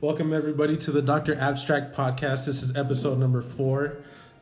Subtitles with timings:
[0.00, 1.34] Welcome everybody to the Dr.
[1.34, 2.46] Abstract podcast.
[2.46, 3.96] This is episode number four.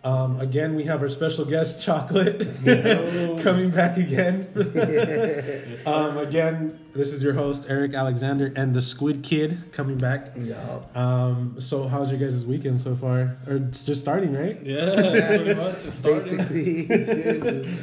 [0.05, 2.41] Um, again, we have our special guest, Chocolate,
[3.43, 4.47] coming back again.
[5.87, 10.29] um, again, this is your host, Eric Alexander, and the Squid Kid coming back.
[10.39, 10.81] Yeah.
[10.95, 13.39] Um, so, how's your guys' weekend so far?
[13.47, 14.61] Or it's just starting, right?
[14.63, 14.95] Yeah,
[15.37, 15.87] pretty much.
[15.87, 16.37] It's starting.
[16.37, 17.83] Basically, dude, just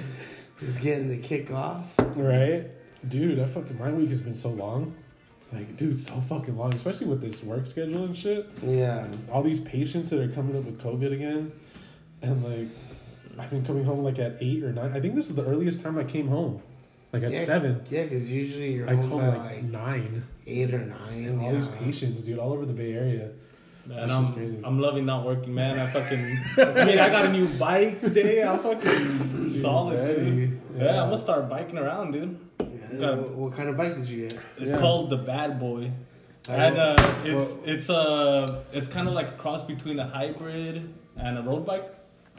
[0.59, 1.91] just getting the kick off.
[1.97, 2.67] Right,
[3.09, 3.39] dude.
[3.39, 4.95] I fucking my week has been so long.
[5.53, 8.49] Like, dude, so fucking long, especially with this work schedule and shit.
[8.63, 9.07] Yeah.
[9.31, 11.51] all these patients that are coming up with COVID again,
[12.21, 12.67] and like
[13.39, 14.91] I've been coming home like at eight or nine.
[14.93, 16.61] I think this is the earliest time I came home,
[17.11, 17.81] like at yeah, seven.
[17.89, 21.25] Yeah, because usually you're I home come by like, like, nine, eight or nine.
[21.25, 23.29] and all these patients, dude, all over the Bay Area.
[23.85, 24.57] Man, It's I'm, crazy.
[24.63, 25.77] I'm loving not working, man.
[25.77, 26.19] I fucking.
[26.57, 28.41] I mean, I got a new bike today.
[28.41, 30.23] I'm fucking solid, ready.
[30.23, 30.61] dude.
[30.77, 30.83] Yeah.
[30.85, 31.03] Yeah.
[31.03, 32.39] I'm gonna start biking around, dude.
[32.99, 34.39] Yeah, what, what kind of bike did you get?
[34.57, 34.79] It's Yeah.
[34.79, 35.91] called the Bad Boy,
[36.49, 40.07] I and uh, it's well- it's uh it's kind of like a cross between a
[40.07, 41.85] hybrid and a road bike,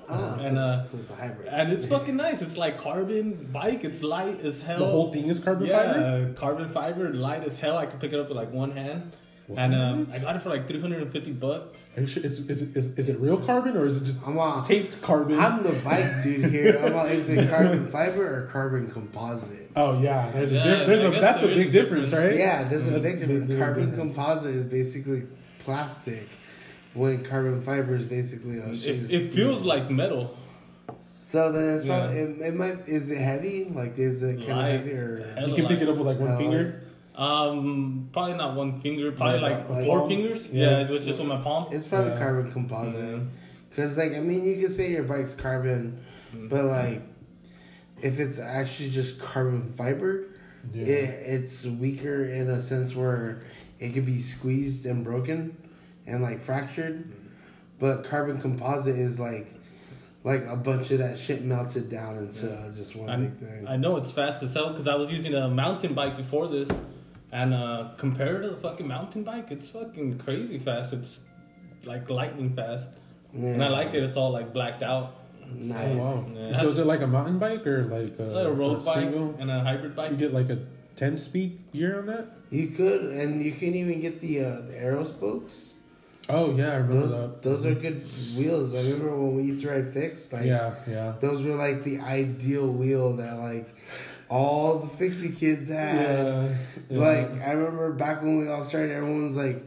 [0.08, 1.48] Ah, and, so, uh, so it's a hybrid.
[1.48, 2.42] and it's fucking nice.
[2.42, 3.84] It's like carbon bike.
[3.84, 4.78] It's light as hell.
[4.80, 6.00] The whole thing is carbon yeah, fiber.
[6.28, 7.76] Yeah, carbon fiber, light as hell.
[7.78, 9.16] I can pick it up with like one hand.
[9.56, 11.84] And um, I got it for like 350 bucks.
[11.96, 12.24] Are you sure?
[12.24, 14.64] It's, is, it, is, is it real carbon or is it just I'm on.
[14.64, 15.38] taped carbon?
[15.38, 16.80] I'm the bike dude here.
[16.82, 19.70] I'm on, is it carbon fiber or carbon composite?
[19.76, 22.30] oh yeah, there's a Yeah, di- there's I a guess that's a big difference, difference.
[22.32, 22.38] right?
[22.38, 23.46] Yeah, there's a big difference.
[23.50, 24.14] big Carbon difference.
[24.14, 25.24] composite is basically
[25.58, 26.26] plastic,
[26.94, 29.48] when carbon fiber is basically a sheet It, it steel.
[29.52, 30.38] feels like metal.
[31.28, 32.06] So then it's Yeah.
[32.08, 33.64] it, it might is it heavy?
[33.64, 35.36] Like is it kind of heavy or?
[35.46, 36.80] You can pick it up with like one Uh, finger.
[37.16, 39.12] Um, probably not one finger.
[39.12, 40.08] Probably Like like, four palm?
[40.08, 40.52] fingers.
[40.52, 40.70] Yeah.
[40.70, 41.66] Yeah, it was just with my palm.
[41.70, 42.18] It's probably Yeah.
[42.18, 43.04] carbon composite.
[43.08, 43.20] Yeah.
[43.76, 45.98] Cause like I mean you can say your bike's carbon,
[46.34, 46.48] Mm-hmm.
[46.48, 47.02] but like
[48.02, 50.26] if it's actually just carbon fiber,
[50.72, 50.84] Yeah.
[50.86, 53.40] it, it's weaker in a sense where
[53.78, 55.56] it could be squeezed and broken
[56.06, 57.12] and like fractured.
[57.78, 59.48] But carbon composite is like
[60.24, 63.68] like a bunch of that shit melted down into just one I, big thing.
[63.68, 66.68] I know it's fast as hell because I was using a mountain bike before this,
[67.34, 70.92] and uh, compared to the fucking mountain bike, it's fucking crazy fast.
[70.94, 71.18] It's
[71.84, 72.88] like lightning fast,
[73.34, 73.72] and I Yeah.
[73.80, 74.02] like it.
[74.04, 75.06] It's all like blacked out.
[75.52, 75.90] Nice.
[75.90, 76.24] Oh wow!
[76.40, 76.60] Yeah.
[76.60, 79.34] So is it like a mountain bike or like a, Like a road bike single?
[79.40, 80.12] and a hybrid bike.
[80.12, 80.58] You get like a
[80.96, 82.28] ten speed gear on that?
[82.50, 85.74] You could, and you can even get the uh, the arrow spokes.
[86.30, 87.42] Oh yeah, I remember Those that.
[87.42, 88.00] those are good
[88.38, 88.72] wheels.
[88.74, 90.32] I remember when we used to ride fixed.
[90.32, 91.12] Like, yeah, yeah.
[91.20, 93.68] Those were like the ideal wheel that like
[94.28, 95.94] all the fixie kids had.
[95.96, 96.56] Yeah,
[96.90, 96.98] yeah.
[96.98, 99.62] Like I remember back when we all started, everyone was like,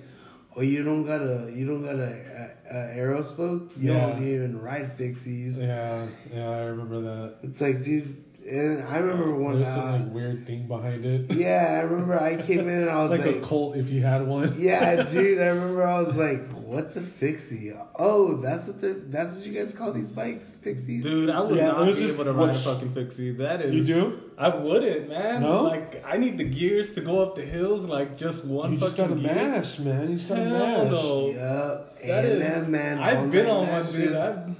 [0.55, 3.71] "Oh, you don't got a you don't got a, a, a arrow spoke.
[3.77, 4.07] You Yeah.
[4.11, 7.35] don't even ride fixies." yeah, yeah, I remember that.
[7.43, 8.23] It's like, dude.
[8.49, 9.55] And I remember one.
[9.57, 11.29] There's some Uh, like weird thing behind it.
[11.35, 14.01] yeah, I remember I came in and I was like, like, a cult if you
[14.01, 14.55] had one.
[14.57, 19.35] "Yeah, dude." I remember I was like, "What's a fixie?" Oh, that's what the that's
[19.35, 21.03] what you guys call these bikes, fixies.
[21.03, 23.31] Dude, I would Yeah, it not was be just able to ride a fucking fixie.
[23.33, 23.73] That is.
[23.73, 24.19] You do?
[24.37, 25.41] I wouldn't, man.
[25.41, 25.63] No?
[25.63, 28.95] Like I need the gears to go up the hills, like just one You just
[28.95, 29.33] gotta gear.
[29.33, 30.11] mash, man.
[30.11, 30.91] You just gotta Hell mash.
[30.91, 31.27] no.
[31.31, 32.01] Yup.
[32.01, 34.15] That and is- then, man, I've been on one, dude.
[34.15, 34.53] I,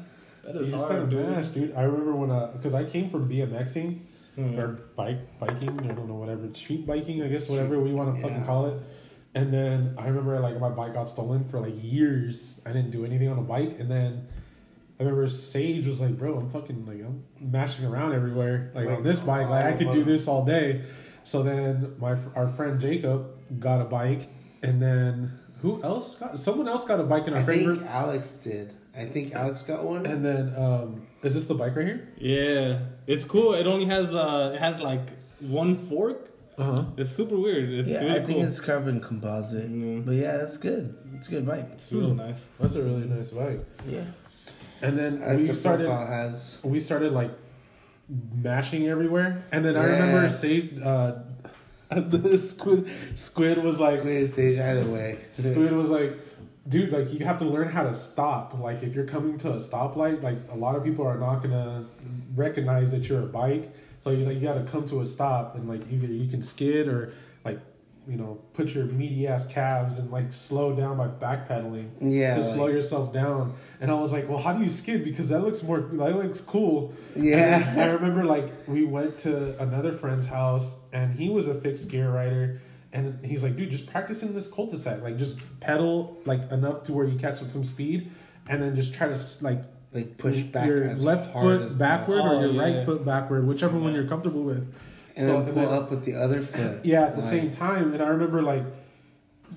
[0.46, 1.30] that You just hard, gotta dude.
[1.30, 1.74] mash, dude.
[1.76, 4.00] I remember when, uh, because I came from BMXing
[4.38, 4.58] Mhm.
[4.58, 8.22] or bike biking, I don't know whatever, street biking, I guess whatever we want to
[8.22, 8.82] fucking call it.
[9.36, 12.60] And then I remember like my bike got stolen for like years.
[12.66, 14.26] I didn't do anything on a bike, and then
[15.00, 18.98] I remember Sage was like, "Bro, I'm fucking like I'm mashing around everywhere like, Like,
[18.98, 19.48] on this bike.
[19.48, 20.82] Like I all could do this all day."
[21.24, 23.28] So then my our friend Jacob
[23.60, 24.28] got a bike,
[24.64, 26.40] and then who else got?
[26.40, 27.90] Someone else got a bike in our I friend think group.
[27.90, 28.74] Alex did.
[28.96, 30.06] I think Alex got one.
[30.08, 32.08] And then um, is this the bike right here?
[32.18, 33.54] Yeah, it's cool.
[33.54, 35.02] It only has uh, it has like
[35.40, 36.32] one fork.
[36.58, 36.86] Uh huh.
[36.98, 37.70] It's super weird.
[37.70, 38.48] It's yeah, really I think cool.
[38.48, 39.72] it's carbon composite.
[39.72, 40.06] Mm.
[40.06, 40.96] But yeah, that's good.
[41.14, 41.68] It's a good bike.
[41.74, 42.48] It's real nice.
[42.60, 43.64] That's a really nice bike.
[43.88, 44.06] Yeah.
[44.82, 46.60] And then we the started has.
[46.64, 47.32] we started like
[48.36, 49.44] mashing everywhere.
[49.52, 51.20] And then I remember Sage uh
[51.90, 55.20] the squid squid was like Squid either way.
[55.32, 56.18] Squid was like
[56.68, 58.58] dude like you have to learn how to stop.
[58.60, 61.86] Like if you're coming to a stoplight, like a lot of people are not gonna
[62.36, 63.74] recognize that you're a bike.
[64.00, 66.88] So he's like you gotta come to a stop and like either you can skid
[66.88, 67.14] or
[68.08, 72.36] you know, put your meaty ass calves and like slow down by backpedaling Yeah.
[72.36, 73.54] to like- slow yourself down.
[73.82, 75.04] And I was like, well, how do you skid?
[75.04, 76.94] Because that looks more, that looks cool.
[77.16, 77.70] Yeah.
[77.72, 81.90] And I remember like we went to another friend's house and he was a fixed
[81.90, 82.62] gear rider.
[82.94, 85.02] And he's like, dude, just practice in this cul-de-sac.
[85.04, 88.10] Like just pedal like enough to where you catch up some speed
[88.48, 89.60] and then just try to like
[89.94, 92.38] like push back your as left hard as foot backward possible.
[92.40, 94.74] or your Oh, right foot backward, whichever one you're comfortable with.
[95.18, 96.82] And So- then pull up with the other foot.
[96.86, 97.94] Yeah, at the Like, same time.
[97.94, 98.64] And I remember like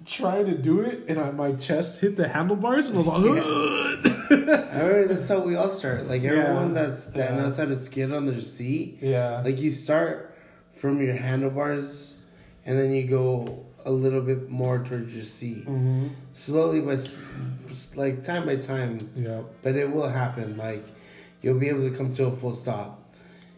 [0.06, 3.42] trying to do it, and I, my chest hit the handlebars, and I was like,
[4.30, 6.06] I remember that's how we all start.
[6.06, 6.30] Like Yeah.
[6.32, 7.36] everyone that's that Yeah.
[7.42, 8.98] knows how to skid on their seat.
[9.02, 10.34] yeah, Like you start
[10.74, 12.24] from your handlebars,
[12.64, 17.00] and then you go a little bit more towards your seat, hmm slowly, but
[17.96, 18.98] like time by time.
[19.16, 19.40] yeah.
[19.62, 20.56] But it will happen.
[20.56, 20.84] Like
[21.42, 22.99] you'll be able to come to a full stop.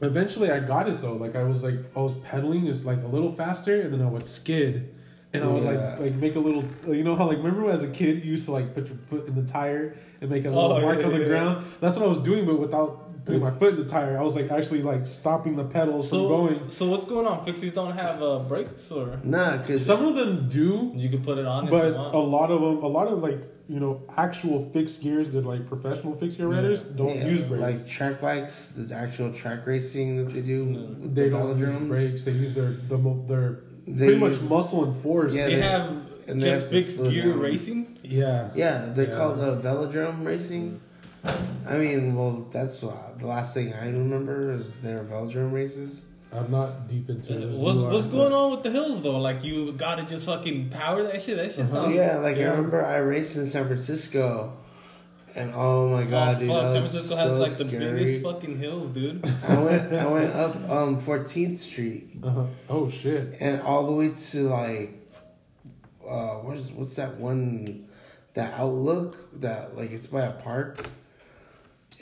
[0.03, 1.15] Eventually, I got it though.
[1.15, 4.07] Like I was like I was pedaling just like a little faster, and then I
[4.07, 4.93] would skid,
[5.33, 5.71] and I would Yeah.
[5.71, 6.65] like like make a little.
[6.87, 8.97] Uh, you know how like remember as a kid you used to like put your
[9.09, 11.29] foot in the tire and make a oh, little Oh, mark yeah, on the yeah,
[11.29, 11.67] ground.
[11.81, 14.19] That's what I was doing, but without putting my foot in the tire.
[14.19, 16.71] I was like actually like stopping the pedals So, from going.
[16.71, 17.45] so what's going on?
[17.47, 21.39] Fixies don't have uh, brakes, or Nah, cause Some of them do, you can put
[21.39, 23.39] it on if but you a lot of them, a lot of like
[23.69, 27.63] you know actual fixed gears that like professional fixed gear riders don't yeah, use brakes.
[27.63, 30.65] like track bikes, the actual track racing that they do.
[30.65, 32.25] with they the don't use brakes.
[32.25, 32.97] They use their the
[33.29, 35.33] their They pretty much muscle and force.
[35.33, 35.91] Yeah, they they- have
[36.29, 37.41] and they just have to fixed gear down.
[37.41, 37.99] racing.
[38.03, 38.51] yeah.
[38.55, 39.17] Yeah, they're Yeah.
[39.17, 40.81] called uh, velodrome racing.
[41.25, 46.07] I mean, well, that's uh, the last thing I remember is their velodrome races.
[46.33, 47.51] I'm not deep into it.
[47.53, 49.19] as What's are, what's going on with the hills though?
[49.19, 51.37] Like you gotta just fucking power that shit.
[51.37, 51.85] That shit Uh-huh.
[51.85, 51.95] sounds.
[51.95, 54.57] yeah, like I remember I raced in San Francisco,
[55.35, 57.77] and oh my god, oh, dude, fuck, that San was Francisco so has like the
[57.77, 58.05] scary.
[58.05, 59.27] biggest fucking hills, dude.
[59.49, 62.47] I went, I went up um 14th Street Uh-huh.
[62.71, 63.37] Oh shit.
[63.41, 64.95] and all the way to like,
[66.09, 67.87] uh, what's what's that one,
[68.35, 70.89] that Outlook that like it's by a park.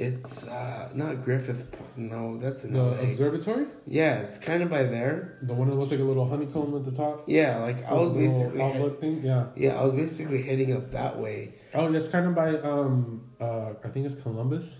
[0.01, 1.65] It's uh not Griffith.
[1.97, 3.11] No, that's in The LA.
[3.11, 5.39] observatory, Yeah, it's kind of by there.
[5.43, 7.25] the one that looks like a little honeycomb at the top.
[7.29, 9.23] Yeah, like I was basically outlook thing.
[9.23, 9.47] Yeah.
[9.57, 11.55] yeah, I was basically heading up that way.
[11.75, 14.79] Oh, that's kind of by um uh I think it's Columbus.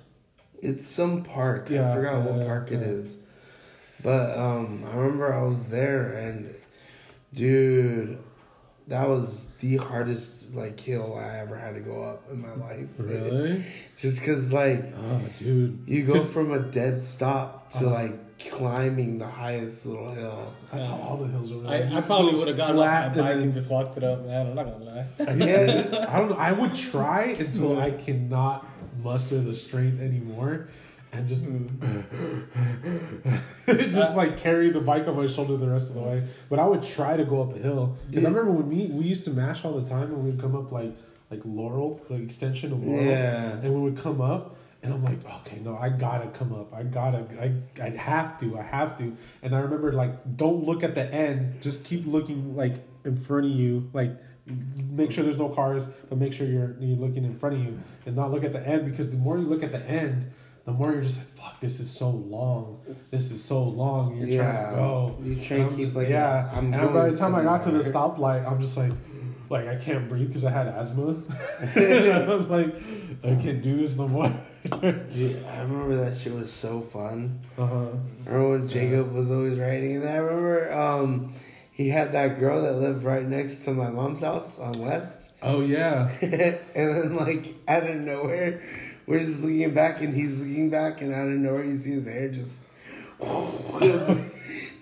[0.63, 1.69] It's some park.
[1.69, 2.87] Yeah, I forgot what uh, park it yeah.
[2.87, 3.23] is.
[4.03, 6.55] But um I remember I was there and
[7.35, 8.19] dude,
[8.89, 12.89] that was the hardest like hill I ever had to go up in my life.
[12.99, 13.65] Really?
[13.97, 15.79] Just cuz like Oh, dude.
[15.87, 17.91] you go from a dead stop to Uh-huh.
[17.95, 18.15] like
[18.51, 20.53] climbing the highest little hill.
[20.73, 21.57] That's how all the hills are.
[21.57, 21.87] I, Really.
[21.87, 24.05] I Just probably would have gotten flat off my bike and and just walked it
[24.05, 24.47] up, man.
[24.49, 25.07] I'm not gonna lie.
[25.47, 26.33] Yeah, I don't.
[26.39, 28.67] I would try until I cannot
[29.03, 30.69] muster the strength anymore,
[31.13, 31.69] and just mm.
[33.93, 36.23] just like carry the bike on my shoulder the rest of the way.
[36.49, 39.05] But I would try to go up a hill because I remember when we we
[39.05, 40.93] used to mash all the time, and we'd come up like
[41.31, 43.53] like Laurel, the extension of Laurel, Yeah.
[43.53, 44.57] and we would come up.
[44.83, 46.73] And I'm like, okay, no, I gotta come up.
[46.75, 47.53] I gotta, I,
[47.85, 49.15] I have to, I have to.
[49.43, 51.61] And I remember, like, don't look at the end.
[51.61, 53.91] Just keep looking, like, in front of you.
[53.93, 54.17] Like,
[54.91, 57.79] make sure there's no cars, but make sure you're you're looking in front of you
[58.07, 60.27] and not look at the end because the more you look at the end,
[60.65, 62.81] the more you're just like, fuck, this is so long.
[63.11, 64.17] This is so long.
[64.17, 64.43] You're Yeah.
[64.53, 65.17] trying to go.
[65.23, 66.51] You try and keep, just- like, yeah.
[66.55, 68.93] I'm and by the time I got to the stoplight, I'm just like,
[69.49, 71.17] like I can't breathe because I had asthma.
[71.77, 72.75] I'm like,
[73.25, 74.33] I can't do this no more.
[74.81, 77.41] Dude, I remember that shit was so fun.
[77.57, 77.87] uh huh.
[78.27, 79.97] Remember when Jacob was always riding?
[79.97, 81.33] And I remember um,
[81.73, 85.33] he had that girl that lived right next to my mom's house on West.
[85.43, 86.11] Oh yeah.
[86.21, 86.31] and
[86.75, 88.63] then, like, out of nowhere,
[89.11, 92.07] we're just looking back and he's looking back, and out of nowhere, you see his
[92.07, 92.65] hair just,
[93.21, 94.33] just,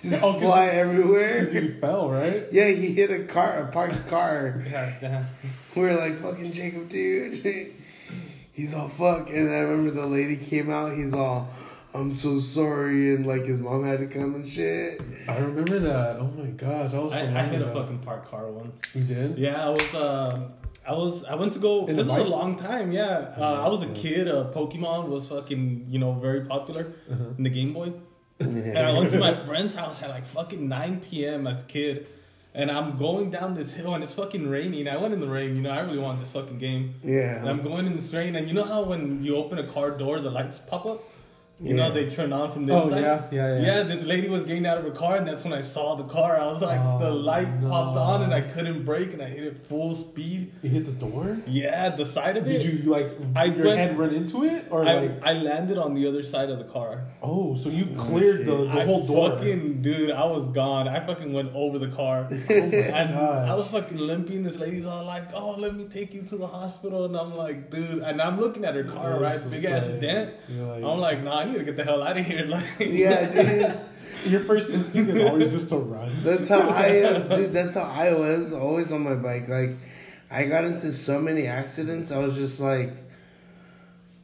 [0.00, 1.46] just Oh, 'cause- fly everywhere.
[1.46, 2.46] He fell right.
[2.52, 4.62] Yeah, he hit a car, a parked car.
[4.70, 5.26] God damn.
[5.74, 7.72] We're like, fucking Jacob, dude.
[8.52, 9.28] He's all fuck.
[9.30, 10.92] And I remember the lady came out.
[10.92, 11.48] He's all,
[11.94, 13.14] I'm so sorry.
[13.14, 15.00] And like his mom had to come and shit.
[15.28, 16.16] I remember that.
[16.16, 17.12] Oh my gosh, I was.
[17.12, 18.94] So I, I hit a fucking parked car once.
[18.96, 19.38] You did?
[19.38, 19.94] Yeah, I was.
[19.94, 20.48] Uh,
[20.88, 21.24] I was.
[21.24, 21.86] I went to go.
[21.86, 22.92] In this was a long time.
[22.92, 24.26] Yeah, uh, I was a kid.
[24.28, 25.86] Uh, Pokemon was fucking.
[25.88, 27.24] You know, very popular Uh-huh.
[27.38, 27.92] in the Game Boy.
[28.40, 31.46] And I went to my friend's house at like fucking 9 p.m.
[31.48, 32.06] as a kid.
[32.54, 34.88] And I'm going down this hill and it's fucking raining.
[34.88, 36.94] I went in the rain, you know, I really want this fucking game.
[37.02, 37.44] And Yeah.
[37.50, 40.20] I'm going in this rain, and you know how when you open a car door,
[40.20, 41.00] the lights pop up?
[41.60, 41.92] You know, Yeah.
[41.92, 43.00] they turn on from the Oh, inside.
[43.00, 43.66] yeah, yeah, yeah.
[43.78, 46.04] Yeah, this lady was getting out of her car, and that's when I saw the
[46.04, 46.38] car.
[46.40, 47.68] I was like, Oh, the light no.
[47.68, 50.52] popped on, and I couldn't brake, and I hit it full speed.
[50.62, 51.36] You hit the door.
[51.48, 52.72] Yeah, the side of Did it.
[52.84, 55.10] you like I your went- head run into it or I, like?
[55.24, 57.02] I landed on the other side of the car.
[57.24, 59.30] Oh, so you cleared the, the I whole door.
[59.32, 60.86] fucking dude, I was gone.
[60.86, 63.48] I fucking went over the car, Oh and gosh.
[63.48, 64.44] I was fucking limping.
[64.44, 67.68] This lady's all like, "Oh, let me take you to the hospital," and I'm like,
[67.72, 70.34] "Dude," and I'm looking at her car, It right, big ass like- dent.
[70.56, 73.32] like- I'm like, "Nah, I need to get the hell out of here." Like, yeah,
[74.24, 74.30] dude.
[74.32, 76.12] Your first instinct is always just to run.
[76.22, 77.52] That's how I am, dude.
[77.52, 79.48] That's how I was always on my bike.
[79.48, 79.76] Like,
[80.30, 82.10] I got into so many accidents.
[82.10, 82.92] I was just like,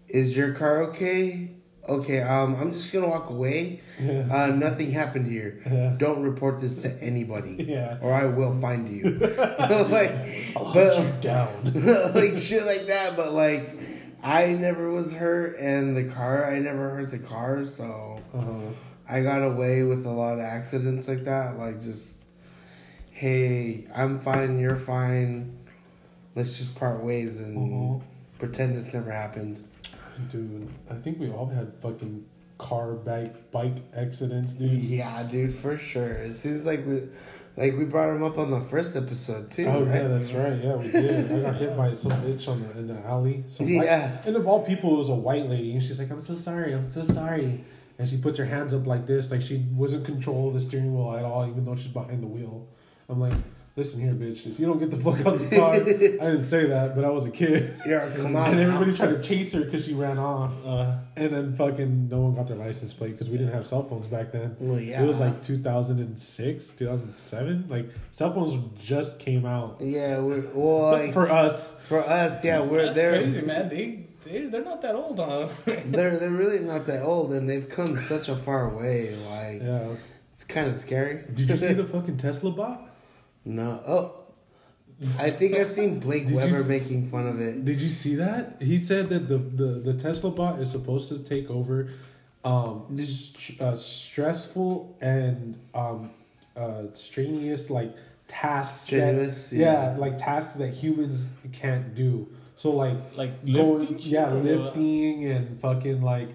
[0.09, 1.51] "Is your car okay?"
[1.87, 3.81] okay, um, I'm just gonna walk away.
[4.01, 4.27] Yeah.
[4.33, 5.61] Uh, nothing happened here.
[5.71, 5.95] Yeah.
[5.99, 7.99] Don't report this to anybody, Yeah.
[8.01, 9.11] or I will find you.
[9.19, 10.11] like,
[10.57, 11.51] I'll but you down.
[12.15, 13.13] like shit like that.
[13.19, 13.69] But like,
[14.25, 18.53] I never was hurt, and the car, I never hurt the car, so Uh-huh.
[19.09, 21.59] I got away with a lot of accidents like that.
[21.59, 22.21] Like just,
[23.11, 25.53] hey, I'm fine, you're fine.
[26.35, 28.03] Let's just part ways and Mhm.
[28.39, 29.63] pretend this never happened.
[30.33, 32.25] Dude, I think we all had fucking
[32.57, 34.71] car bike bike accidents, dude.
[34.71, 36.13] Yeah, dude, for sure.
[36.13, 37.03] It seems like we,
[37.57, 40.03] like we brought him up on the first episode too, Oh right?
[40.03, 40.63] yeah, that's right.
[40.63, 41.31] Yeah, we did.
[41.33, 43.45] I got hit by some bitch on the in the alley.
[43.49, 44.21] Some white- Yeah.
[44.27, 46.73] and of all people, it was a white lady, and she's like, "I'm so sorry.
[46.73, 47.61] I'm so sorry."
[47.99, 50.95] And she puts her hands up like this, like she wasn't control of the steering
[50.97, 52.67] wheel at all, even though she's behind the wheel.
[53.09, 53.35] I'm like,
[53.77, 54.47] "Listen here, bitch.
[54.47, 57.05] If you don't get the fuck out of the car, I didn't say that, but
[57.05, 58.51] I was a kid." Yeah, come on.
[58.51, 58.75] And now.
[58.75, 60.53] everybody tried to chase her because she ran off.
[60.65, 63.83] Uh, And then fucking no one got their license plate because we didn't have cell
[63.85, 64.57] phones back then.
[64.61, 65.03] Well, yeah.
[65.03, 67.67] It was like 2006, 2007.
[67.69, 69.77] Like cell phones just came out.
[69.81, 72.09] Yeah, we're well, like for, us, for us.
[72.09, 73.69] us, yeah, we're that's they're crazy, man.
[73.69, 75.49] They they they're not that old, huh?
[75.67, 79.15] they're they're really not that old, and they've come such a far way.
[79.31, 79.95] Like Yeah.
[80.33, 81.25] it's kind of scary.
[81.35, 82.91] Did you see the fucking Tesla bot?
[83.45, 83.81] No?
[83.87, 84.15] Oh,
[85.19, 87.65] I think I've seen Blake Did you Webber s- making fun of it.
[87.65, 88.57] Did you see that?
[88.61, 91.91] He said that the the, the Tesla bot is supposed to take over
[92.45, 96.11] um st- uh, stressful and um
[96.57, 97.97] uh strenuous like
[98.27, 99.97] tasks Strenuous, that, yeah.
[99.99, 102.29] like tasks that humans can't do.
[102.55, 106.29] So like like going lifting shit yeah lifting and fucking like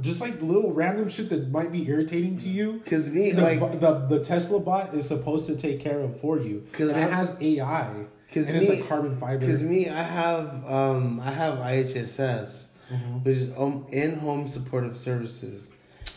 [0.00, 3.80] just like little random shit that might be irritating to you Cause me, the, like,
[3.80, 7.10] the the tesla bot is supposed to take care of for you 'Cause and it
[7.10, 8.06] has AI.
[8.26, 13.24] Because it's like carbon fiber cause me, I have um I have IHSS, Mhm.
[13.24, 15.70] which is um, in home supportive services.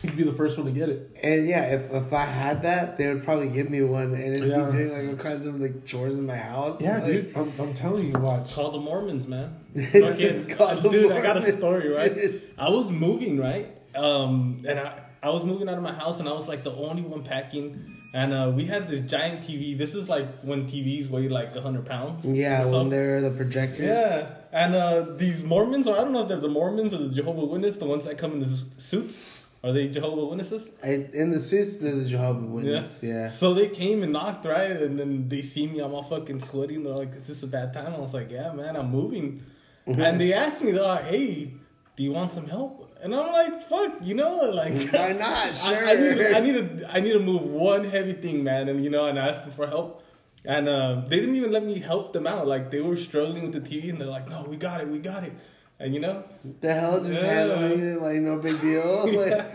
[0.04, 2.98] You'd be the first one to get it And yeah, if if I had that,
[2.98, 4.66] they would probably give me one, and it'd Yeah.
[4.66, 6.80] be doing like all kinds of like chores in my house.
[6.82, 9.56] yeah like, dude I'm, I'm telling you watch Call the Mormons, man.
[9.76, 12.14] It's Fucking- just called the dude, I got a story, right?
[12.14, 12.42] dude.
[12.58, 13.68] I was moving, right?
[13.96, 16.72] Um, and I, I was moving out of my house, and I was like the
[16.74, 17.94] only one packing.
[18.14, 19.78] And uh, we had this giant TV.
[19.78, 22.24] This is like when TVs weigh like hundred pounds.
[22.26, 23.80] Yeah, or when they're the projectors.
[23.86, 27.10] Yeah, and uh, these Mormons, or I don't know if they're the Mormons or the
[27.10, 29.18] Jehovah Witness, the ones that come in the suits.
[29.64, 30.72] Are they Jehovah Witnesses?
[30.84, 33.02] I, in the suits, they're the Jehovah Witness.
[33.04, 33.30] Yeah.
[33.30, 34.72] So they came and knocked, right?
[34.72, 37.48] And then they see me, I'm all fucking sweaty, and they're like, "Is this a
[37.48, 39.44] bad time?" I was like, "Yeah, man, I'm moving."
[39.88, 41.54] and they asked me, they're like, "Hey,
[41.96, 45.56] do you want some help?" And I'm like, "Fuck, you know, like." Why not?
[45.56, 45.76] Sure.
[45.88, 48.84] I, I, need, I need to I need to move one heavy thing, man, and
[48.84, 50.04] you know, and I asked them for help,
[50.46, 52.48] and uh, they didn't even let me help them out.
[52.48, 55.00] Like they were struggling with the TV, and they're like, "No, we got it, we
[55.00, 55.34] got it,"
[55.80, 56.24] and you know,
[56.62, 57.34] the hell just Yeah.
[57.34, 59.06] handling it like no big deal.
[59.14, 59.54] Like,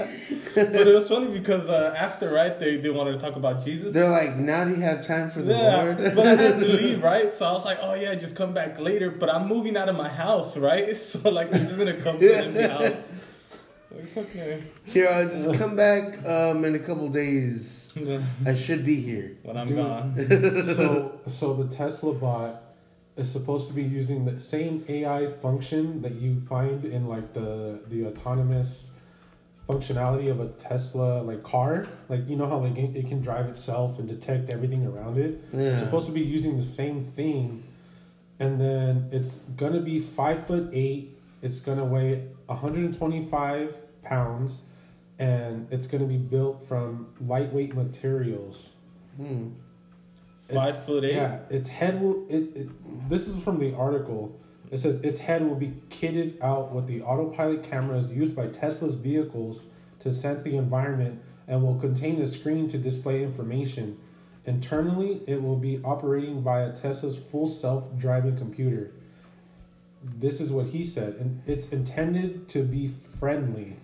[0.54, 3.92] but it was funny because uh, after right, they they wanted to talk about Jesus.
[3.92, 6.14] they're like, now do you have time for the Yeah, Lord?
[6.14, 7.34] but I had to leave, right?
[7.34, 9.10] So I was like, oh yeah, just come back later.
[9.10, 10.96] But I'm moving out of my house, right?
[10.96, 13.12] So like, I'm just gonna come to an empty house.
[13.90, 14.62] Like, okay.
[14.84, 17.92] Here, I'll just come back um, in a couple days.
[18.46, 19.36] I should be here.
[19.42, 19.76] When I'm Dude.
[19.76, 20.62] gone.
[20.64, 22.61] so so the tesla bot
[23.16, 27.80] is supposed to be using the same ai function that you find in like the
[27.88, 28.92] the autonomous
[29.68, 33.98] functionality of a tesla like car like you know how like it can drive itself
[33.98, 35.70] and detect everything around it Yeah.
[35.70, 37.62] it's supposed to be using the same thing
[38.40, 44.62] and then it's gonna be five foot eight it's gonna weigh 125 pounds
[45.18, 48.76] and it's gonna be built from lightweight materials
[49.16, 49.48] Hmm.
[50.52, 51.14] It's- Five foot eight.
[51.14, 52.24] yeah, its head will.
[52.28, 53.08] It, it.
[53.08, 54.38] This is from the article.
[54.70, 58.94] It says its head will be kitted out with the autopilot cameras used by Tesla's
[58.94, 59.66] vehicles
[59.98, 63.98] to sense the environment and will contain a screen to display information.
[64.46, 68.92] Internally, it will be operating via Tesla's full self-driving computer.
[70.18, 72.88] This is what he said, and it's intended to be
[73.20, 73.76] friendly.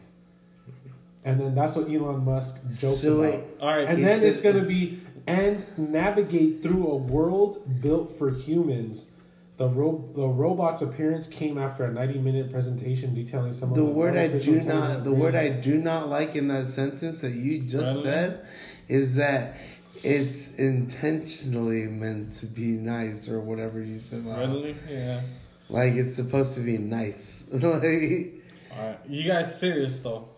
[1.24, 3.32] And then that's what Elon Musk joked So about.
[3.32, 3.86] wait, All right.
[3.86, 9.10] And then said it's going to be and navigate through a world built for humans.
[9.58, 13.88] The ro- the robot's appearance came after a 90 minute presentation detailing some The of
[13.88, 17.58] word I do not, the word I do not like in that sentence that you
[17.58, 18.02] just Really?
[18.04, 18.46] said,
[18.88, 19.56] is that
[20.02, 24.24] it's intentionally meant to be nice or whatever you said.
[24.24, 24.76] Like, Really?
[24.88, 25.20] Yeah.
[25.68, 27.48] like it's supposed to be nice.
[27.52, 27.64] like,
[28.78, 28.98] All right.
[29.08, 30.28] You guys serious though?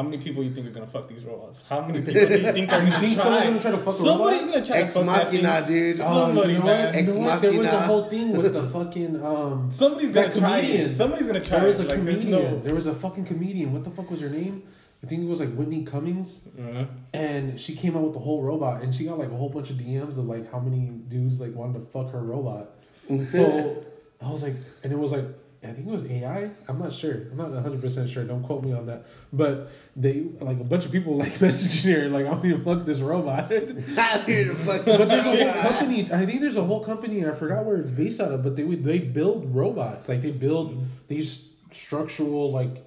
[0.00, 1.62] How many people you think are gonna fuck these robots?
[1.68, 3.24] How many people do you think are You gonna think try?
[3.44, 5.42] someone's gonna try to fuck a Somebody's gonna try Ex to fuck that thing.
[5.42, 6.00] machina, dude.
[6.00, 6.86] Oh, Somebody, you know man.
[6.86, 6.94] what?
[6.94, 7.42] You Ex know what?
[7.42, 9.70] There was a whole thing with the fucking um.
[9.70, 10.90] Somebody's gonna try comedian.
[10.92, 10.96] it.
[10.96, 11.88] Somebody's gonna try There was a it.
[11.90, 12.30] Like, comedian.
[12.30, 13.74] no- There was a fucking comedian.
[13.74, 14.62] What the fuck was her name?
[15.04, 16.86] I think it was like Whitney Cummings, Mhm.
[17.12, 19.68] and she came out with the whole robot, and she got like a whole bunch
[19.68, 22.70] of DMs of like how many dudes like wanted to fuck her robot.
[23.30, 23.84] So
[24.22, 25.26] I was like, and it was like,
[25.62, 26.48] I think it was AI.
[26.68, 27.12] I'm not sure.
[27.30, 28.24] I'm not 100 percent sure.
[28.24, 29.06] Don't quote me on that.
[29.30, 32.64] But they like a bunch of people like messaging her like, I want you to
[32.64, 33.52] fuck this robot.
[33.98, 36.02] I'm here to fuck But there's a whole company.
[36.12, 37.26] I think there's a whole company.
[37.26, 40.08] I forgot where it's based out of, but they would they build robots.
[40.08, 42.82] Like they build these structural like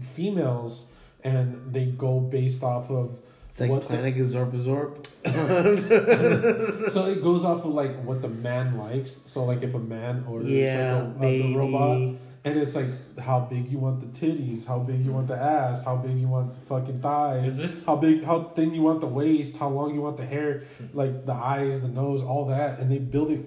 [0.00, 0.86] females,
[1.22, 3.18] and they go based off of
[3.60, 5.06] It's like what the- Planet Gazorpazorp.
[6.90, 9.20] so it goes off of like what the man likes.
[9.26, 12.86] So like if a man orders Yeah, like, a, a, robot, and it's like
[13.18, 16.26] how big you want the titties, how big you want the ass, how big you
[16.26, 19.68] want the fucking thighs, Is this- how big, how thin you want the waist, how
[19.68, 20.62] long you want the hair,
[20.94, 23.44] like the eyes, the nose, all that, and they build it.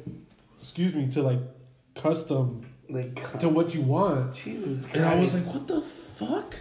[0.59, 1.39] Excuse me, to like
[1.95, 4.33] custom Like, to what you want.
[4.33, 4.95] Jesus Christ.
[4.95, 6.55] And I was like, what the fuck?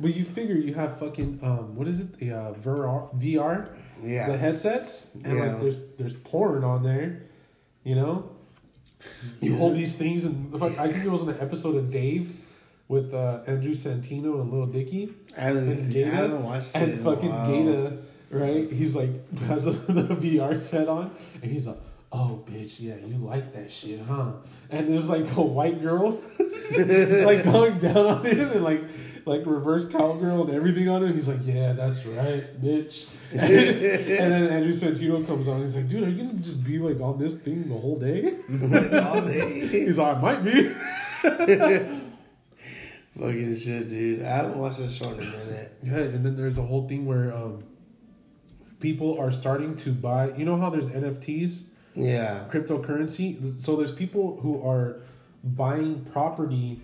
[0.00, 2.18] But you figure you have fucking um, what is it?
[2.18, 3.68] The uh, VR, VR,
[4.02, 4.28] Yeah.
[4.30, 5.44] the headsets, and Yeah.
[5.46, 7.22] like there's there's porn on there,
[7.84, 8.30] you know.
[9.40, 12.44] You hold these things, and the fuck, I think it was an episode of Dave
[12.88, 16.82] with uh, Andrew Santino and Lil Dicky I and seen, I haven't watched it.
[16.82, 17.64] and in a fucking while.
[17.64, 17.98] Gata,
[18.30, 18.70] right?
[18.72, 19.10] He's like
[19.42, 21.78] has the, the VR set on, and he's like,
[22.12, 24.32] "Oh, bitch, yeah, you like that shit, huh?"
[24.70, 28.82] And there's like a white girl, like going down on him and like
[29.28, 31.12] like reverse cowgirl and everything on him.
[31.14, 35.60] He's like, "Yeah, that's right, bitch." And, and then Andrew Santino comes on.
[35.60, 38.34] He's like, "Dude, are you gonna just be like on this thing the whole day?"
[39.04, 39.66] All day.
[39.68, 40.74] He's like, "I might be."
[43.18, 44.22] Fucking shit, dude.
[44.22, 45.72] I haven't watched this show in a minute.
[45.82, 47.64] Yeah, and then there's a whole thing where um,
[48.80, 50.32] people are starting to buy.
[50.36, 52.44] You know how there's NFTs, Yeah.
[52.50, 53.64] cryptocurrency.
[53.64, 55.00] So there's people who are
[55.42, 56.80] buying property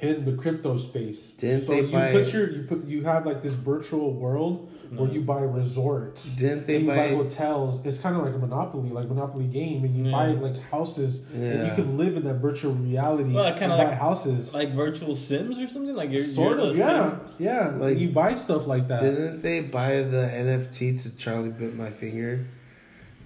[0.00, 1.32] in the crypto space.
[1.32, 4.70] Didn't so they you buy- put your you put you have like this virtual world
[4.90, 5.26] where you mm-hmm.
[5.26, 6.36] buy resorts.
[6.36, 7.84] Didn't they and you buy- hotels?
[7.84, 10.12] It's kind of like a monopoly, like monopoly game, and you Yeah.
[10.12, 13.32] buy like houses, and you can live in that virtual reality.
[13.34, 14.54] Well, and kinda buy like- houses.
[14.54, 15.94] Like virtual Sims or something.
[15.94, 17.20] Like you're sort you're of, yeah, Sim.
[17.38, 17.68] yeah.
[17.70, 19.02] Like- Like you buy stuff like that.
[19.02, 22.46] Didn't they buy the NFT to Charlie Bit My Finger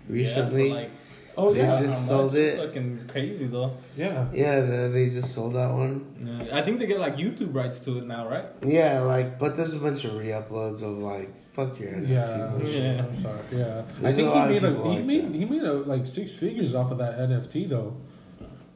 [0.08, 0.68] recently?
[0.68, 0.90] Yeah, like,
[1.36, 2.58] Oh They yeah, just sold it.
[2.58, 3.76] Fucking crazy though.
[3.96, 4.26] yeah.
[4.32, 6.04] yeah, the, they just sold that one.
[6.22, 6.58] Yeah.
[6.58, 8.44] I think they get like YouTube rights to it now, right?
[8.64, 12.08] Yeah, like, but there's a bunch of re-uploads of like, fuck your NFT.
[12.10, 12.58] Yeah.
[12.66, 13.04] Yeah.
[13.04, 13.40] I'm sorry.
[13.50, 15.34] Yeah, There's I a think lot he made a he like made that.
[15.34, 17.96] he made a, like six figures off of that NFT though.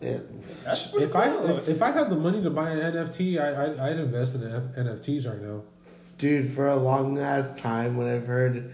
[0.00, 0.18] Yeah.
[0.64, 3.64] That's pretty If I if, if I had the money to buy an NFT, I
[3.64, 5.62] I'd, I'd invest in F- NFTs right now.
[6.18, 8.72] Dude, for a long ass time when I've heard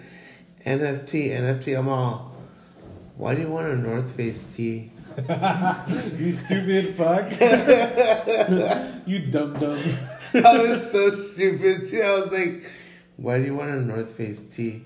[0.64, 2.31] NFT, NFT, I'm all,
[3.16, 4.90] why do you want a North Face tee?
[6.16, 7.30] you stupid fuck.
[9.06, 9.78] you dumb dumb.
[10.34, 12.00] I was so stupid too.
[12.00, 12.70] I was like,
[13.16, 14.82] why do you want a North Face tee?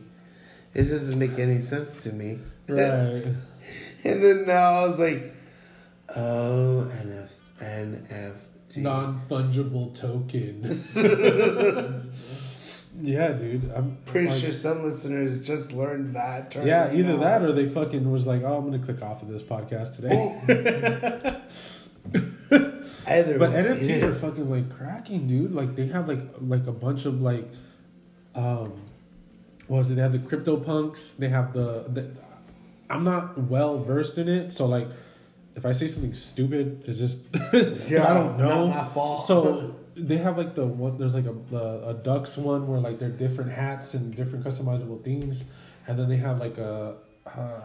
[0.74, 2.38] It doesn't make any sense to me.
[2.68, 3.24] Right.
[4.04, 5.34] And then now I was like,
[6.16, 8.78] oh, NF, NFT.
[8.78, 10.62] Non fungible token.
[13.00, 13.70] Yeah, dude.
[13.74, 16.66] I'm Pretty like- sure some listeners just learned that term.
[16.66, 17.18] Yeah, either now.
[17.18, 21.36] that or they fucking was like, oh, I'm gonna click off of this podcast today.
[23.08, 24.06] Either But way, NFTs yeah.
[24.06, 25.52] are fucking like cracking, dude.
[25.52, 27.44] Like they have like like a bunch of like,
[28.34, 28.72] um,
[29.68, 29.94] what was it?
[29.94, 31.12] They have the crypto punks.
[31.12, 32.10] They have the, the
[32.90, 34.88] I'm not well versed in it, so like,
[35.56, 37.20] if I say something stupid, it's just
[37.88, 38.68] Yeah, I don't know.
[38.68, 39.26] not my fault.
[39.26, 40.98] So they have like the one.
[40.98, 45.02] There's like a, a a ducks one where like they're different hats and different customizable
[45.02, 45.46] things,
[45.88, 47.60] and then they have like a uh,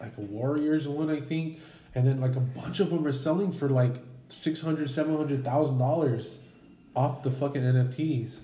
[0.00, 1.60] like a warriors one I think,
[1.94, 3.94] and then like a bunch of them are selling for like
[4.28, 6.44] six hundred, seven hundred thousand dollars
[6.94, 8.40] off the fucking NFTs.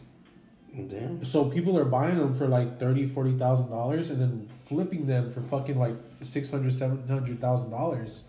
[0.89, 1.25] Damn.
[1.25, 5.33] So people are buying them for like thirty, forty thousand dollars, and then flipping them
[5.33, 8.25] for fucking like six hundred, seven hundred thousand dollars.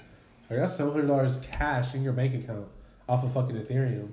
[0.51, 2.67] Like got seven hundred dollars cash in your bank account
[3.07, 4.09] off of fucking Ethereum.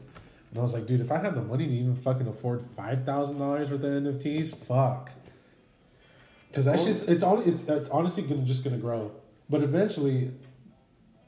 [0.50, 3.04] And I was like, dude, if I had the money to even fucking afford five
[3.04, 5.10] thousand dollars worth of NFTs, fuck.
[6.46, 9.10] Because that's just it's on it's, it's honestly gonna just gonna grow,
[9.50, 10.30] but eventually,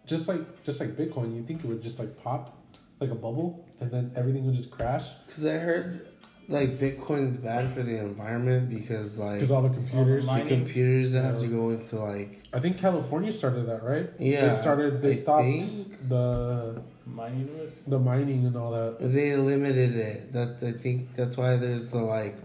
[0.07, 2.57] just like just like Bitcoin, you think it would just like pop
[3.01, 5.09] like a bubble, and then everything would just crash.
[5.27, 6.07] Because I heard
[6.51, 10.29] like Bitcoin's bad for the environment because like Because all the computers.
[10.29, 13.83] All the the computers that have to go into like I think California started that,
[13.83, 14.11] right?
[14.19, 15.01] Yeah, They started.
[15.03, 16.09] They I stopped think.
[16.09, 17.91] the Mining it.
[17.91, 18.97] the mining and all that.
[19.01, 20.33] they limited it.
[20.33, 22.37] That's I think that's why there's the like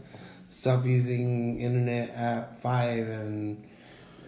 [0.48, 3.64] stop using internet at five and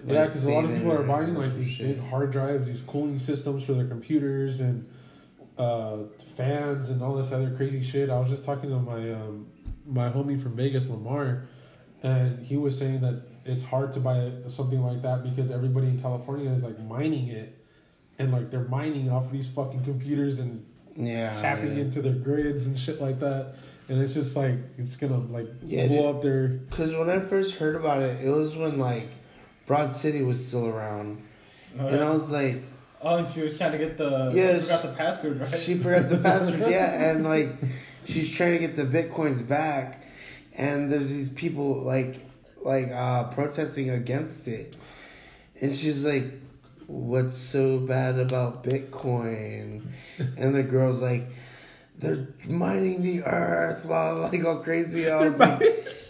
[0.06, 1.98] yeah, because a lot of people are buying like these shit.
[2.00, 4.88] big hard drives, these cooling systems for their computers, and
[5.58, 5.98] uh,
[6.36, 8.10] fans and all this other crazy shit.
[8.12, 9.48] I was just talking to my um,
[9.88, 11.48] my homie from Vegas, Lamar,
[12.04, 16.00] and he was saying that it's hard to buy something like that because everybody in
[16.00, 17.58] California is like mining it,
[18.20, 21.84] and like they're mining off of these fucking computers and yeah tapping yeah.
[21.84, 23.56] into their grids and shit like that.
[23.90, 26.16] And it's just like it's gonna like Yeah, blow dude.
[26.16, 29.08] up their Because when I first heard about it, it was when like
[29.66, 31.22] Broad City was still around,
[31.80, 32.64] Oh, and I was like,
[33.02, 34.32] oh, and she was trying to get the.
[34.34, 34.62] Yes.
[34.64, 35.50] She forgot the password, right?
[35.60, 37.50] she forgot the password, yeah, and like
[38.08, 40.04] she's trying to get the bitcoins back,
[40.54, 42.26] and there's these people like
[42.64, 44.76] like uh protesting against it,
[45.62, 46.26] and she's like,
[46.88, 49.84] "What's so bad about Bitcoin?"
[50.38, 51.24] And the girl's like.
[52.00, 55.10] They're mining the earth, blah, like all crazy.
[55.10, 55.64] I was like,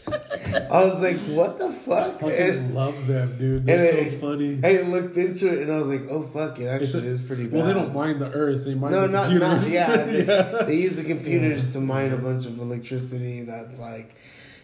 [0.09, 2.19] I was like, what the fuck?
[2.19, 3.65] fucking And- love them, dude.
[3.65, 4.59] They're so it- funny.
[4.63, 7.43] I looked into it and I was like, oh fuck, it actually a- is pretty
[7.43, 7.53] bad.
[7.53, 9.65] Well, they don't mine the earth; they mine No, the not computers.
[9.67, 9.95] not yeah.
[10.05, 10.63] They, yeah.
[10.63, 14.15] they use the computers to mine a bunch of electricity that's like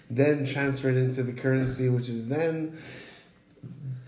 [0.09, 2.77] then transferred into the currency, which is then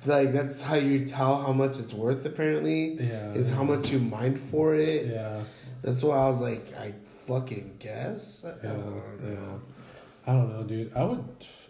[0.06, 2.26] like that's how you tell how much it's worth.
[2.26, 3.34] Apparently, Yeah.
[3.34, 5.08] is how much you mine for it.
[5.08, 5.42] Yeah,
[5.82, 6.94] That's why I was like, I
[7.28, 8.46] fucking guess.
[8.46, 8.74] I yeah,
[9.24, 9.36] yeah.
[10.28, 10.92] I don't know, dude.
[10.96, 11.24] I would.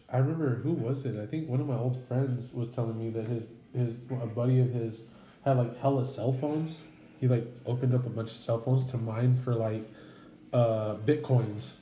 [0.09, 1.19] I remember who was it?
[1.21, 4.59] I think one of my old friends was telling me that his his a buddy
[4.61, 5.03] of his
[5.43, 6.83] had like hella cell phones.
[7.19, 9.83] He like opened up a bunch of cell phones to mine for like
[10.53, 11.75] uh bitcoins.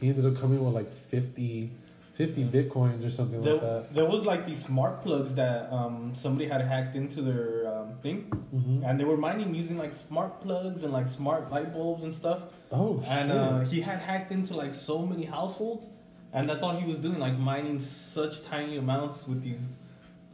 [0.00, 1.70] He ended up coming with like 50,
[2.12, 3.94] 50 bitcoins or something There, like that.
[3.94, 8.20] there was like these smart plugs that um, somebody had hacked into their um, thing,
[8.50, 12.14] hmm and they were mining using like smart plugs and like smart light bulbs and
[12.14, 12.42] stuff.
[12.70, 15.88] Oh And uh, he had hacked into like so many households,
[16.32, 19.60] and that's all he was doing, like mining such tiny amounts with these.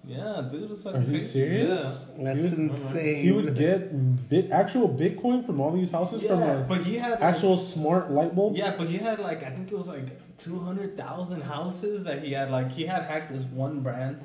[0.07, 1.27] Yeah, dude, it's fucking Are you crazy.
[1.31, 2.07] serious?
[2.19, 3.23] That's He was- insane.
[3.25, 6.97] He would get bit, actual Bitcoin from all these houses Yeah, from a but he
[6.97, 8.55] had like, actual smart light bulb.
[8.55, 12.23] Yeah, but he had like I think it was like two hundred thousand houses that
[12.23, 14.23] he had like he had hacked this one brand,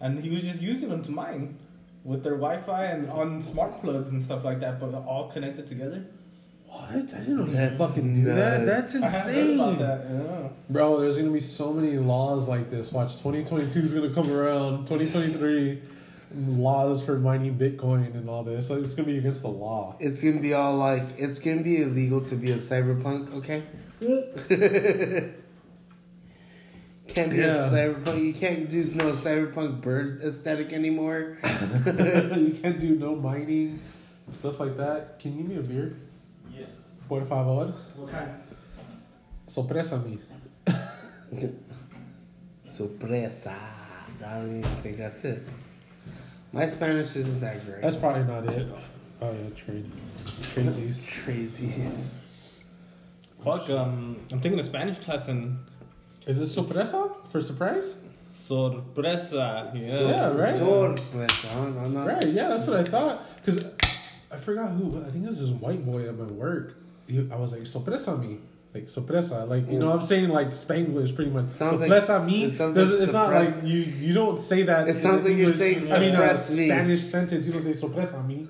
[0.00, 1.56] and he was just using them to mine
[2.04, 6.04] with their Wi-Fi and on smart plugs and stuff like that, but all connected together.
[6.72, 6.90] What?
[6.90, 8.62] I didn't know That's you fucking do that.
[8.62, 8.92] nuts.
[8.94, 10.06] That's I have heard about insane, that.
[10.10, 10.48] Yeah.
[10.70, 11.00] bro.
[11.00, 12.90] There's gonna be so many laws like this.
[12.92, 14.86] Watch, 2022 is gonna come around.
[14.86, 15.82] 2023
[16.34, 18.70] laws for mining Bitcoin and all this.
[18.70, 19.96] Like, it's gonna be against the law.
[20.00, 23.62] It's gonna be all like it's gonna be illegal to be a cyberpunk, okay?
[27.08, 28.24] can't be a cyberpunk.
[28.24, 31.36] You can't do no cyberpunk bird aesthetic anymore.
[31.44, 33.78] you can't do no mining,
[34.30, 35.18] stuff like that.
[35.20, 35.96] Can you give me a beer,
[37.20, 37.28] Yes.
[37.28, 37.72] por favor?
[37.96, 38.30] What kind?
[39.46, 40.18] Sorpresa-me.
[42.66, 43.54] Sorpresa.
[44.24, 45.42] I don't even think that's it.
[46.52, 47.82] My Spanish isn't that great.
[47.82, 48.66] That's probably not it.
[49.20, 49.90] Oh yeah, trade,
[50.40, 50.96] tradesies.
[51.24, 52.14] Crazies.
[53.44, 53.70] Fuck.
[53.70, 55.58] Um, I'm taking a Spanish class and
[56.26, 57.96] Is it sorpresa for surprise?
[58.46, 59.72] sorpresa.
[59.74, 60.00] Yeah.
[60.00, 60.58] Yeah, right.
[60.58, 61.54] Sorpresa.
[61.54, 62.06] No, no, no.
[62.06, 63.22] Right, yeah, that's what I thought.
[63.36, 63.64] Because
[64.30, 66.81] I forgot who, I think it was this white boy at my work.
[67.06, 68.38] He, I was like, sorpresa me.
[68.74, 69.44] Like, sorpresa.
[69.44, 71.44] Like, you know, what I'm saying like Spanglish pretty much.
[71.44, 71.90] Sounds like
[72.26, 72.44] me.
[72.44, 74.88] it sounds like it's not like you you don't say that.
[74.88, 76.66] It sounds like you're saying I mean, a suppress me.
[76.68, 77.46] Spanish sentence.
[77.46, 78.48] You don't say sorpresa me.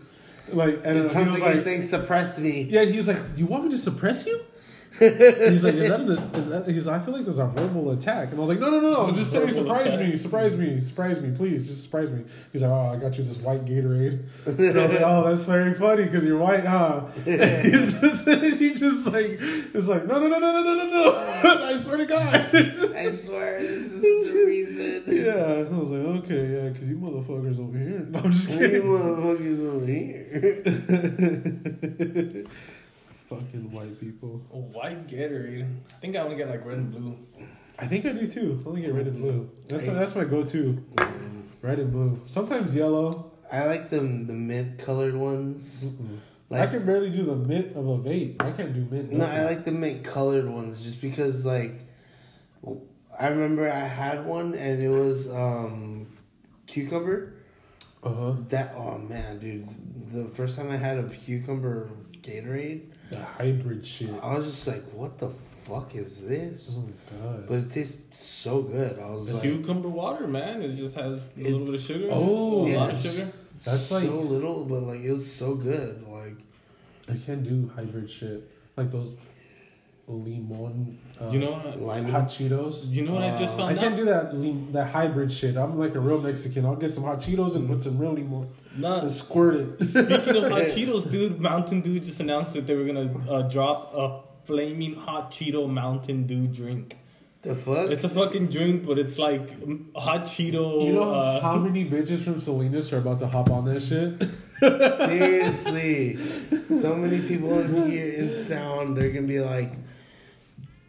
[0.52, 2.62] Like, and It sounds was like, you're saying suppress me.
[2.64, 4.40] Yeah, and he was like, "You want me to suppress you?"
[5.02, 7.90] He's like, "Is that, a, is that?" He's like, "I feel like there's a verbal
[7.90, 9.12] attack," and I was like, "No, no, no, no!
[9.12, 10.08] Just tell me, surprise attack.
[10.08, 13.24] me, surprise me, surprise me, please, just surprise me." He's like, "Oh, I got you
[13.24, 17.06] this white Gatorade," and I was like, "Oh, that's very funny because you're white, huh?"
[17.26, 20.84] And he's just, he just like, it's like, "No, no, no, no, no, no, no,
[20.86, 21.14] no!
[21.66, 22.34] I swear to God."
[22.96, 25.02] I swear, this is the reason.
[25.06, 28.58] yeah, I was like, "Okay, yeah, because you motherfuckers over here." No, I'm just You
[28.58, 28.82] kidding.
[28.82, 30.12] motherfuckers over here.
[33.40, 34.42] Fucking white people.
[34.52, 35.66] A white Gatorade.
[35.88, 37.18] I think I only get like red and blue.
[37.78, 38.62] I think I do too.
[38.64, 39.50] I only get red and blue.
[39.68, 40.84] That's that's my go-to.
[41.62, 42.20] Red and blue.
[42.26, 43.32] Sometimes yellow.
[43.50, 45.84] I like them the mint colored ones.
[45.84, 46.18] Mm-mm.
[46.50, 48.40] I can barely do the mint of a vape.
[48.40, 49.12] I can't do mint.
[49.12, 49.24] no.
[49.24, 51.80] I like the mint colored ones just because like
[53.18, 56.06] I remember I had one and it was um
[56.66, 57.34] cucumber.
[58.02, 58.32] Uh huh.
[58.48, 59.66] That oh man, dude,
[60.12, 61.88] the first time I had a cucumber
[62.22, 64.10] Gatorade, The hybrid shit.
[64.22, 66.80] I was just like, what the fuck is this?
[66.80, 66.88] Oh
[67.22, 67.46] god.
[67.48, 68.98] But it tastes so good.
[68.98, 70.62] I was It's like, cucumber water, man.
[70.62, 72.04] It just has a little bit of sugar.
[72.06, 73.30] in it, Oh, a yeah, lot of sugar.
[73.64, 76.06] That's like so little, but like it was so good.
[76.08, 76.36] Like
[77.08, 78.48] I can't do hybrid shit.
[78.76, 79.18] Like those
[80.06, 80.98] limon.
[81.20, 81.80] Uh, You know what?
[81.80, 82.04] lime.
[82.08, 82.90] hot Cheetos.
[82.90, 83.96] You know what I just Uh, found I can't out?
[83.96, 85.56] do that lim- that hybrid shit.
[85.56, 86.64] I'm like a real Mexican.
[86.66, 89.84] I'll get some hot Cheetos and put some real limon Nah, and squirt it.
[89.86, 93.94] Speaking of hot Cheetos, dude, Mountain Dew just announced that they were gonna uh, drop
[93.94, 96.96] a flaming hot Cheeto Mountain Dew drink.
[97.42, 97.90] The fuck?
[97.90, 100.86] It's a fucking drink, but it's like mm, hot Cheeto.
[100.86, 104.22] You know uh, how many bitches from Salinas are about to hop on that shit?
[105.08, 106.16] Seriously,
[106.68, 109.72] so many people in here in sound, they're gonna be like,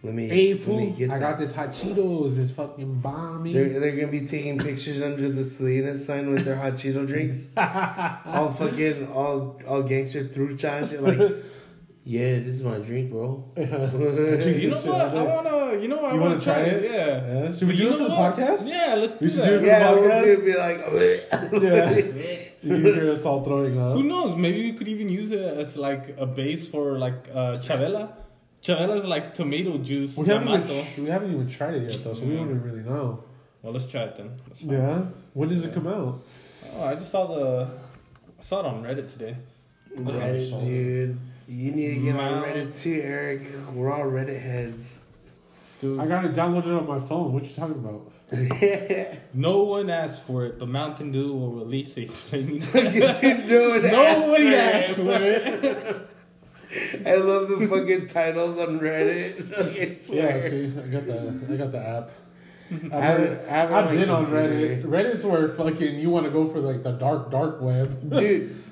[0.04, 2.38] "Let me, Hey let me get I that." got this hot Cheetos.
[2.38, 3.54] It's fucking bomby.
[3.54, 7.48] They're, they're gonna be taking pictures under the Salinas sign with their hot Cheeto drinks.
[7.58, 11.02] all fucking, all, all gangster through and shit.
[11.02, 11.20] Like,
[12.06, 13.50] yeah, this is my drink, bro.
[13.58, 14.88] you know what?
[15.02, 15.80] I I wanna.
[15.82, 16.12] You know what?
[16.12, 16.84] I You wanna wanna try it?
[16.84, 17.44] Yeah.
[17.46, 17.52] Yeah.
[17.54, 18.36] Should we do You it for the what?
[18.36, 18.68] podcast?
[18.68, 19.48] Yeah, let's do We should that.
[19.48, 20.24] do it for Yeah, the we'll podcast?
[20.26, 22.12] do it, be like,
[22.62, 22.76] Yeah.
[22.78, 23.94] You hear us all throwing up.
[23.94, 24.36] Who knows?
[24.38, 28.10] Maybe we could even use it as like a base for like uh, chavela.
[28.64, 30.16] Chavela is like tomato juice.
[30.16, 32.64] We haven't, even, tr- we haven't even tried it yet though, so we don't mm.
[32.64, 33.24] really know.
[33.62, 34.40] Well, let's try it then.
[34.48, 34.72] Let's it.
[34.72, 35.02] Yeah.
[35.34, 36.24] When does it come out?
[36.76, 37.70] Oh, I just saw the.
[38.40, 39.36] I saw it on Reddit today.
[39.98, 41.20] Reddit, oh, dude.
[41.48, 43.42] You need to get on Reddit too, Eric.
[43.74, 45.02] We're all Reddit heads.
[45.82, 47.34] Dude, I got it downloaded on my phone.
[47.34, 48.10] What you talking about?
[49.34, 52.60] no one asked for it, but Mountain Dew will release a flaming.
[52.60, 56.10] Get you know an Nobody asked for for it.
[57.06, 59.58] I love the fucking titles on Reddit.
[59.58, 60.38] I swear.
[60.38, 62.10] Yeah, see, I got the I got the app.
[62.92, 64.26] I haven't, I haven't I've my been on.
[64.28, 64.84] Reddit.
[64.84, 68.10] Reddit's where fucking you want to go for like the dark dark web.
[68.10, 68.56] dude.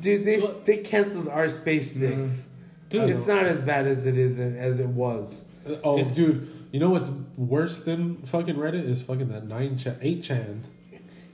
[0.00, 2.48] Dude, they they canceled our space sticks.
[2.48, 2.88] Mm.
[2.88, 5.44] Dude, It's not as bad as it is as it was.
[5.84, 9.98] Oh, It's- dude, you know what's worse than fucking Reddit is fucking that nine chan,
[10.00, 10.62] eight chan.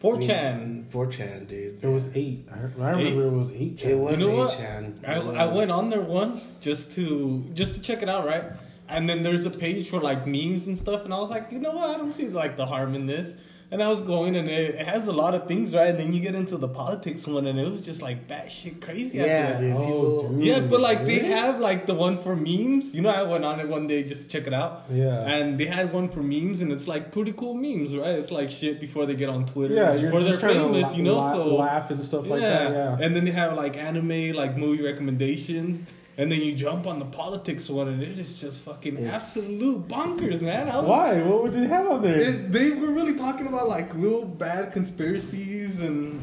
[0.02, 0.90] 4chan.
[0.90, 1.78] 4chan, dude.
[1.82, 2.48] It was eight.
[2.52, 3.90] I, I remember it was eight chan.
[3.90, 5.08] It was You know 8chan.
[5.08, 8.44] I, I went on there once just to just to check it out, right?
[8.88, 11.58] And then there's a page for like memes and stuff, and I was like, you
[11.58, 11.90] know what?
[11.90, 13.32] I don't see like the harm in this.
[13.68, 15.88] And I was going, and it, it has a lot of things, right?
[15.88, 19.18] And then you get into the politics one, and it was just like batshit crazy.
[19.18, 19.60] Yeah, that.
[19.60, 19.72] dude.
[19.72, 20.28] Oh, People.
[20.36, 20.44] dude.
[20.44, 22.94] Yeah, but like they have like the one for memes.
[22.94, 24.84] You know, I went on it one day just to check it out.
[24.88, 25.18] Yeah.
[25.26, 28.10] And they had one for memes, and it's like pretty cool memes, right?
[28.14, 29.74] It's like shit before they get on Twitter.
[29.74, 31.16] Yeah, you're just trying famous, to you know.
[31.16, 32.70] la- so laugh and stuff like that.
[32.70, 32.98] Yeah.
[33.00, 35.80] and then they have like anime, like movie recommendations,
[36.18, 39.86] and then you jump on the politics one, and it is just fucking It's- absolute
[39.88, 40.66] bonkers, man.
[40.68, 41.22] Was, Why?
[41.22, 42.18] What would they have on there?
[42.18, 46.20] It, they were really talking about like real bad conspiracies and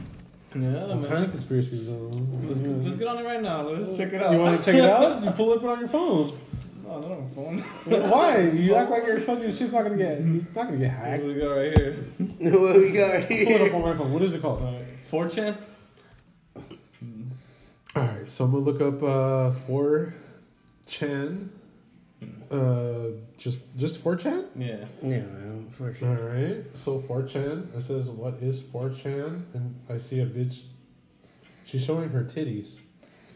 [0.55, 1.09] yeah, what man.
[1.09, 1.87] kind of conspiracies?
[1.87, 2.11] Though?
[2.43, 3.61] Let's, let's get on it right now.
[3.61, 4.31] Let's check it out.
[4.33, 5.23] You want to check it out?
[5.23, 6.37] You pull it up on your phone.
[6.85, 8.09] No, not on my phone.
[8.09, 8.41] Why?
[8.49, 11.21] You act like your fucking shit's not gonna get it's not gonna get What hacked.
[11.23, 11.93] do we got right here?
[12.59, 14.13] what we got Pull it up on my phone.
[14.13, 14.61] What is it called?
[14.61, 14.73] Uh,
[15.11, 15.55] 4chan?
[17.95, 21.49] All right, so I'm gonna look up uh, 4chan.
[22.49, 24.45] Uh, just just 4chan.
[24.55, 24.85] Yeah.
[25.01, 26.29] Yeah, man, for All sure.
[26.29, 27.75] right, so 4chan.
[27.75, 30.61] It says what is 4chan, and I see a bitch.
[31.65, 32.81] She's showing her titties,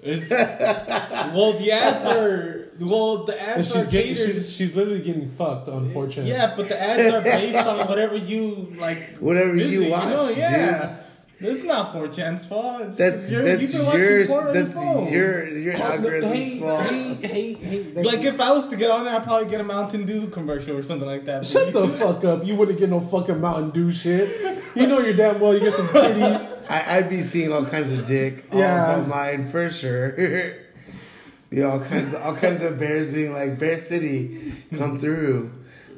[0.03, 4.33] It's, well, the ads are well, the and ads she's are getting catered.
[4.33, 6.25] she's she's literally getting fucked on 4chan.
[6.25, 9.17] Yeah, but the ads are based on whatever you like.
[9.17, 9.89] Whatever visit, you know?
[10.23, 10.97] watch, yeah.
[11.39, 12.81] It's not 4chan's fault.
[12.81, 14.27] It's, That's you're- that's you've been watching yours.
[14.27, 16.81] porn on your That's your your algorithm's hey, fault.
[16.81, 19.63] hey, hey, hey, Like if I was to get on there, I'd probably get a
[19.63, 21.45] Mountain Dew commercial or something like that.
[21.45, 22.43] Shut the fuck up!
[22.43, 24.63] You wouldn't get no fucking Mountain Dew shit.
[24.75, 26.55] You know you're damn well you get some titties.
[26.71, 28.95] I, I'd be seeing all kinds of dick all Yeah.
[28.95, 30.11] about mine for sure.
[31.51, 35.51] be all kinds of all kinds of bears being like Bear City, come through.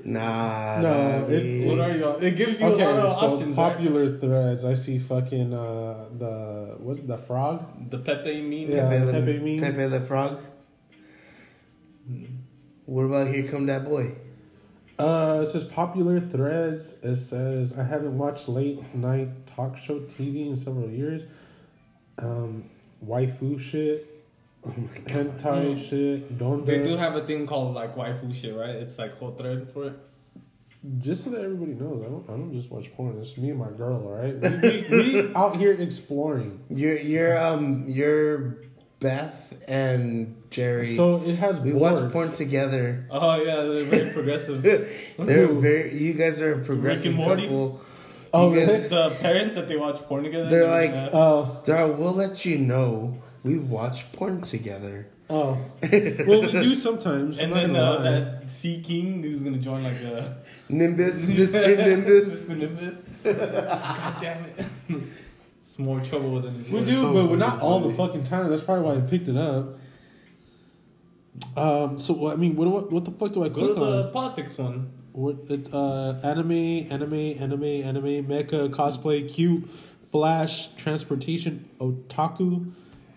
[0.10, 1.67] Nah, No, nah, it- dude.
[1.69, 2.06] What are you?
[2.06, 2.24] on?
[2.24, 3.56] It gives you Okay, a lot of so options.
[3.56, 3.69] right?
[3.69, 4.65] popular threads.
[4.65, 7.89] I see fucking uh the what's the frog?
[7.91, 8.72] The Pepe meme.
[8.76, 8.89] Yeah.
[8.89, 9.60] Pepe, le, Pepe meme.
[9.60, 10.39] Pepe the Frog.
[12.86, 14.13] What about Here Come That Boy?
[14.98, 16.98] Uh, it says popular threads.
[17.04, 21.22] It says I haven't watched late night talk show TV in several years.
[22.17, 22.63] Um,
[23.06, 24.06] waifu shit,
[24.67, 26.65] hentai shit, donda.
[26.65, 28.69] They do have a thing called like waifu shit, right?
[28.76, 29.93] It's like whole thread for it.
[31.00, 32.26] just so that everybody knows, I don't.
[32.30, 33.17] I don't just watch porn.
[33.19, 34.04] It's me and my girl.
[34.06, 36.60] All right, we, we, we out here exploring.
[36.69, 38.58] You're you're um you're
[39.00, 40.88] Beth and Jerry.
[40.88, 42.02] So it has we boards.
[42.04, 43.08] watch porn together.
[43.10, 44.62] Oh yeah, they're very progressive.
[45.17, 45.60] They're Who?
[45.62, 45.98] very.
[45.98, 47.43] You guys are a progressive Rick Morty?
[47.43, 47.82] couple.
[48.34, 48.78] Oh, You really?
[48.88, 50.50] the parents that they watch porn together.
[50.50, 51.10] They're like- yeah.
[51.13, 55.08] Oh, They're, we'll let you know we watch porn together.
[55.30, 57.38] Oh, well, we do sometimes.
[57.39, 60.38] And I'm then uh, that Sea King who's gonna join like a
[60.69, 61.78] Nimbus, Mr.
[61.78, 62.49] Nimbus.
[62.49, 62.58] Mr.
[62.58, 62.95] Nimbus.
[63.23, 64.65] God damn it.
[65.62, 68.49] It's more trouble than we So do, but we're not fucking all the fucking time.
[68.49, 69.78] That's probably why I picked it up.
[71.56, 71.99] Um.
[71.99, 74.04] So I mean, what do I, what the fuck do I Go click to the
[74.08, 74.12] on?
[74.12, 74.91] politics one.
[75.12, 79.69] What it, uh, anime, anime, anime, anime, mecha, cosplay, cute,
[80.12, 82.71] flash, transportation, otaku,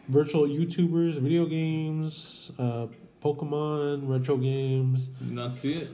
[0.08, 2.86] virtual YouTubers, video games, uh,
[3.22, 5.90] Pokemon, retro games, Did not see it.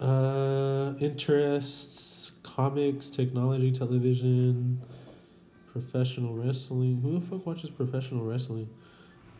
[0.00, 4.80] uh, interests, comics, technology, television,
[5.72, 7.00] professional wrestling.
[7.02, 8.68] Who the fuck watches professional wrestling?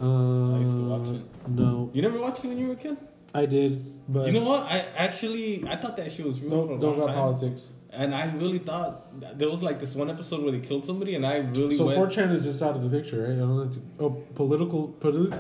[0.01, 1.23] Uh, I used to watch it.
[1.49, 2.97] No, You never watched it when you were a kid?
[3.35, 4.65] I did, but you know what?
[4.67, 7.15] I actually I thought that shit was real for a don't don't long got time.
[7.17, 7.73] politics.
[7.95, 11.27] And I really thought there was like this one episode where they killed somebody, and
[11.27, 11.99] I really So went.
[11.99, 13.33] 4chan is just out of the picture, right?
[13.33, 13.81] I don't have to.
[14.01, 14.95] Oh, political.
[14.99, 15.39] Politi-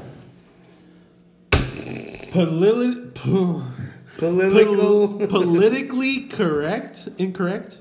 [2.32, 3.62] politi- po-
[4.18, 5.08] Political.
[5.18, 7.08] pol- politically correct?
[7.18, 7.80] Incorrect?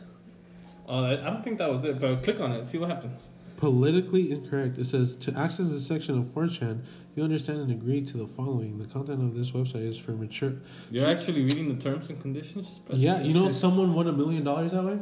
[0.87, 3.27] I I don't think that was it, but click on it, see what happens.
[3.61, 4.79] Politically incorrect.
[4.79, 6.81] It says to access this section of 4chan,
[7.15, 8.79] you understand and agree to the following.
[8.79, 10.53] The content of this website is for mature.
[10.89, 12.79] You're actually reading the terms and conditions.
[12.87, 14.97] Just Yeah, you know someone won a million dollars that way.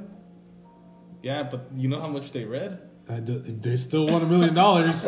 [1.24, 2.82] Yeah, but you know how much they read.
[3.08, 5.06] I do, they still won a million dollars.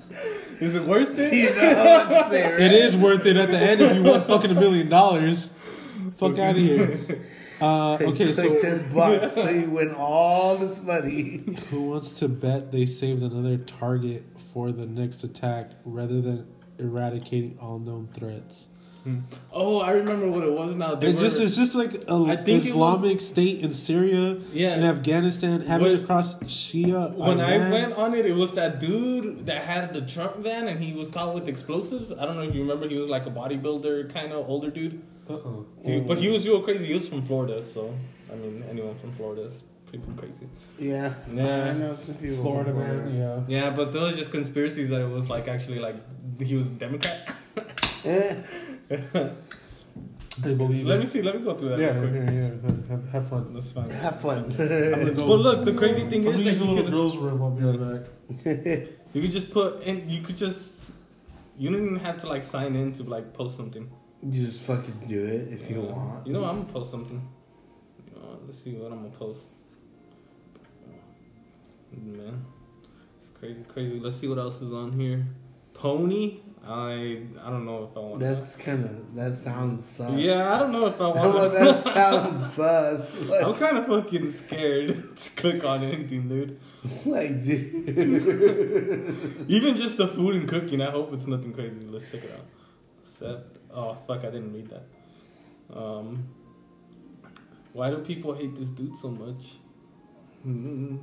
[0.60, 1.56] Is it worth Do you it?
[1.56, 4.60] know how much It is worth it at the end if you won fucking a
[4.60, 5.54] million dollars.
[6.18, 7.24] Fuck out of here.
[7.60, 11.44] Uh, okay, Click so this box so you win all this money.
[11.70, 16.46] who wants to bet they saved another target for the next attack rather than
[16.78, 18.68] eradicating all known threats?
[19.52, 20.94] Oh, I remember what it was now.
[20.94, 24.72] They It just it's just like a I think it Islamic State in Syria Yeah.
[24.76, 27.14] and Afghanistan having When- across Shia.
[27.14, 30.82] When I went on it, it was that dude that had the Trump van and
[30.82, 32.12] he was caught with explosives.
[32.12, 32.88] I don't know if you remember.
[32.88, 35.02] He was like a bodybuilder, kind of older dude.
[35.84, 36.86] He- but he was real crazy.
[36.86, 37.94] He was from Florida, so
[38.32, 39.54] I mean, anyone from Florida is
[39.86, 40.46] pretty crazy.
[40.78, 41.14] Yeah.
[41.32, 41.70] Yeah.
[41.70, 42.42] I know some people.
[42.42, 43.40] Florida from man, yeah.
[43.56, 45.96] Yeah, but those was just conspiracies that it was like actually like
[46.40, 47.34] he was a Democrat.
[48.04, 48.42] Eh.
[50.44, 51.00] I believe let it.
[51.02, 51.22] me see.
[51.22, 51.78] Let me go through that.
[51.78, 52.28] Yeah, real quick.
[52.28, 52.68] here, yeah.
[52.68, 53.54] Have, have, have fun.
[53.54, 53.88] That's fine.
[53.90, 54.44] Have fun.
[54.44, 55.26] I'm gonna go.
[55.28, 57.16] But look, the crazy thing I'm is gonna that use a you little could- girl's
[57.16, 57.42] room.
[57.42, 58.88] I'll be right back.
[59.14, 60.90] You could just put and You could just.
[61.56, 63.88] You don't even have to like sign in to like post something.
[64.24, 65.92] You just fucking do it if you Yeah.
[65.92, 66.26] want.
[66.26, 67.20] You know, I'm gonna post something.
[68.06, 69.42] You know, let's see what I'm gonna post.
[71.96, 72.44] Man,
[73.20, 74.00] it's crazy, crazy.
[74.00, 75.24] Let's see what else is on here.
[75.74, 76.40] Pony.
[76.66, 78.20] I I don't know if I want.
[78.20, 80.12] That's kind of that sounds sus.
[80.18, 81.16] Yeah, I don't know if I want.
[81.16, 81.52] well, want.
[81.52, 83.16] that sounds sus.
[83.44, 86.58] I'm kind of fucking scared to click on anything, dude.
[87.06, 87.86] like, dude.
[89.48, 90.80] Even just the food and cooking.
[90.80, 91.84] I hope it's nothing crazy.
[91.88, 92.46] Let's check it out.
[93.04, 93.44] Set.
[93.74, 94.20] Oh fuck!
[94.20, 95.76] I didn't read that.
[95.76, 96.24] Um.
[97.72, 99.56] Why do people hate this dude so much?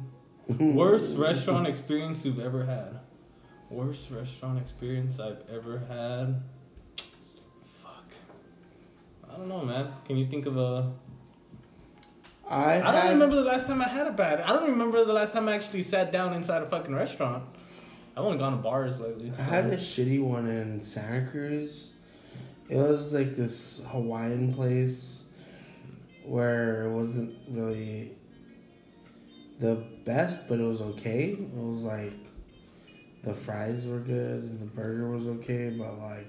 [0.47, 2.99] Worst restaurant experience you've ever had.
[3.69, 6.41] Worst restaurant experience I've ever had.
[7.83, 8.05] Fuck.
[9.29, 9.91] I don't know, man.
[10.05, 10.93] Can you think of a?
[12.49, 14.41] I, I don't had, remember the last time I had a bad.
[14.41, 17.43] I don't remember the last time I actually sat down inside a fucking restaurant.
[18.15, 19.31] I've only gone to bars lately.
[19.37, 21.93] I had a shitty one in Santa Cruz.
[22.71, 25.25] It was like this Hawaiian place
[26.23, 28.11] where it wasn't really
[29.59, 31.31] the best, but it was okay.
[31.31, 32.13] It was like
[33.25, 36.27] the fries were good and the burger was okay, but like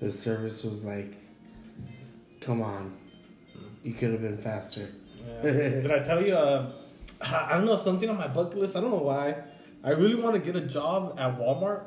[0.00, 1.16] the service was like,
[2.40, 2.96] come on,
[3.84, 4.88] you could have been faster.
[5.42, 5.42] Yeah.
[5.42, 6.34] Did I tell you?
[6.34, 6.72] Uh,
[7.20, 8.74] I don't know something on my bucket list.
[8.74, 9.36] I don't know why.
[9.84, 11.82] I really want to get a job at Walmart.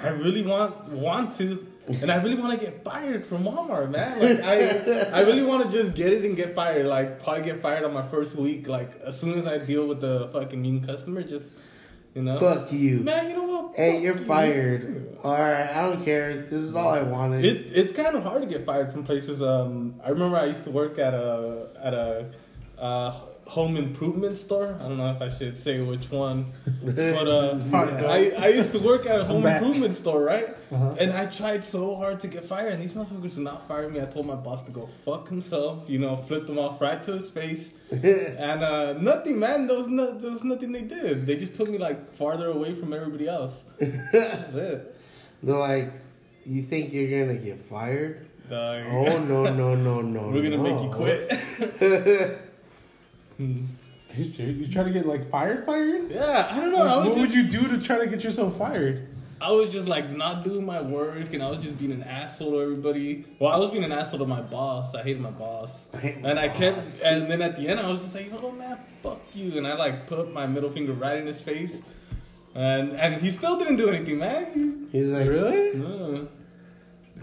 [0.00, 4.20] I really want want to, and I really want to get fired from Walmart, man.
[4.20, 6.86] Like I, I really want to just get it and get fired.
[6.86, 8.68] Like probably get fired on my first week.
[8.68, 11.46] Like as soon as I deal with the fucking mean customer, just
[12.14, 12.38] you know.
[12.38, 13.00] Fuck you.
[13.00, 13.76] Man, you know what?
[13.76, 14.24] Hey, you're you.
[14.24, 15.18] fired.
[15.22, 16.42] All right, I don't care.
[16.42, 17.44] This is all I wanted.
[17.44, 19.42] It, it's kind of hard to get fired from places.
[19.42, 22.30] Um, I remember I used to work at a at a
[22.78, 24.76] uh, home improvement store.
[24.80, 26.46] I don't know if I should say which one,
[26.82, 28.06] but uh, Yeah.
[28.06, 30.48] I, I used to work at a home improvement store, right?
[30.72, 30.94] Uh-huh.
[30.98, 34.00] And I tried so hard to get fired, and these motherfuckers did not fire me.
[34.00, 35.88] I told my boss to go fuck himself.
[35.88, 39.66] You know, flipped them off right to his face, and uh, nothing, man.
[39.66, 41.26] There was no, there was nothing they did.
[41.26, 43.52] They just put me like farther away from everybody else.
[43.78, 44.96] That's it.
[45.42, 45.92] They're like,
[46.46, 48.26] you think you're gonna get fired?
[48.48, 48.84] Dog.
[48.90, 50.28] Oh no no no no!
[50.30, 52.40] We're gonna make you quit.
[53.36, 53.64] Hmm.
[54.10, 54.56] Are you serious?
[54.56, 55.66] You trying to get like fired?
[55.66, 56.10] Fired?
[56.10, 56.82] Yeah, I don't know.
[56.82, 59.08] I was what would you do to try to get yourself fired?
[59.40, 62.52] I was just like not doing my work, and I was just being an asshole
[62.52, 63.24] to everybody.
[63.38, 64.94] Well, I was being an asshole to my boss.
[64.94, 67.02] I hated my boss, I hate my and I kept.
[67.04, 69.74] And then at the end, I was just like, "Oh man, fuck you!" And I
[69.74, 71.82] like put my middle finger right in his face,
[72.54, 74.88] and and he still didn't do anything, man.
[74.92, 76.28] He's like, Really?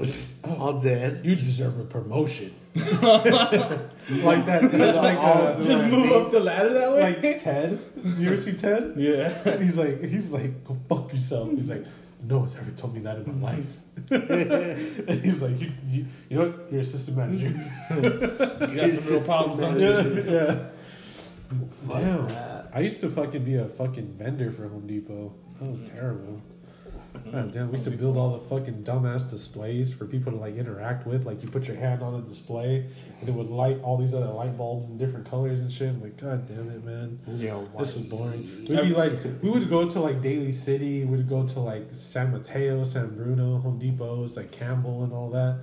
[0.05, 0.55] He- no.
[0.57, 1.21] all dead.
[1.25, 2.53] You deserve a promotion.
[2.75, 7.21] like that, like uh, Just move up the ladder that way.
[7.21, 7.79] like Ted.
[8.17, 8.93] You ever see Ted?
[8.97, 9.57] yeah.
[9.57, 11.51] He's like, he's like, go fuck yourself.
[11.51, 11.85] He's like,
[12.23, 13.77] no one's ever told me that in my life.
[14.11, 16.71] and he's like, you, you, you know what?
[16.71, 17.47] You're assistant manager.
[17.47, 18.01] You
[18.75, 20.23] got some real problems, don't you?
[20.23, 20.65] yeah, yeah.
[21.87, 22.27] Fuck Damn.
[22.29, 22.69] that.
[22.73, 25.33] I used to fucking be a fucking vendor for Home Depot.
[25.59, 26.41] That was terrible.
[27.13, 27.31] Mm-hmm.
[27.31, 30.55] God damn, we used to build all the fucking dumbass displays for people to like
[30.55, 31.25] interact with.
[31.25, 32.85] Like you put your hand on a display
[33.19, 35.89] and it would light all these other light bulbs in different colors and shit.
[35.89, 37.19] I'm like, God damn it, man.
[37.27, 38.43] Yo, This is boring.
[38.67, 42.31] We'd be like, we would go to like Daly City, we'd go to like San
[42.31, 45.59] Mateo, San Bruno, Home Depots, like Campbell and all that.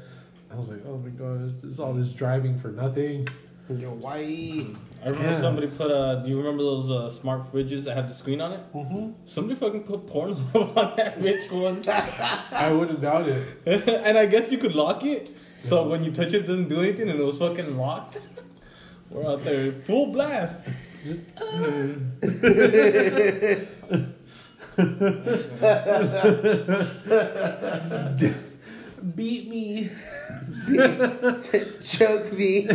[0.50, 3.28] I was like, oh my god, this, this is all this driving for nothing.
[3.68, 4.66] Yo, why?
[5.04, 5.40] I remember Yeah.
[5.40, 8.52] somebody put uh do you remember those uh, smart fridges that had the screen on
[8.52, 8.60] it?
[8.74, 9.10] Mm-hmm.
[9.24, 11.82] Somebody fucking put porn on that rich one.
[11.88, 13.46] I wouldn't doubt it.
[14.06, 15.30] and I guess you could lock it.
[15.60, 18.18] So when you touch it, it doesn't do anything and it was fucking locked.
[19.10, 20.68] We're out there full blast.
[28.16, 28.36] Just,
[29.14, 29.90] beat me.
[31.82, 32.66] Choke me.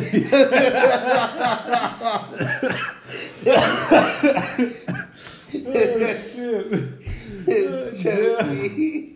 [5.66, 6.72] Oh shit.
[8.02, 9.14] Choke me.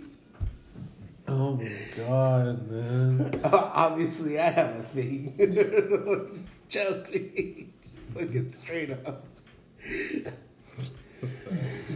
[1.28, 3.42] Oh my god, man.
[3.52, 5.36] Obviously, I have a thing.
[5.38, 7.68] Just choke me.
[7.82, 9.26] Just fucking straight up.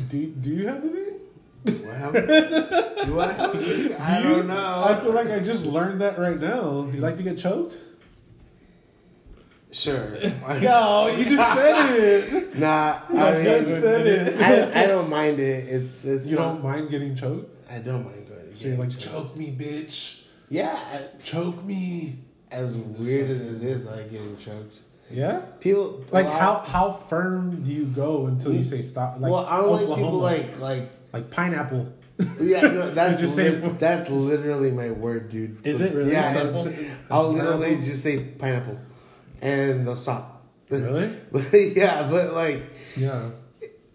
[0.09, 1.19] Do do you have anything?
[1.65, 3.95] Do I thing?
[3.99, 4.35] I Do you?
[4.35, 4.83] don't know.
[4.87, 6.89] I feel like I just learned that right now.
[6.91, 7.79] You like to get choked?
[9.71, 10.17] Sure.
[10.61, 12.57] No, you just said it.
[12.57, 14.41] Nah, I I, mean, just said it.
[14.41, 15.67] I, I don't mind it.
[15.69, 17.49] It's it's You not- don't mind getting choked?
[17.71, 18.53] I don't mind going.
[18.53, 20.23] So you're like, choke me, bitch.
[20.49, 20.77] yeah.
[20.91, 22.17] I- Choke me.
[22.51, 24.75] As weird as it is, I like getting choked.
[25.09, 25.41] Yeah?
[25.61, 29.21] People Like how how firm do you go until you say stop?
[29.21, 31.93] Like well, I don't like people like like like pineapple.
[32.39, 32.61] yeah.
[32.61, 35.65] No, that's safe lit- that's literally my word, dude.
[35.65, 36.11] Is it really?
[36.11, 36.33] Yeah.
[36.33, 36.73] So-
[37.09, 37.85] I'll literally pineapple?
[37.85, 38.77] just say pineapple,
[39.41, 40.45] and they'll stop.
[40.69, 41.11] Really?
[41.31, 42.61] but yeah, but like
[42.95, 43.31] Yeah.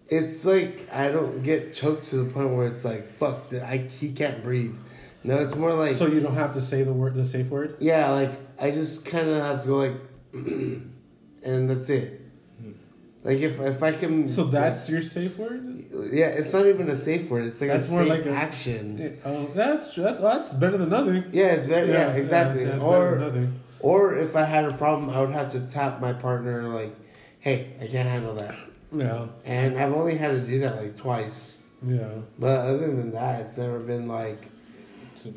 [0.09, 3.77] it's like I don't get choked to the point where it's like fuck, that I
[3.77, 4.75] he can't breathe.
[5.23, 7.77] No, it's more like So you don't have to say the word, the safe word.
[7.79, 9.95] yeah, like I just kind of have to go like,
[10.33, 12.21] and that's it.
[13.27, 15.83] Like if if I can, So that's your safe word.
[16.13, 17.43] yeah, it's not even a safe word.
[17.45, 18.97] It's like That's a more safe like a- action.
[18.97, 21.25] Yeah, Oh, that's that's that's better than nothing.
[21.33, 21.87] Yeah, it's better.
[21.87, 22.63] Yeah, exactly.
[22.63, 23.59] that's better than or nothing.
[23.81, 26.95] or if I had a problem, I would have to tap my partner like,
[27.41, 28.55] "Hey, I can't handle that."
[28.95, 29.25] Yeah.
[29.43, 31.59] And I've only had to do that like twice.
[31.85, 32.07] Yeah.
[32.39, 34.41] But other than that, it's never been like,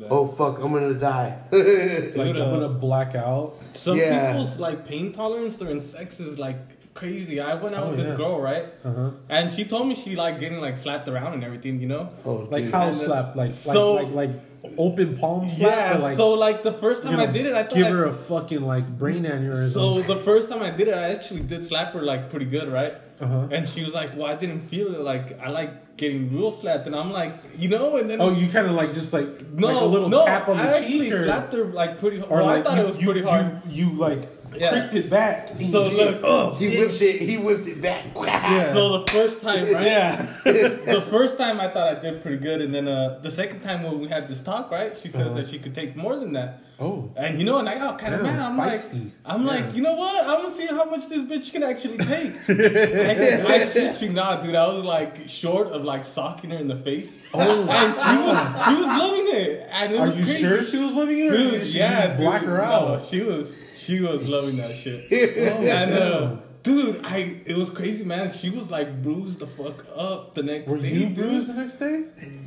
[0.09, 3.55] "Oh fuck, I'm gonna die." Like I'm uh, gonna black out.
[3.73, 4.31] Some Yeah.
[4.31, 6.57] people's like pain tolerance during sex is like
[6.93, 7.39] crazy.
[7.39, 8.05] I went out Oh, with yeah.
[8.05, 8.65] this girl, right?
[8.83, 9.09] Uh huh.
[9.29, 12.09] And she told me she like getting like slapped around and everything, you know?
[12.25, 12.73] oh, Like dude.
[12.73, 14.29] how then- Like So- like like
[14.63, 15.71] like open palm slap.
[15.95, 15.97] yeah.
[15.97, 18.11] like, so like the first time I did it, I thought give I- her a
[18.11, 19.71] fucking like brain aneurysm.
[19.73, 22.67] So the first time I did it, I actually did slap her like pretty good,
[22.69, 22.93] right?
[23.19, 23.47] Uh-huh.
[23.51, 25.01] And she was like, "Well, I didn't feel it.
[25.01, 28.47] Like I like getting real slapped." And I'm like, you know, and then oh, you
[28.49, 30.83] kind of like just like no, like a little no, tap on the I cheek
[30.83, 32.31] actually or, slapped her like pretty hard.
[32.31, 33.61] Well, like I thought you, it was you, pretty hard.
[33.69, 34.19] You, you like
[34.57, 34.71] Yeah.
[34.71, 35.47] cricked it back.
[35.47, 37.21] So And look, oh, he whipped it.
[37.21, 38.05] He whipped it back.
[38.15, 38.73] Yeah.
[38.73, 39.85] So the first time, right?
[39.85, 40.25] Yeah.
[40.45, 43.83] the first time I thought I did pretty good, and then uh, the second time
[43.83, 44.97] when we had this talk, right?
[44.97, 45.35] She says Uh-huh.
[45.35, 46.63] that she could take more than that.
[46.79, 47.11] Oh.
[47.15, 48.39] And you know, and I got kind of Yeah, mad.
[48.41, 48.93] I'm feisty.
[48.93, 49.47] like, I'm Yeah.
[49.47, 50.27] like, you know what?
[50.27, 52.31] I'm gonna see how much this bitch can actually take.
[52.47, 54.55] and I shit you not, dude.
[54.55, 57.29] I was like short of like socking her in the face.
[57.33, 57.39] Oh.
[57.69, 59.67] and she was she was loving it.
[59.71, 60.41] And it Are was you crazy.
[60.41, 62.63] sure she was loving it, or Dude, did she yeah, just black dude, her no,
[62.63, 63.03] out?
[63.07, 63.55] she was
[63.85, 65.05] she was loving that shit.
[65.53, 68.33] Oh, and uh, dude, I it was crazy, man.
[68.33, 70.89] She was like bruised the fuck up the next Were day.
[70.91, 71.15] you dude.
[71.15, 72.05] bruised the next day?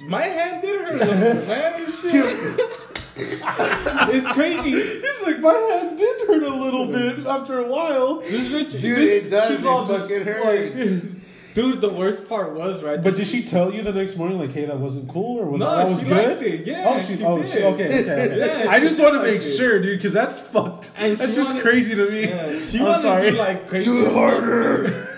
[0.09, 1.81] My hand did hurt a little bit, man.
[1.85, 2.61] This shit.
[3.17, 4.71] it's crazy.
[4.73, 8.21] He's like, my hand did hurt a little bit after a while.
[8.21, 9.49] This bitch, Dude, this- it does.
[9.49, 10.45] she's It all just fucking hurts.
[10.45, 11.14] like-
[11.55, 11.81] dude.
[11.81, 13.03] The worst part was right.
[13.03, 15.59] But did she tell you the next morning, like, hey, that wasn't cool, or was
[15.61, 16.29] No, that was she good?
[16.39, 16.67] liked it.
[16.67, 17.49] Yeah, oh, she, she oh, did.
[17.49, 18.25] she, okay, okay.
[18.35, 18.39] okay.
[18.65, 19.43] Yeah, I just want to make it.
[19.43, 20.91] sure, dude, because that's fucked.
[20.97, 22.29] And that's just wanted- crazy to me.
[22.29, 23.25] Yeah, she I'm sorry.
[23.27, 23.91] to do like crazy.
[23.91, 25.09] Do harder.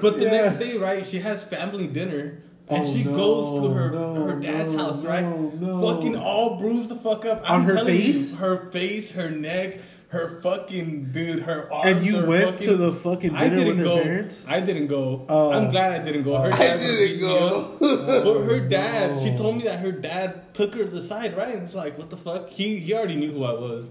[0.00, 0.30] But the Yeah.
[0.30, 4.14] next day, right, she has family dinner And Oh, she no, goes to her no,
[4.26, 5.24] her dad's no, house, right?
[5.24, 7.48] Fucking all bruised the fuck up.
[7.50, 8.36] On her telling you, face?
[8.36, 9.78] her face, her neck,
[10.12, 11.86] her fucking dude, her arms.
[11.86, 14.02] And you her went fucking, to the fucking I dinner didn't with her go.
[14.02, 14.44] parents?
[14.46, 15.24] I didn't go.
[15.26, 15.52] Oh.
[15.52, 16.36] I'm glad I didn't go.
[16.36, 17.78] Her dad I didn't beat me up.
[17.80, 18.22] go.
[18.24, 21.54] But her dad, she told me that her dad took her to the side, right?
[21.54, 22.50] And it's like, what the fuck?
[22.50, 23.88] He he already knew who I was.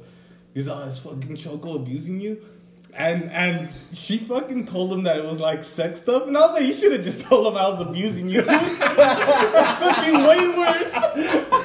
[0.53, 2.39] He's like, oh, fucking Choco abusing you?
[2.93, 6.51] And and she fucking told him that it was like sex stuff, and I was
[6.51, 8.41] like, you should have just told him I was abusing you.
[8.43, 8.77] That's
[9.79, 10.93] fucking way worse.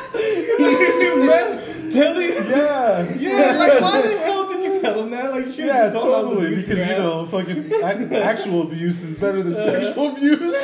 [1.03, 3.13] you mess telling Yeah.
[3.19, 4.46] yeah, like why the hell did you
[4.93, 5.31] tell him that?
[5.31, 6.57] Like you Yeah, have just told him I was totally.
[6.63, 10.57] Because you know, fucking actual abuse is better than sexual abuse.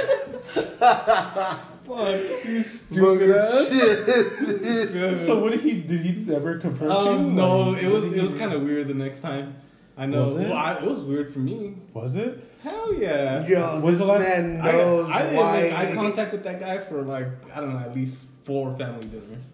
[1.85, 2.45] Fuck.
[2.47, 3.69] You stupid ass.
[3.71, 5.19] Shit.
[5.19, 5.81] So what did he?
[5.83, 7.33] Did he ever confront Um, you?
[7.33, 9.57] no, Like, it was it was kind of weird the next time.
[9.97, 10.23] I know.
[10.25, 10.39] Was it?
[10.49, 11.75] Well, I, it was weird for me.
[11.93, 12.43] Was it?
[12.63, 13.47] Hell yeah.
[13.47, 15.61] Yo, When's this the last- man I, knows I didn't why.
[15.63, 19.07] make eye contact with that guy for like I don't know at least four family
[19.09, 19.45] dinners.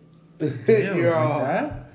[0.66, 1.88] Damn, You're like all that?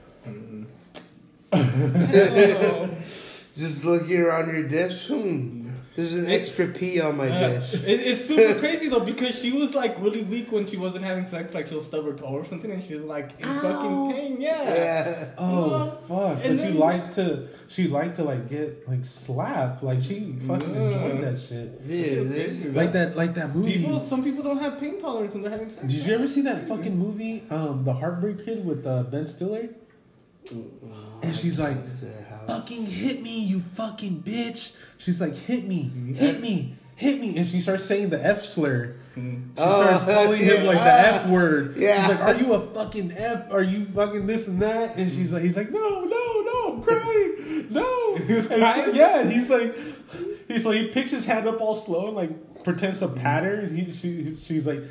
[1.53, 2.89] Oh.
[3.55, 5.07] just looking around your dish.
[5.07, 7.73] Hmm, there's an extra pee on my Uh, dish.
[7.85, 11.27] it, it's super crazy though because she was like really weak when she wasn't having
[11.27, 11.53] sex.
[11.53, 14.41] Like she'll stub her toe or something, and she's like in fucking pain.
[14.41, 14.63] Yeah.
[14.73, 15.25] Yeah.
[15.37, 15.85] Oh know?
[16.07, 16.37] fuck!
[16.37, 19.83] But And you then- like to, she liked to like get like slapped.
[19.83, 20.81] Like she fucking Yeah.
[20.89, 21.85] enjoyed that shit.
[21.87, 22.73] Dude, this.
[22.73, 23.77] Like that, like that movie.
[23.77, 25.85] People, some people don't have pain tolerance when they're having sex.
[25.93, 29.69] Did you ever see that fucking movie, um, The Heartbreak Kid with uh, Ben Stiller?
[31.21, 31.77] And she's like,
[32.47, 35.83] "Fucking hit me, you fucking bitch!" She's like, "Hit me,
[36.15, 38.95] hit me, hit me!" And she starts saying the F slur.
[39.15, 39.21] She
[39.57, 40.83] Oh, starts calling him like the
[41.23, 41.77] F word.
[41.77, 42.01] Yeah.
[42.07, 43.51] She's like, "Are you a fucking F?
[43.51, 46.83] Are you fucking this and that?" And she's like, "He's like, no, no, no, I'm
[46.83, 49.75] crying, no." And so- yeah, and he's like,
[50.47, 53.55] he's like, he picks his hand up all slow and like pretends to pat her.
[53.61, 54.81] And he, she, he's- she's like.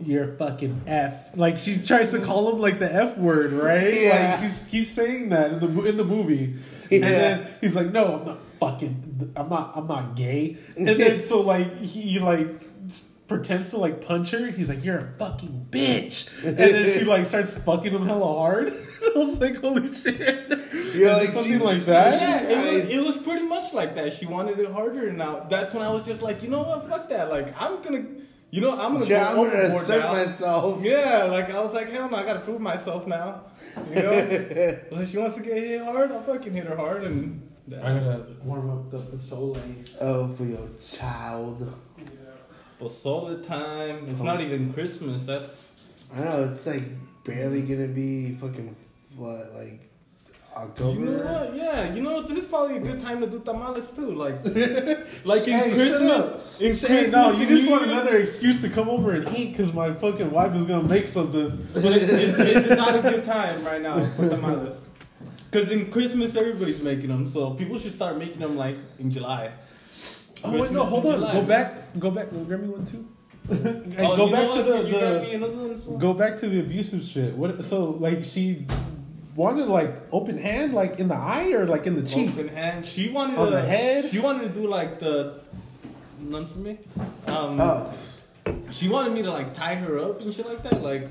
[0.00, 1.36] You're a fucking F.
[1.36, 3.94] Like she tries to call him like the F word, right?
[3.94, 4.30] Yeah.
[4.32, 6.54] Like she's he's saying that in the in the movie,
[6.90, 6.96] Yeah.
[6.96, 9.32] and then he's like, "No, I'm not fucking.
[9.36, 9.72] I'm not.
[9.76, 12.48] I'm not gay." And then so like he like
[13.28, 14.50] pretends to like punch her.
[14.50, 18.68] He's like, "You're a fucking bitch," and then she like starts fucking him hella hard.
[19.02, 20.48] I was like, "Holy shit!"
[20.94, 22.20] You're Is it like, something Jesus like that?
[22.20, 24.12] Yeah, it was, it was pretty much like that.
[24.12, 26.88] She wanted it harder, and now that's when I was just like, you know what,
[26.88, 27.30] fuck that.
[27.30, 28.04] Like I'm gonna,
[28.52, 30.12] you know, I'm gonna Yeah, I'm gonna assert now.
[30.12, 30.84] myself.
[30.84, 33.40] Yeah, like I was like, hell no, I gotta prove myself now.
[33.88, 37.50] You know, if she wants to get hit hard, I'll fucking hit her hard, and
[37.74, 39.58] I gotta warm up the pozole.
[40.00, 41.72] Oh, for your child.
[41.96, 42.04] Yeah,
[42.78, 44.06] pozole time.
[44.10, 44.24] It's oh.
[44.24, 45.24] not even Christmas.
[45.24, 45.72] That's
[46.14, 46.84] I know it's like
[47.24, 48.76] barely gonna be fucking
[49.16, 49.91] what like
[50.56, 50.98] October.
[51.00, 51.54] you know what?
[51.56, 52.28] Yeah, you know what?
[52.28, 54.10] This is probably a good time to do tamales too.
[54.14, 54.44] Like,
[55.24, 55.72] like in Hey.
[55.74, 56.60] Christmas.
[56.60, 59.72] In Hey, Christmas, no, you just want another excuse to come over and eat because
[59.72, 61.66] my fucking wife is gonna make something.
[61.74, 64.78] But is, is, is it not a good time right now for tamales?
[65.50, 69.52] Because in Christmas everybody's making them, so people should start making them like in July.
[70.44, 71.12] Oh wait, no, hold on.
[71.14, 71.48] July, Go man.
[71.48, 71.98] back.
[72.00, 72.28] Go back.
[72.30, 73.06] Grab me one too.
[73.48, 75.98] and Oh, go back to the, You got me the another one as well?
[75.98, 77.34] go back to the abusive shit.
[77.34, 77.64] What?
[77.64, 78.66] So like she
[79.34, 82.30] wanted like open hand, like in the eye or like in the cheek.
[82.30, 82.86] Open hand.
[82.86, 84.10] She wanted On to, the head?
[84.10, 85.40] She wanted to do like the
[86.20, 86.78] none for me.
[87.26, 87.92] Um, Oh,
[88.70, 90.82] She wanted me to like tie her up and shit like that.
[90.82, 91.08] Like,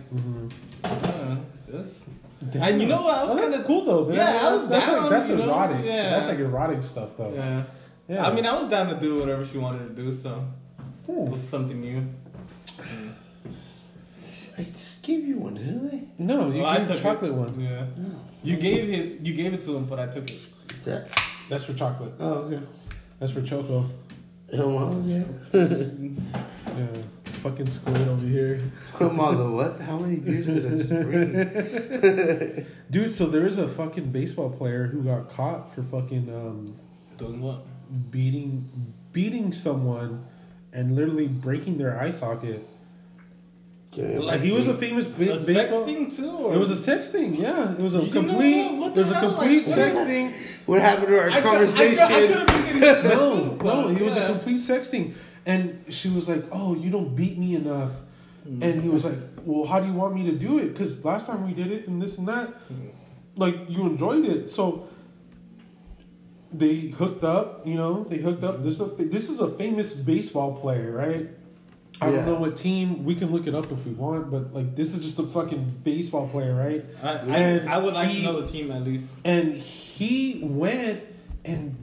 [0.83, 1.35] uh,
[1.67, 2.05] this.
[2.53, 3.15] And you know what?
[3.17, 4.05] I was Oh, kinda- cool though.
[4.05, 4.15] Man.
[4.17, 5.43] Yeah, I was that's, down, Like, that's you know?
[5.45, 5.85] erotic.
[5.85, 6.09] Yeah.
[6.09, 7.31] That's like erotic stuff though.
[7.33, 7.63] Yeah.
[8.07, 8.25] Yeah.
[8.27, 10.43] I mean, I was down to do whatever she wanted to do, so
[11.07, 11.31] it Hmm.
[11.31, 12.03] was something new.
[15.11, 16.01] I gave you one, didn't I?
[16.19, 17.35] No, you Well, I gave the took chocolate it.
[17.35, 17.59] one.
[17.59, 17.85] Yeah.
[18.43, 19.21] You gave it.
[19.21, 20.47] You gave it to him, but I took it.
[20.85, 21.09] That,
[21.49, 22.13] That's for chocolate.
[22.19, 22.61] oh, okay.
[23.19, 23.85] That's for choco.
[24.53, 25.23] Oh, well, yeah.
[26.77, 26.87] Yeah.
[27.43, 28.61] Fucking squid over here.
[29.01, 29.79] Mother, what?
[29.81, 32.65] How many beers did I just bring?
[32.91, 36.73] Dude, so there is a fucking baseball player who got caught for fucking um,
[37.17, 37.65] Doing what?
[38.09, 38.69] beating
[39.11, 40.23] beating someone
[40.71, 42.65] and literally breaking their eye socket.
[43.97, 45.85] Like he was a famous ba- A sex baseball.
[45.85, 46.29] thing too.
[46.31, 46.53] Or?
[46.55, 47.73] It was a sex thing, yeah.
[47.73, 48.71] It was a You complete.
[48.71, 48.79] what?
[48.79, 50.07] What It was a complete Like, sex what?
[50.07, 50.33] thing.
[50.67, 52.03] What happened to our I could- I could- conversation?
[52.03, 54.59] I could have been getting into that No, too, no, but it was a complete
[54.59, 55.13] sex thing.
[55.45, 57.91] And she was like, "Oh, you don't beat me enough."
[58.47, 58.61] Mm.
[58.63, 60.67] And he was like, "Well, how do you want me to do it?
[60.73, 62.91] Because last time we did it and this and that, Mm.
[63.35, 64.87] like you enjoyed it." So
[66.53, 67.65] they hooked up.
[67.67, 68.63] You know, they hooked up.
[68.63, 71.27] This is a, this is a famous baseball player, right?
[72.01, 72.15] I Yeah.
[72.17, 73.05] don't know what team.
[73.05, 75.81] We can look it up if we want, but like this is just a fucking
[75.83, 76.83] baseball player, right?
[77.03, 79.05] I, And I, I would like to know the team at least.
[79.23, 81.01] and he went
[81.45, 81.75] and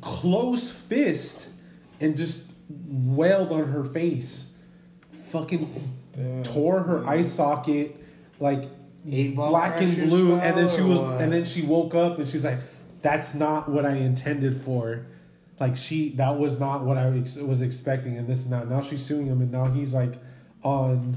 [0.00, 1.48] closed fist
[2.00, 2.50] and just
[2.88, 4.56] wailed on her face
[5.12, 5.68] fucking
[6.14, 6.42] Damn.
[6.42, 7.96] tore her eye socket,
[8.40, 8.64] like
[9.04, 12.58] black and blue, and then she was, and then she woke up and she's like,
[13.00, 15.06] "That's not what I intended for."
[15.60, 18.68] Like she, that was not what I ex- was expecting, and this and that.
[18.68, 20.14] Now she's suing him, and now he's like
[20.62, 21.16] on,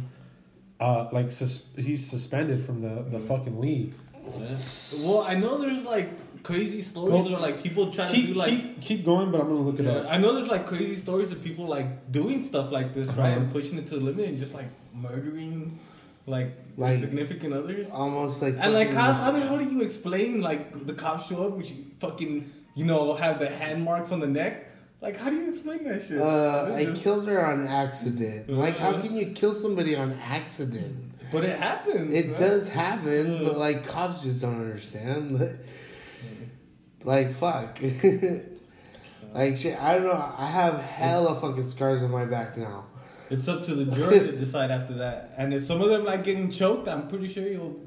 [0.80, 3.94] uh, like sus- he's suspended from the the fucking league.
[4.40, 4.56] Yeah.
[5.00, 8.50] Well, I know there's like crazy stories or like people trying to Keep do like.
[8.50, 10.08] keep keep going, but I'm gonna look it Yeah, up.
[10.12, 13.40] I know there's like crazy stories of people like doing stuff like this, right, Uh-huh.
[13.42, 15.80] and pushing it to the limit and just like murdering,
[16.28, 17.90] like, Like- significant others.
[17.90, 18.56] Almost like.
[18.60, 21.58] And like, fucking- how, how the hell do you explain like the cops show up,
[21.58, 24.66] which fucking you know have the hand marks on the neck?
[25.02, 26.20] Like, how do you explain that shit?
[26.20, 28.50] Uh, I just- killed her on accident.
[28.50, 29.02] Like, how Uh-huh.
[29.02, 30.96] can you kill somebody on accident?
[31.32, 32.14] But it happens.
[32.14, 32.40] It man.
[32.40, 33.44] does happen, Yeah.
[33.44, 35.40] but like cops just don't understand.
[37.04, 37.80] like fuck.
[39.34, 40.34] like shit, I don't know.
[40.38, 42.86] I have hella fucking scars on my back now.
[43.30, 45.34] It's up to the jury to decide after that.
[45.38, 47.80] And if some of them like getting choked, I'm pretty sure you'll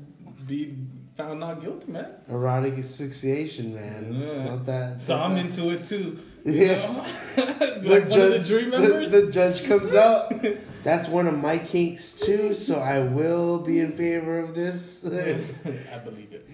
[0.46, 0.76] be
[1.20, 2.06] found not guilty, man.
[2.28, 4.22] Erotic asphyxiation, man.
[4.22, 4.92] It's not that.
[4.96, 6.18] it's So not I'm that- into it too.
[6.44, 7.06] Yeah.
[7.36, 9.10] like one of the judge, jury the, members.
[9.10, 10.32] the judge comes out.
[10.82, 15.04] That's one of my kinks too, so I will be in favor of this.
[15.06, 16.48] I believe it.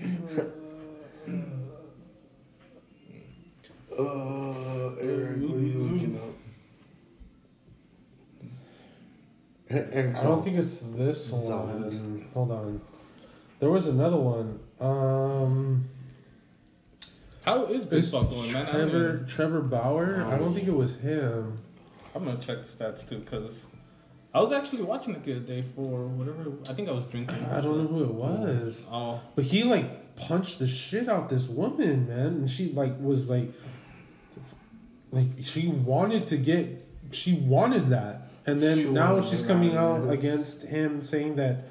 [3.97, 6.35] Uh, Eric, what are you looking up?
[9.71, 11.85] Eric's I don't think it's this Zoned.
[11.85, 12.29] one.
[12.35, 12.81] Hold on.
[13.59, 14.61] There was another one.
[14.81, 15.89] Um,
[17.43, 18.67] How is baseball going, man?
[18.67, 20.25] I Trevor even- Trevor Bauer.
[20.29, 21.59] I don't think it was him.
[22.15, 23.67] I'm gonna check the stats too, cause
[24.35, 26.53] I was actually watching it the other day for whatever.
[26.69, 27.37] I think I was drinking.
[27.45, 28.87] I don't know who it was.
[28.91, 33.25] Oh, But he like punched the shit out this woman, man, and she like was
[33.27, 33.51] like,
[35.13, 40.11] like she wanted to get, she wanted that, and then She now she's coming out
[40.11, 41.65] against him saying that,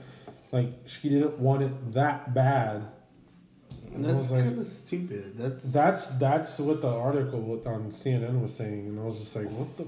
[0.55, 2.81] like she didn't want it that bad.
[3.93, 5.37] And That's like, kind of stupid.
[5.37, 9.49] That's That's that's what the article on CNN was saying, and I was just like,
[9.51, 9.85] what the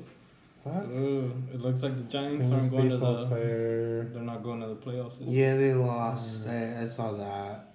[0.64, 0.84] fuck?
[0.84, 3.26] uh, it looks like the Giants Famous aren't going to the.
[3.28, 4.10] player.
[4.14, 5.20] They're not going to the playoffs.
[5.20, 6.46] This yeah, they lost.
[6.48, 7.74] I, I saw that.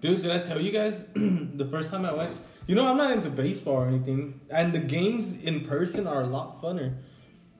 [0.00, 2.34] Dude, did I tell you guys the first time I went?
[2.66, 6.26] You know, I'm not into baseball or anything, and the games in person are a
[6.26, 6.94] lot funner.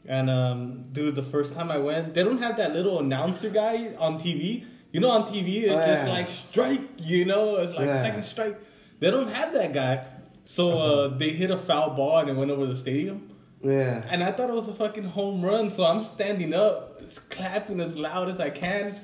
[0.09, 3.95] And um, dude, the first time I went, they don't have that little announcer guy
[3.99, 4.65] on TV.
[4.93, 6.81] You know, on TV it's Oh, just like strike.
[6.99, 8.03] You know, it's like Yeah.
[8.03, 8.59] second strike.
[9.01, 10.07] They don't have that guy.
[10.45, 13.31] So uh, they hit a foul ball and it went over the stadium.
[13.63, 14.05] Yeah.
[14.09, 16.99] And I thought it was a fucking home run, so I'm standing up,
[17.31, 18.95] clapping as loud as I can.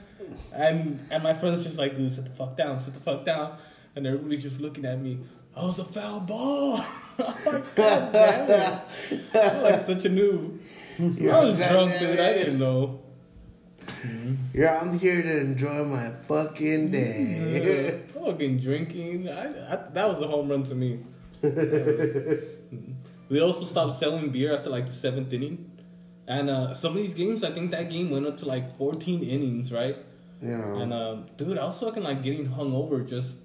[0.55, 3.59] And and my friend's just like, dude, sit the fuck down, sit the fuck down.
[3.97, 5.19] And everybody's just looking at me.
[5.57, 6.77] Oh, it's a foul ball.
[7.19, 9.23] I'm like, God damn it.
[9.35, 10.59] I'm like such a noob.
[11.03, 12.21] I was God drunk, damn dude.
[12.21, 13.01] I didn't know.
[14.55, 18.03] Yeah, I'm here to enjoy my fucking day.
[18.15, 19.29] fucking drinking.
[19.29, 21.01] I, I, that was a home run to me.
[23.29, 25.71] we also stopped selling beer after like the seventh inning.
[26.29, 29.23] And uh, some of these games, I think that game went up to like 14
[29.23, 29.97] innings, right?
[30.41, 30.77] yeah.
[30.77, 33.37] And um, dude, I was fucking like getting hungover just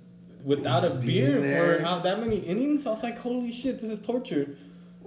[0.43, 1.77] without a beer there.
[1.77, 2.85] for how that many innings.
[2.85, 4.57] I was like, holy shit, this is torture.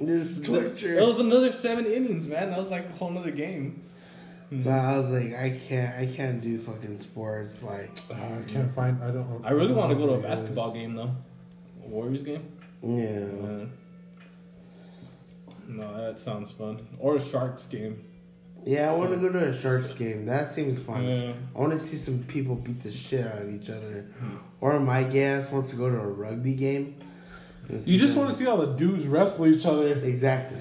[0.01, 0.99] This is torture.
[0.99, 2.51] It was another seven innings, man.
[2.51, 3.83] That was like a whole nother game.
[4.59, 7.63] so I was like, I can't, I can't do fucking sports.
[7.63, 9.03] Like, Uh, I can't find.
[9.03, 9.43] I don't.
[9.45, 11.11] I really want to go to a know what it basketball game though.
[11.85, 12.43] A Warriors game.
[12.83, 13.21] yeah.
[13.47, 13.67] Uh,
[15.69, 16.85] no, that sounds fun.
[16.99, 18.05] Or a Sharks game.
[18.65, 20.27] Yeah, I want to go to a Sharks game.
[20.27, 21.05] That seems fun.
[21.05, 21.33] Yeah.
[21.55, 24.07] I want to see some people beat the shit out of each other.
[24.61, 26.97] Or my gas wants to go to a rugby game.
[27.85, 29.95] You just want to see all the dudes wrestle each other.
[29.95, 30.59] Exactly.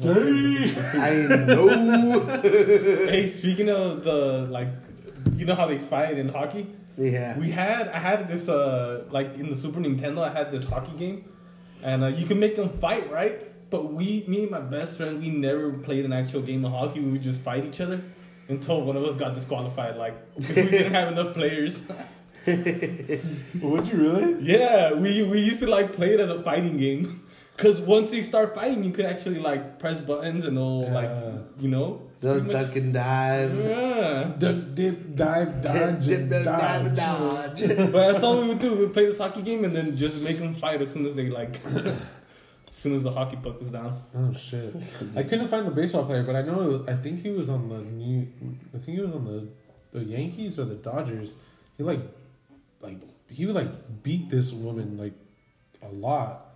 [0.00, 0.74] Hey!
[0.94, 2.40] I know.
[2.42, 4.68] hey, speaking of the like,
[5.36, 6.66] you know how they fight in hockey?
[6.96, 7.38] yeah.
[7.38, 10.96] We had I had this uh like in the Super Nintendo I had this hockey
[10.98, 11.24] game,
[11.82, 13.46] and uh, you can make them fight right.
[13.70, 16.98] But we, me and my best friend, we never played an actual game of hockey.
[16.98, 18.00] We would just fight each other
[18.48, 19.96] until one of us got disqualified.
[19.96, 21.82] Like we didn't have enough players.
[22.46, 24.42] Would you really?
[24.42, 27.24] yeah, we we used to like play it as a fighting game.
[27.56, 30.94] Cause once they start fighting, you could actually like press buttons and they'll Yeah.
[30.94, 31.10] like
[31.60, 32.02] you know.
[32.20, 33.54] The pretty much- duck and dive.
[33.58, 34.32] Yeah.
[34.38, 37.60] Duck, dip, dive, dodge, Dip, and dip, dive, dodge.
[37.60, 37.76] dodge.
[37.92, 38.74] But that's all we would do.
[38.74, 41.28] We'd play this hockey game and then just make them fight as soon as they
[41.28, 41.96] like, as
[42.72, 44.00] soon as the hockey puck was down.
[44.14, 44.74] Oh shit!
[45.16, 46.60] I couldn't find the baseball player, but I know.
[46.62, 48.26] It was, I think he was on the new.
[48.74, 49.48] I think he was on the
[49.98, 51.36] the Yankees or the Dodgers.
[51.78, 52.00] He like,
[52.80, 55.14] like he would like beat this woman like
[55.82, 56.46] a lot,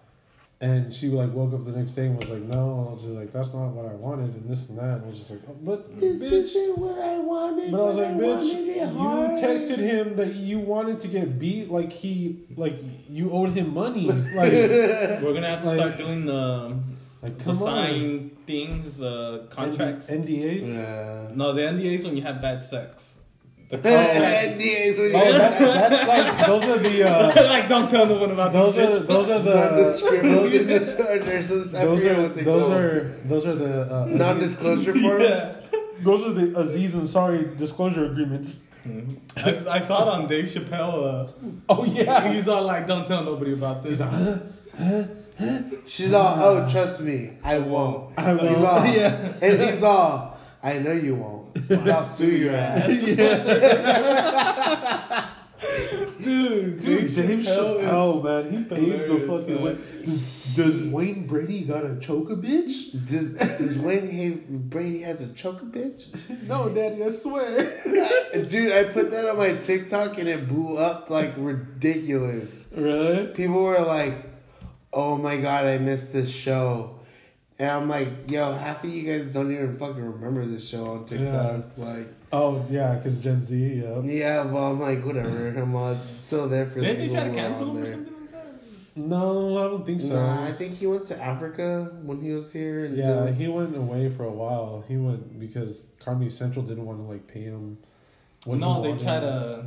[0.60, 3.52] And she like woke up the next day and was like, "No," she's like, "That's
[3.54, 4.96] not what I wanted," and this and that.
[4.98, 7.70] And I was just like, oh, "But This bitch." isn't what I wanted.
[7.72, 11.38] But I was but like, bitch, you hard." texted him that you wanted to get
[11.38, 14.52] beat, like he, like you owed him money, like,
[15.22, 16.78] We're gonna have to Like- start doing the,
[17.22, 20.06] like the come on, sign things, the contracts.
[20.06, 20.62] NDAs.
[20.66, 21.28] Yeah.
[21.34, 23.13] No, the NDAs when you have bad sex.
[23.82, 23.88] The.
[23.88, 28.30] NDAs when Oh, that's that's like those are the uh, like, don't tell no one
[28.30, 30.66] about those are those are the non-discrimination
[31.26, 31.72] nurses.
[31.72, 35.62] those are those are those are the uh, non-disclosure forms.
[36.00, 38.58] those are the Aziz and Sorry disclosure agreements.
[39.36, 41.32] I, I saw it on Dave Chappelle.
[41.70, 43.98] Oh Uh, yeah, he's all like, don't tell nobody about this.
[43.98, 44.40] he's like,
[44.78, 45.02] huh?
[45.88, 48.16] She's all, oh, trust me, I won't.
[48.18, 48.56] I won't.
[48.56, 49.32] all, Yeah.
[49.42, 50.33] And he's all,
[50.64, 51.58] I know you won't.
[51.70, 52.88] I'll sue your ass.
[56.22, 59.76] dude, Dude, Dave Chappelle, man, he paved the fucking way.
[60.04, 60.20] Does,
[60.54, 62.92] does Wayne Brady gotta choke a bitch?
[63.08, 66.06] Does does Wayne Hay- Brady has a choke a bitch?
[66.48, 67.82] No, Daddy, I swear.
[68.48, 72.70] Dude, I put that on my TikTok and it blew up like ridiculous.
[72.74, 73.26] Really?
[73.28, 74.14] People were like,
[74.92, 76.98] "Oh my god, I missed this show,"
[77.64, 81.04] and I'm like, "Yo, half of you guys don't even fucking remember this show on
[81.06, 83.54] TikTok." Like, Oh yeah, because Gen Z.
[83.56, 84.00] Yeah.
[84.02, 85.48] yeah, well, I'm like, whatever.
[85.48, 87.82] I'm all, it's still there for Didn't the they people try to cancel on him
[87.82, 88.96] or something like that?
[88.96, 90.14] No, I don't think so.
[90.14, 92.86] Nah, I think he went to Africa when he was here.
[92.86, 94.84] And yeah, did- he went away for a while.
[94.88, 97.78] He went because Comedy Central didn't want to like pay him.
[98.44, 99.64] what he no, they tried to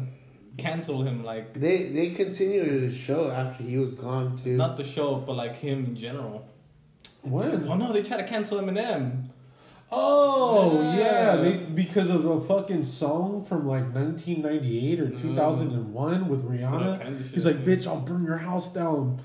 [0.58, 4.58] cancel him, like, They they continued the show after he was gone too.
[4.58, 6.46] not the show, but like him in general.
[7.30, 7.68] When?
[7.68, 9.26] Oh no, they tried to cancel Eminem.
[9.92, 11.36] Oh yeah, Yeah.
[11.38, 17.02] they because of a fucking song from like 1998 or 2001 with Rihanna.
[17.24, 19.22] shit, He's like, "Bitch, I'll burn your house down."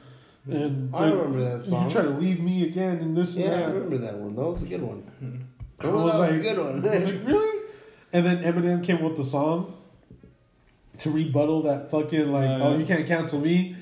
[0.50, 1.84] And I remember that song.
[1.86, 4.34] You try to leave me again and this and yeah, I remember that one.
[4.36, 5.46] That was a good one.
[5.80, 6.88] I was that like, was a good one.
[6.92, 7.60] I was like, really?
[8.12, 9.74] And then Eminem came with the song
[10.98, 13.76] to rebuttal that fucking like, Uh, oh, you can't cancel me.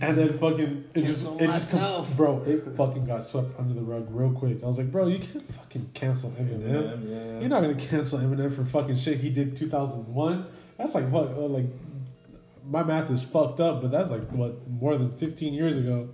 [0.00, 2.16] And then fucking it just it just com- myself.
[2.16, 4.62] bro, it fucking got swept under the rug real quick.
[4.62, 6.60] I was like, bro, you can't fucking cancel Eminem.
[6.62, 7.40] Eminem, yeah.
[7.40, 10.46] You're not gonna cancel Eminem for fucking shit he did 2001.
[10.78, 11.66] That's like what uh, like
[12.66, 16.08] my math is fucked up, but that's like what more than 15 years ago.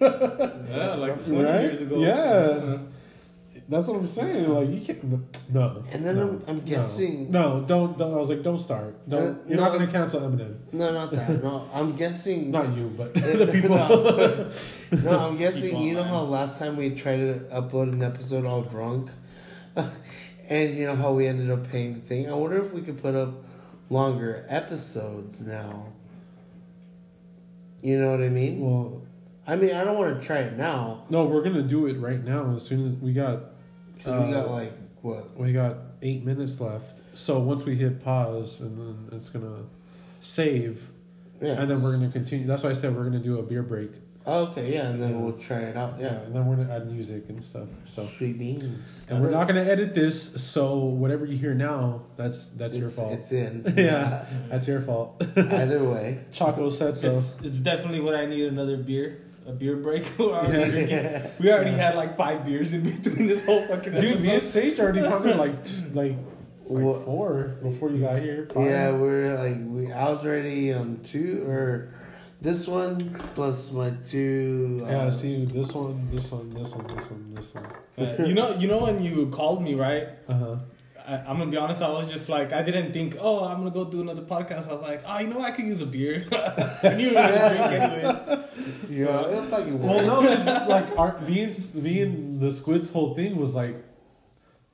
[0.00, 1.60] Yeah, like 20 Right?
[1.62, 2.00] years ago.
[2.00, 2.78] Yeah.
[3.70, 4.48] That's what I'm saying.
[4.48, 5.04] Like you can't
[5.52, 5.84] no.
[5.92, 8.12] And then no, I'm- I'm guessing- No, don't don't.
[8.12, 9.06] I was like, don't start.
[9.06, 9.22] Don't.
[9.22, 9.64] Uh, you're no.
[9.64, 10.56] not gonna cancel Eminem.
[10.72, 11.42] No, not that.
[11.42, 12.50] No, I'm guessing.
[12.58, 13.76] Not you, but the people.
[15.04, 15.76] No, I'm guessing.
[15.82, 19.10] You know how last time we tried to upload an episode all drunk,
[20.48, 22.30] and you know how we ended up paying the thing.
[22.30, 23.34] I wonder if we could put up
[23.90, 25.92] longer episodes now.
[27.82, 28.60] You know what I mean?
[28.60, 29.02] well,
[29.46, 32.22] I mean, I don't want to try it now no, we're gonna do it right
[32.22, 32.54] now.
[32.54, 33.40] As soon as we got,
[33.98, 34.72] because we Uh, got like
[35.02, 35.38] what?
[35.38, 37.00] we got eight minutes left.
[37.14, 39.64] So once we hit pause, and then it's gonna
[40.20, 40.90] save,
[41.40, 41.60] Yeah.
[41.60, 42.46] and then we're gonna continue.
[42.46, 43.90] That's why I said we're gonna do a beer break.
[44.30, 45.16] Oh, okay, yeah, and then Yeah.
[45.22, 45.94] we'll try it out.
[45.98, 46.20] Yeah.
[46.20, 47.66] and then we're gonna add music and stuff.
[47.86, 48.06] So.
[48.18, 49.02] Sweet beans.
[49.08, 53.12] And we're not gonna edit this, so whatever you hear now, that's that's your fault.
[53.14, 53.64] It's in.
[53.76, 55.24] yeah, that's your fault.
[55.36, 56.20] Either way.
[56.30, 57.18] Choco said so.
[57.18, 59.18] It's, it's definitely what I need another beer.
[59.48, 60.04] A beer break.
[60.18, 60.68] We're already Yeah.
[60.70, 61.30] drinking.
[61.40, 64.40] We already had like five beers in between this whole fucking Dude, me and episode.
[64.62, 65.54] Sage already probably like
[65.94, 66.16] like
[66.66, 68.46] like What- four before you got here.
[68.52, 68.66] Five.
[68.66, 69.90] Yeah, we're like we.
[69.90, 71.94] I was already on two or
[72.42, 74.82] this one plus my two.
[74.84, 77.66] uh, Yeah, see this one, this one, this one, this one, this one.
[77.98, 80.08] Uh, you know, you know when you called me, right?
[80.28, 80.56] Uh huh.
[81.08, 81.80] I, I'm gonna be honest.
[81.80, 84.68] I was just like, I didn't think, oh, I'm gonna go do another podcast.
[84.68, 85.46] I was like, oh, you know, what?
[85.46, 86.26] I could use a beer.
[86.32, 88.90] I knew you were gonna drink anyways.
[88.90, 90.06] Yeah, it'll fucking Well, work.
[90.06, 93.76] no, 'cause, like our me and, me and the squids whole thing was like,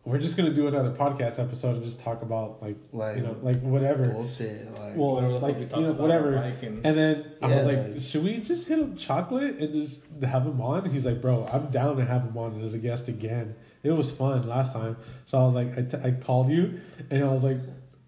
[0.05, 3.37] we're just gonna do another podcast episode and just talk about like, Like- you know
[3.43, 4.09] like whatever.
[4.09, 4.67] bullshit.
[4.79, 6.35] Like, Well, Whatever like we you know, whatever.
[6.35, 10.05] and- And then I was like, like- should we just hit him chocolate and just
[10.23, 10.89] have him on?
[10.91, 13.55] He's like, bro, I'm down to have him on as a guest again.
[13.83, 14.97] It was fun last time.
[15.25, 16.81] So I was like, I, t- I called you
[17.11, 17.59] and I was like,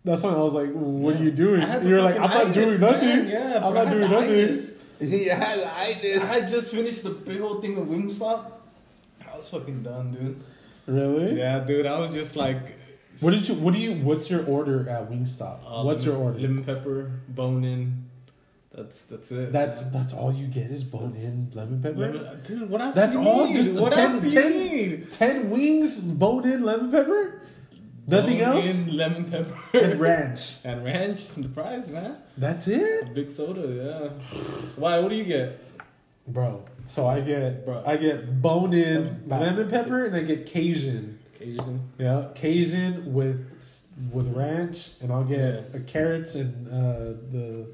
[0.05, 1.62] that's when I was like, what are you doing?
[1.62, 3.28] I You're like, I'm not itis, doing nothing.
[3.28, 4.30] Yeah, I'm not doing the nothing.
[4.44, 4.70] itis.
[5.01, 5.59] he had.
[5.61, 8.53] I just finished the big old thing of Wingstop.
[9.32, 10.40] I was fucking done, dude.
[10.87, 11.39] Really?
[11.39, 11.87] Yeah, dude.
[11.87, 12.59] I was just like,
[13.20, 13.55] What did you?
[13.57, 13.93] What do you?
[14.05, 15.61] What's your order at Wingstop?
[15.66, 16.39] uh, what's your order?
[16.39, 18.05] Lemon pepper, bone in.
[18.72, 19.53] That's that's it.
[19.53, 21.97] That's that's all you get is bone in lemon pepper.
[21.99, 22.68] Lemon, dude.
[22.70, 22.95] What else?
[22.95, 23.53] That's do you all?
[23.53, 25.11] Just what 10 else do you 10 need?
[25.11, 27.41] Ten wings, bone in lemon pepper.
[28.09, 28.78] Nothing Bone else.
[28.87, 30.57] In lemon pepper And ranch.
[30.64, 31.22] and ranch
[31.55, 32.18] fries, man.
[32.39, 34.09] That's A it, big soda, yeah.
[34.76, 35.01] Why?
[35.01, 35.59] What do you get?
[36.28, 36.62] bro.
[36.87, 37.87] So I get Bruh.
[37.87, 41.18] I get bone in lemon pepper and I get Cajun.
[41.39, 41.80] Cajun.
[41.99, 43.45] Yeah, Cajun with
[44.12, 45.39] with ranch, and I'll get
[45.72, 45.78] Yeah.
[45.78, 46.99] uh, carrots and uh,
[47.32, 47.66] the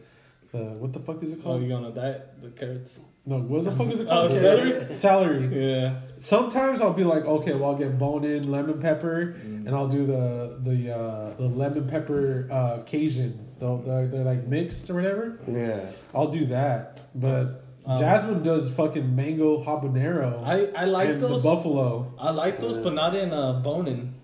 [0.52, 1.56] the what the fuck is it called?
[1.56, 1.68] Oh, called?
[1.68, 2.28] you on a diet?
[2.42, 2.98] The carrots.
[3.26, 4.32] no, what the fuck is it Oh, called?
[4.32, 4.94] celery?
[4.94, 5.70] Celery.
[5.70, 6.00] Yeah.
[6.18, 9.66] Sometimes I'll be like, okay, well I'll get bone in lemon pepper, Mm.
[9.66, 13.38] and I'll do the the uh, the lemon pepper uh, Cajun.
[13.58, 15.38] They're, they're, they're like mixed or whatever.
[15.46, 15.80] Yeah.
[16.14, 20.44] I'll do that, but Um, Jasmine does fucking mango habanero.
[20.44, 21.42] I I like and those.
[21.42, 22.12] the buffalo.
[22.18, 24.14] I like those, but not in uh, bone-in.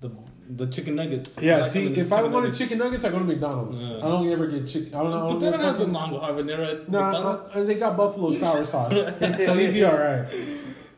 [0.00, 0.10] The
[0.50, 1.30] the chicken nuggets.
[1.40, 2.58] Yeah, like see, if I chicken wanted nuggets.
[2.58, 3.80] chicken nuggets, I go to McDonald's.
[3.82, 3.98] Yeah.
[3.98, 4.94] I don't ever get chicken.
[4.94, 5.20] I don't know.
[5.20, 7.54] But don't they get don't have the mango habanero at Nah, McDonald's.
[7.56, 10.26] uh, they got buffalo sour sauce, so you'd be all right.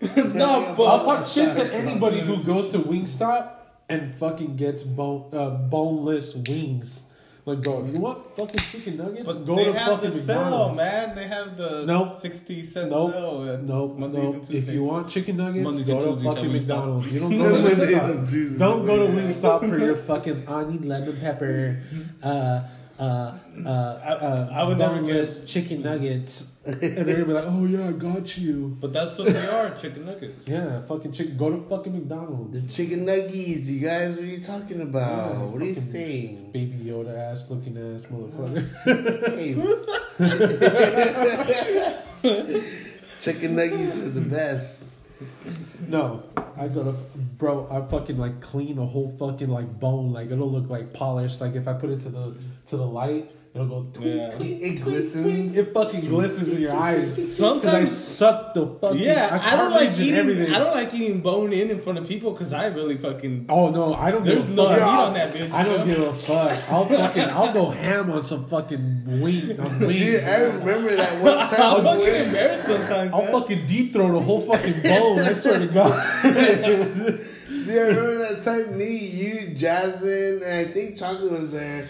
[0.16, 3.50] no, but I'll talk shit to anybody who goes to Wingstop
[3.88, 7.02] and fucking gets bone uh, boneless wings.
[7.46, 10.20] Like, bro, if you want fucking chicken nuggets, But go they to have fucking the
[10.20, 10.76] sale, McDonald's.
[10.78, 11.14] man.
[11.14, 12.20] They have the Nope.
[12.20, 13.12] sixty cent Nope.
[13.12, 13.48] sale.
[13.48, 14.44] at Nope, Mondays nope.
[14.50, 17.12] If you want chicken nuggets, Mondays go to fucking McDonald's.
[17.12, 18.58] You don't go to Wingstop.
[18.58, 19.12] Don't go to.
[19.12, 21.80] Wingstop for your fucking onion lemon pepper,
[22.24, 22.62] uh,
[22.98, 27.44] uh, uh, uh, I would never get- boneless chicken nuggets, and they're gonna be like,
[27.46, 30.48] "Oh yeah, I got you." But that's what they are, chicken nuggets.
[30.48, 31.36] Yeah, fucking chicken.
[31.36, 32.66] Go to fucking McDonald's.
[32.66, 35.34] The chicken nuggies, you guys, what are you talking about?
[35.34, 36.50] Yeah, what are you saying?
[36.52, 39.36] Baby Yoda ass looking ass motherfucker.
[39.36, 39.54] Hey.
[43.20, 44.95] chicken nuggies are the best.
[45.88, 46.22] no,
[46.56, 46.92] I go to
[47.38, 47.66] bro.
[47.70, 50.12] I fucking like clean a whole fucking like bone.
[50.12, 51.40] Like it'll look like polished.
[51.40, 52.34] Like if I put it to the
[52.66, 53.86] to the light, it'll go.
[53.92, 54.30] Twink, Yeah.
[54.30, 55.56] twink, It glistens.
[55.56, 57.36] It fucking glistens in your eyes.
[57.36, 59.00] Sometimes I suck the fucking.
[59.00, 60.14] yeah, I don't like eating.
[60.14, 60.54] everything.
[60.54, 63.46] I don't like eating bone in in front of people because I really fucking.
[63.48, 64.76] Oh no, I don't There's give a no fuck.
[64.76, 65.52] meat on that bitch.
[65.52, 65.84] I don't know?
[65.86, 66.70] give a fuck.
[66.70, 69.98] I'll fucking I'll go ham on some fucking wing on wings.
[69.98, 71.50] Dude, I remember that one time.
[71.50, 71.84] I'm time.
[71.84, 73.12] fucking when- embarrassed sometimes.
[73.14, 73.32] I'll man.
[73.32, 75.18] fucking deep throat the whole fucking bone.
[75.20, 77.22] I swear to God.
[77.66, 81.88] Dude, I remember that time me, you, Jasmine, and I think Chocolate was there.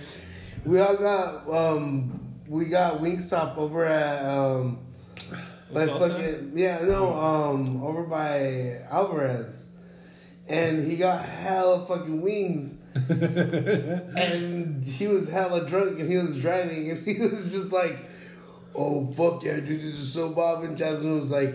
[0.66, 4.78] We all got um we got Wingstop over at um
[5.70, 9.70] like fucking yeah, no, um over by Alvarez.
[10.48, 12.82] And he got hella fucking wings.
[13.08, 17.96] and he was hella drunk and he was driving and he was just like,
[18.74, 21.54] Oh fuck yeah, dude, this is so Bob and Jasmine was like,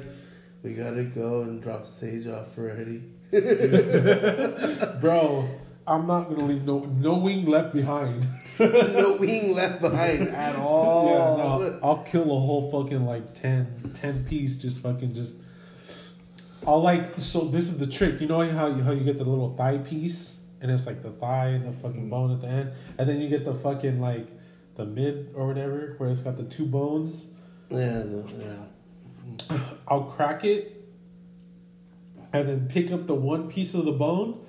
[0.64, 3.04] We gotta go and drop Sage off already.
[5.02, 5.50] Bro,
[5.86, 8.26] I'm not gonna leave no no wing left behind.
[8.60, 10.92] no wing left behind at all.
[11.12, 14.58] Yeah, no, I'll kill a whole fucking like 10, 10 piece.
[14.58, 15.36] Just fucking just.
[16.66, 17.46] I'll like so.
[17.46, 18.22] This is the trick.
[18.22, 21.12] You know how you how you get the little thigh piece, and it's like the
[21.12, 22.10] thigh and the fucking mm-hmm.
[22.10, 24.28] bone at the end, and then you get the fucking like
[24.76, 27.28] the mid or whatever, where it's got the two bones.
[27.70, 28.32] Yeah, the,
[29.50, 29.60] yeah.
[29.88, 30.84] I'll crack it,
[32.34, 34.46] and then pick up the one piece of the bone,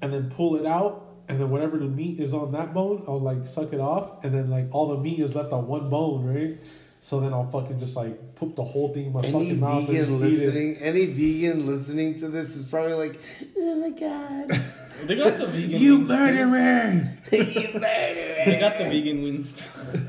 [0.00, 3.18] and then pull it out, and then whatever the meat is on that bone, I'll
[3.18, 6.26] like suck it off, and then like all the meat is left on one bone,
[6.26, 6.58] right?
[7.00, 9.88] So then I'll fucking just like put the whole thing in my Any fucking mouth
[9.88, 10.44] and just vegan eat it.
[10.44, 13.18] listening, any vegan listening to this is probably like,
[13.56, 14.60] oh my god,
[15.06, 15.80] They got the vegan.
[15.80, 16.14] You wings, too.
[16.14, 17.18] murderer!
[17.32, 18.42] you murderer.
[18.46, 19.54] They got the vegan wings.
[19.58, 20.00] too.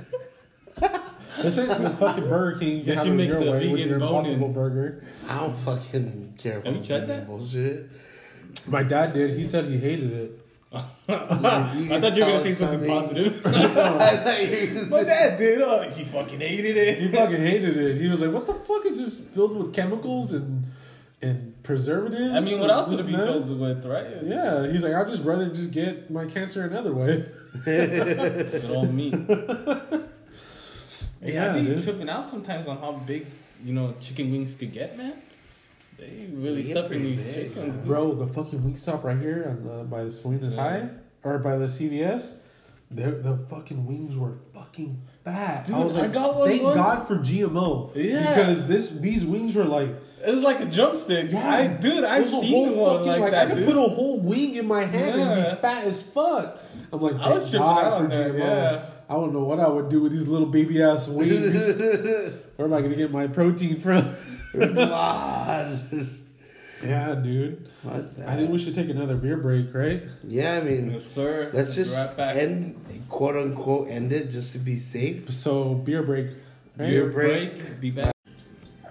[1.41, 2.77] This ain't the fucking Burger King.
[2.77, 4.15] You They can have should it make your the way with vegan your bone-in.
[4.33, 5.03] Impossible Burger.
[5.27, 7.25] I don't fucking care about Have you tried that?
[7.27, 7.89] bullshit.
[8.67, 9.31] My dad did.
[9.35, 10.42] He said he hated it.
[11.07, 13.45] I thought you were gonna say something positive.
[13.45, 13.67] I
[14.17, 15.61] thought you were say- dad did.
[15.61, 16.97] Uh, he fucking hated it.
[16.99, 17.97] He fucking hated it.
[18.01, 20.63] He was like, "What the fuck is this filled with chemicals and
[21.21, 24.07] and preservatives?" I mean, what else would it be filled with, right?
[24.23, 27.25] Yeah, he's like, I'd just rather just get my cancer another way.
[27.65, 29.13] Good old meat.
[31.21, 31.81] Hey, Yeah, I be dude.
[31.83, 33.25] tripping out sometimes on how big,
[33.63, 35.13] you know, chicken wings could get, man.
[35.97, 37.85] They really They get stuffing these big, chickens, dude.
[37.85, 40.61] Bro, the fucking Wingstop right here on the, by the Salinas Yeah.
[40.61, 40.89] High
[41.23, 42.35] or by the CVS,
[42.91, 45.65] their the fucking wings were fucking fat.
[45.65, 46.75] Dude, I was I like, got one thank once.
[46.75, 47.91] God for GMO.
[47.95, 48.27] Yeah.
[48.35, 49.89] because this these wings were like,
[50.25, 51.31] It was like a drumstick.
[51.31, 53.67] yeah, I, dude, I've seen one fucking, like, like that, I could dude.
[53.67, 56.59] put a whole wing in my hand and be fat as fuck.
[56.91, 58.37] I'm like, I was thank God for GMO.
[58.39, 58.85] yeah.
[59.09, 61.55] I don't know what I would do with these little baby ass wings.
[62.55, 64.15] Where am I gonna get my protein from?
[64.53, 66.09] God.
[66.83, 67.67] yeah, dude.
[67.83, 70.03] What the I think we should take another beer break, right?
[70.23, 71.49] Yeah, I mean, Yes, sir.
[71.53, 72.35] let's just right back.
[72.35, 72.75] end,
[73.09, 75.31] quote unquote, end it just to be safe.
[75.33, 76.27] So beer break.
[76.77, 76.87] Right?
[76.89, 77.57] Beer break.
[77.57, 77.79] break.
[77.81, 78.13] Be back.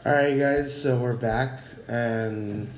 [0.04, 2.68] All right, guys, so we're back, and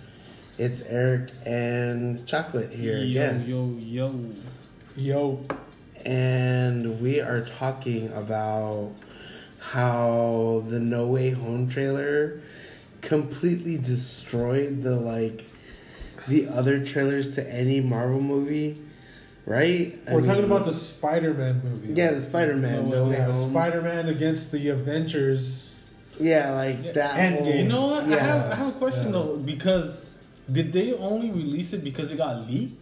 [0.58, 3.44] it's Eric and Chocolate here yo, again.
[3.48, 4.14] Yo, yo.
[4.96, 5.44] Yo,
[6.04, 8.92] and we are talking about
[9.58, 12.42] how the No Way Home trailer
[13.04, 15.44] completely destroyed the like
[16.28, 18.80] the other trailers to any Marvel movie,
[19.46, 19.98] right?
[20.08, 21.92] I We're talking mean, about the Spider-Man movie.
[21.94, 22.88] yeah, the Spider Man.
[22.88, 25.86] No, No, yeah, Spider-Man against the Avengers.
[26.18, 27.18] Yeah, like that.
[27.18, 28.04] And whole, You know what?
[28.04, 29.12] I, have, I have a question Yeah.
[29.12, 29.98] though because
[30.50, 32.80] did they only release it because it got leaked?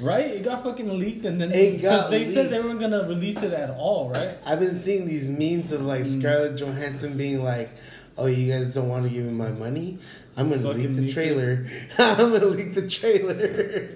[0.00, 0.26] Right?
[0.26, 3.40] It got fucking leaked and then It because got they said they weren't gonna release
[3.42, 4.36] it at all, right?
[4.44, 6.18] I've been seeing these memes of like Mm.
[6.18, 7.70] Scarlett Johansson being like,
[8.16, 9.98] "Oh, you guys don't want to give me my money?
[10.36, 11.66] I'm gonna Fucking leak the trailer.
[11.98, 13.94] I'm gonna leak the trailer."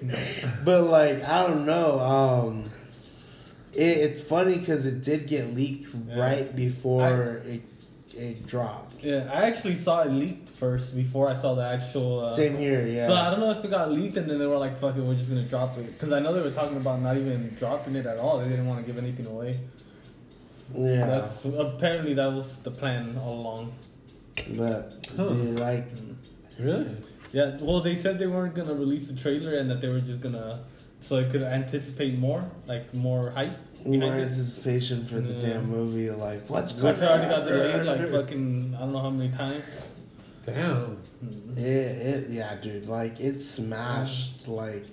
[0.65, 1.99] but like, I don't know.
[1.99, 2.71] Um,
[3.73, 6.21] it, it's funny because it did get leaked Yeah.
[6.21, 7.63] right before it
[8.15, 9.05] it dropped.
[9.05, 12.25] Yeah, I actually saw it leaked first before I saw the actual.
[12.25, 13.07] Uh, Same here, yeah.
[13.07, 15.03] So I don't know if it got leaked and then they were like, "Fuck it,
[15.03, 17.95] we're just gonna drop it." Because I know they were talking about not even dropping
[17.95, 18.39] it at all.
[18.41, 19.61] They didn't want to give anything away.
[20.75, 23.73] yeah, That's apparently that was the plan all along.
[24.57, 25.29] But Huh.
[25.29, 25.87] dude, like,
[26.59, 26.87] Really?
[27.33, 30.21] Yeah, well, they said they weren't gonna release the trailer and that they were just
[30.21, 30.61] gonna,
[31.01, 33.57] so it could anticipate more, like more hype.
[33.85, 34.23] more behind it.
[34.25, 35.53] anticipation for the Yeah.
[35.55, 35.69] damn mm.
[35.69, 36.11] movie.
[36.11, 39.63] Like, what's going Which already got delayed like fucking I don't know how many times.
[40.45, 40.99] Damn.
[41.25, 41.59] Mm-hmm.
[41.59, 42.89] It, it yeah, dude.
[42.89, 44.49] Like it smashed mm.
[44.57, 44.87] like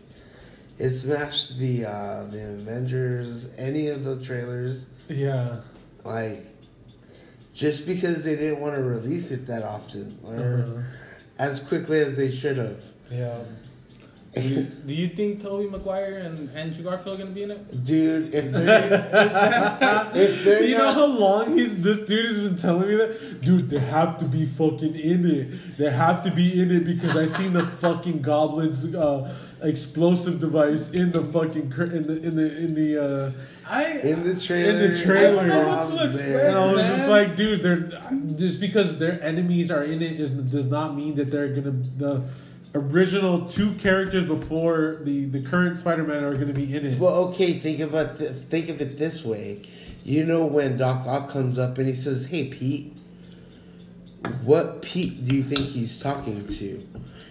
[0.78, 4.88] it smashed the uh the Avengers, any of the trailers.
[5.08, 5.62] Yeah.
[6.04, 6.46] Like
[7.56, 10.82] just because they didn't want to release it that often or Uh-huh.
[11.40, 12.84] as quickly as they should have.
[13.10, 13.40] Yeah.
[14.36, 17.84] Do you, do you think Tobey Maguire and Andrew Garfield are gonna be in it?
[17.86, 18.92] Dude, if they're
[20.14, 23.40] if they're you know how long he's this dude has been telling me that?
[23.40, 25.78] Dude, they have to be fucking in it.
[25.78, 30.92] They have to be in it because I seen the fucking goblins uh, explosive device
[30.92, 33.32] in the fucking in the in the in the uh
[33.68, 35.42] I in the trailer, In the trailer.
[35.42, 36.18] I don't know what to Bob's expect.
[36.30, 36.48] there.
[36.50, 36.96] and I was man.
[36.96, 38.02] just like, dude, they're
[38.36, 42.24] just because their enemies are in it is, does not mean that they're gonna the
[42.76, 47.00] original two characters before the the current Spider-Man are gonna be in it.
[47.00, 49.62] Well, okay, think about th- think of it this way.
[50.04, 52.94] You know when Doc Ock comes up and he says, "Hey, Pete,"
[54.44, 56.88] what Pete do you think he's talking to?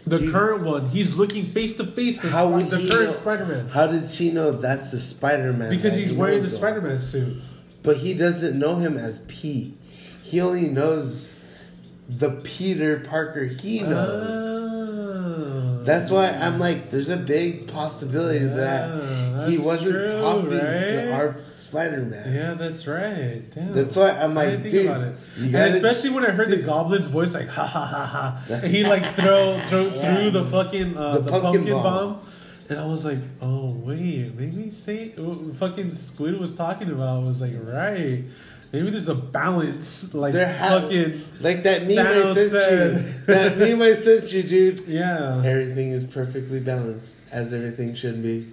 [0.06, 3.68] The He- current one, he's looking face to face to How Sp- the current Spider-Man
[3.68, 5.70] How did she know that's the Spider-Man?
[5.70, 6.48] because he's he wearing the?
[6.50, 7.36] Spider-Man suit.
[7.82, 9.76] But he doesn't know him as Pete.
[10.22, 11.36] He only knows
[12.08, 14.28] the Peter Parker he knows.
[14.30, 15.82] Oh.
[15.84, 20.56] That's why I'm like, there's a big possibility Yeah, that he wasn't true, talking to
[20.56, 21.34] right?
[21.74, 22.34] Our Spider-Man.
[22.34, 23.42] Yeah, that's right.
[23.54, 23.72] Damn.
[23.72, 25.16] That's why I'm I like, think dude, about it.
[25.36, 28.42] you and gotta- especially when I heard the goblin's voice, like ha ha ha ha,
[28.62, 30.16] and he like throw throw Yeah.
[30.16, 31.82] through the fucking uh, The the, pumpkin pumpkin, bomb.
[32.14, 32.26] bomb.
[32.68, 37.40] and I was like, oh wait, maybe say what fucking Squid was talking about was
[37.40, 38.24] like right.
[38.72, 42.48] Maybe there's a balance, like There ha- fucking Like that meme I sent you.
[42.58, 43.26] said.
[43.28, 44.80] That meme I sent you, dude.
[44.88, 45.40] yeah.
[45.44, 48.48] Everything is perfectly balanced, as everything should be.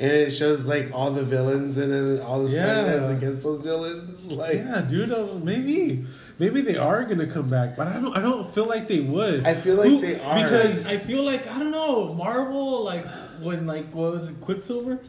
[0.00, 2.82] And it shows like all the villains and then all the Yeah.
[2.84, 4.30] Spider-Mans against those villains.
[4.30, 5.10] Like yeah, dude.
[5.10, 6.04] Uh, maybe,
[6.38, 8.16] maybe they are gonna come back, but I don't.
[8.16, 9.44] I don't feel like they would.
[9.44, 10.34] I feel like they are.
[10.42, 13.04] because I feel like I don't know Marvel like
[13.42, 15.00] when like what was it Quicksilver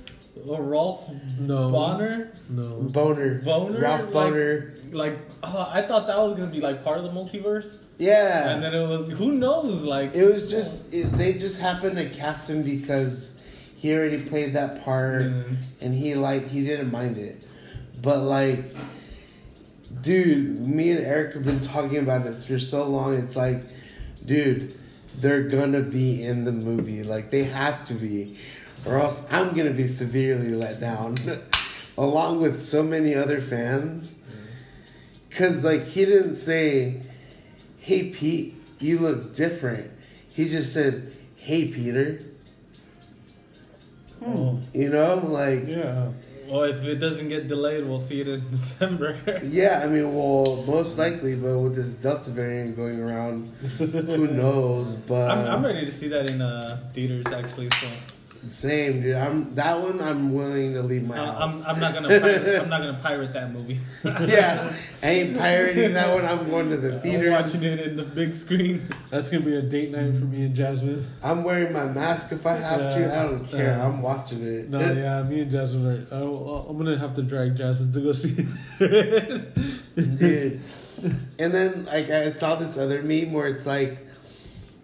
[0.48, 1.10] or Ralph
[1.40, 2.70] no Bonner No.
[2.82, 3.42] Boner.
[3.44, 4.74] Boner Ralph like- Boner.
[4.92, 8.50] like uh, I thought that was gonna be like part of the multiverse Yeah.
[8.52, 12.10] and then it was who knows like It was just it, they just happened to
[12.10, 13.39] cast him because
[13.80, 15.56] he already played that part Mm.
[15.80, 17.42] and he like he didn't mind it.
[18.02, 18.76] But like
[20.02, 23.16] dude, me and Eric have been talking about this for so long.
[23.16, 23.64] It's like,
[24.26, 24.78] dude,
[25.20, 27.04] they're gonna be in the movie.
[27.04, 28.38] Like they have to be.
[28.86, 31.16] Or else I'm gonna be severely let down.
[31.98, 34.20] Along with so many other fans.
[35.32, 37.02] Cause like he didn't say,
[37.78, 39.92] Hey Pete, you look different.
[40.30, 42.24] He just said, Hey Peter.
[44.26, 46.10] Oh, You know, like Yeah.
[46.48, 50.64] well if it doesn't get delayed we'll see it in December Yeah, I mean, well,
[50.68, 53.48] most likely, but with this Delta variant going around,
[53.78, 54.96] who knows?
[54.96, 57.88] But I'm, I'm ready to see that in uh, theaters actually so
[58.48, 59.16] same, dude.
[59.16, 60.02] I'm that one.
[60.02, 61.66] I'm willing to leave my I'm, house.
[61.66, 64.74] I'm, I'm not gonna pirate, I'm not gonna pirate that movie yeah,
[65.04, 66.26] I ain't pirating that one.
[66.26, 69.62] I'm going to the I'm watching it in the big screen That's gonna be a
[69.62, 71.06] date night for me and Jasmine.
[71.24, 73.20] I'm wearing my mask if I have to.
[73.20, 73.66] I don't care.
[73.68, 73.86] yeah.
[73.86, 74.70] I'm watching it.
[74.70, 76.16] No, yeah, me and Jasmine are.
[76.16, 78.48] Oh, I'm gonna have to drag Jasmine to go see
[78.80, 80.18] it.
[80.18, 80.62] dude.
[81.38, 84.06] And then like I saw this other meme where it's like,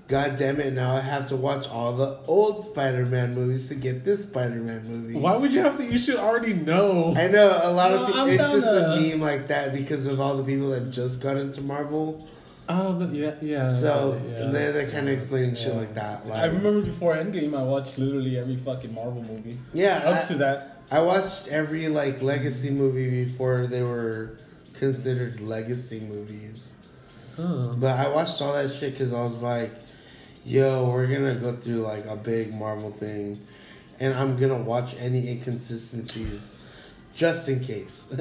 [0.08, 0.74] God damn it!
[0.74, 5.18] Now I have to watch all the old Spider-Man movies to get this Spider-Man movie.
[5.18, 5.84] Why would you have to?
[5.86, 7.14] You should already know.
[7.18, 8.26] I know a lot of people.
[8.26, 11.38] It's just a uh, meme like that because of all the people that just got
[11.38, 12.28] into Marvel.
[12.70, 13.70] Oh the- yeah, yeah.
[13.70, 16.28] So yeah, they're, they're kind of explaining shit like that.
[16.28, 19.58] Like, I remember before Endgame, I watched literally every fucking Marvel movie.
[19.74, 20.72] Yeah, Up I- to that.
[20.92, 24.38] I watched every like legacy movie before they were
[24.76, 26.76] considered legacy movies.
[27.38, 27.74] Huh.
[27.76, 29.72] But I watched all that shit because I was like,
[30.46, 33.42] yo, we're gonna go through like a big Marvel thing,
[34.00, 36.54] and I'm gonna watch any inconsistencies
[37.14, 38.08] just in case.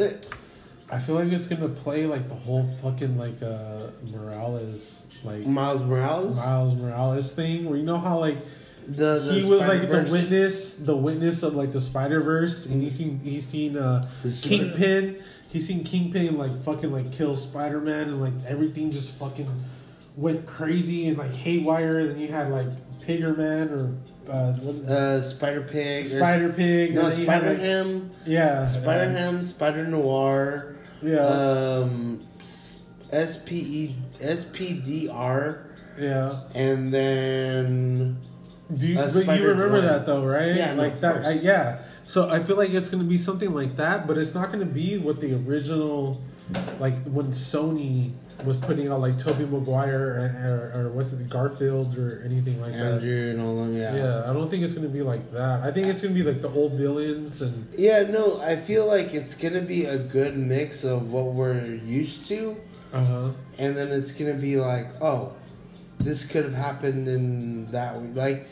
[0.91, 5.83] I feel like it's gonna play like the whole fucking like uh Morales like Miles
[5.83, 8.39] Morales, Miles Morales thing, where you know how like
[8.87, 12.83] the, the he was like the witness, the witness of like the Spider Verse, and
[12.83, 14.09] he's seen he's seen uh
[14.43, 19.49] Kingpin, he's seen Kingpin like fucking like kill Spider Man, and like everything just fucking
[20.17, 22.07] went crazy and like haywire.
[22.07, 22.69] Then you had like
[23.01, 23.95] Pigger Man or
[24.29, 24.55] uh,
[24.91, 29.11] uh, Spider Pig, Spider Pig, no and then you had, Spider like- Ham, yeah, Spider
[29.11, 32.27] Ham, Spider Noir, yeah, um,
[33.11, 35.67] S P E S P D R,
[35.99, 36.41] yeah.
[36.55, 38.17] and then
[38.75, 39.85] Do you, but you remember Gwen.
[39.85, 40.55] that though, right?
[40.57, 41.27] Yeah, no, like of that.
[41.27, 41.83] I, yeah.
[42.07, 44.97] So I feel like it's gonna be something like that, but it's not gonna be
[44.99, 46.23] what the original,
[46.81, 48.13] like when Sony
[48.45, 50.01] was putting out like Tobey Maguire
[50.75, 53.79] or, or, or what's it, Garfield or anything like Andrew and all them.
[53.79, 53.95] that.
[53.97, 55.63] Yeah, I don't think it's gonna be like that.
[55.63, 59.15] I think it's gonna be like the old villains and Yeah, no, I feel like
[59.15, 62.57] it's gonna be a good mix of what we're used to,
[62.93, 63.29] uh huh.
[63.59, 65.33] and then it's gonna be like, oh,
[65.99, 68.09] this could have happened in that way.
[68.09, 68.49] Like,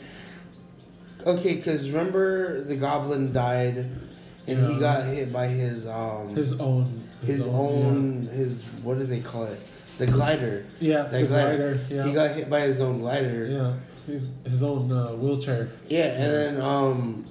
[1.25, 3.77] okay, because remember the goblin died,
[4.47, 7.01] and he got hit by his um His own.
[7.23, 9.59] his own his what do they call it?
[9.97, 10.65] The glider.
[10.79, 11.55] Yeah, The glider.
[11.57, 11.79] glider.
[11.89, 12.03] Yeah.
[12.07, 13.45] He got hit by his own glider.
[13.47, 13.73] yeah.
[14.07, 15.69] His his own uh, wheelchair.
[15.87, 17.25] Yeah, and then um,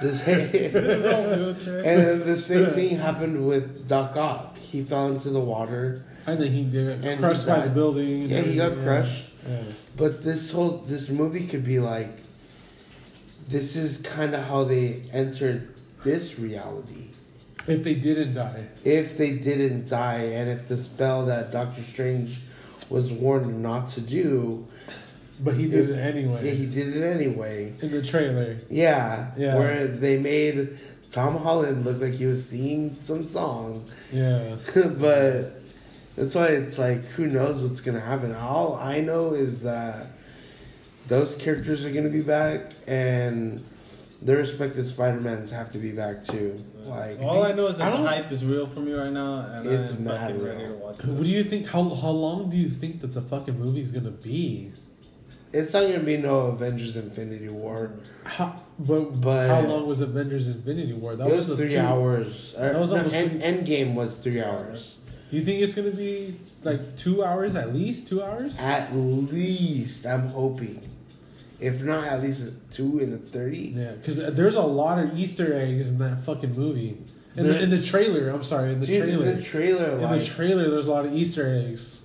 [0.00, 0.22] this.
[0.26, 1.78] Wheelchair.
[1.78, 4.56] And then the same thing happened with Doc Ock.
[4.58, 8.22] He fell into the water, I think he did And crushed by the building.
[8.22, 9.26] and Yeah, he got crushed.
[9.48, 9.58] Yeah.
[9.96, 12.10] but this whole this movie could be like.
[13.48, 17.10] This is kind of how they entered this reality.
[17.66, 18.64] If they didn't die.
[18.84, 22.40] If they didn't die, and if the spell that Doctor Strange
[22.90, 24.66] was warned not to do,
[25.40, 26.40] But he did If- it anyway.
[26.44, 27.72] yeah, he did it anyway.
[27.82, 28.56] in the trailer.
[28.70, 29.56] Yeah, Yeah.
[29.58, 30.78] where they made
[31.10, 33.84] Tom Holland look like he was singing some song.
[34.12, 34.56] Yeah.
[34.98, 35.60] but
[36.16, 38.32] that's why it's like who knows what's gonna happen.
[38.34, 40.06] All I know is that
[41.08, 43.64] those characters are gonna be back, and
[44.24, 46.62] their respective Spider Mans have to be back too.
[46.84, 49.66] Like, All I know is that the hype is real for me right now, and
[49.66, 50.44] It's I'm mad real.
[50.46, 51.66] ready to watch What do you think?
[51.66, 54.72] How how long do you think that the fucking movie's gonna be?
[55.52, 57.92] it's not gonna be no Avengers Infinity War.
[58.24, 61.14] How, but, But- how long was Avengers Infinity War?
[61.16, 62.54] That it was a three two- hours.
[62.58, 64.98] That was no, almost end, three- Endgame was three hours.
[65.30, 68.08] You think it's gonna be like two hours at least?
[68.08, 68.58] Two hours?
[68.58, 70.80] At least, I'm hoping.
[71.64, 73.72] If not, at least a two and a thirty.
[73.76, 76.96] Yeah, because there's a lot of Easter eggs in that fucking movie.
[77.36, 79.24] In There- the, in the trailer, I'm sorry, in the Dude, trailer.
[79.30, 82.02] in the trailer, in the trailer, there's a lot of Easter eggs.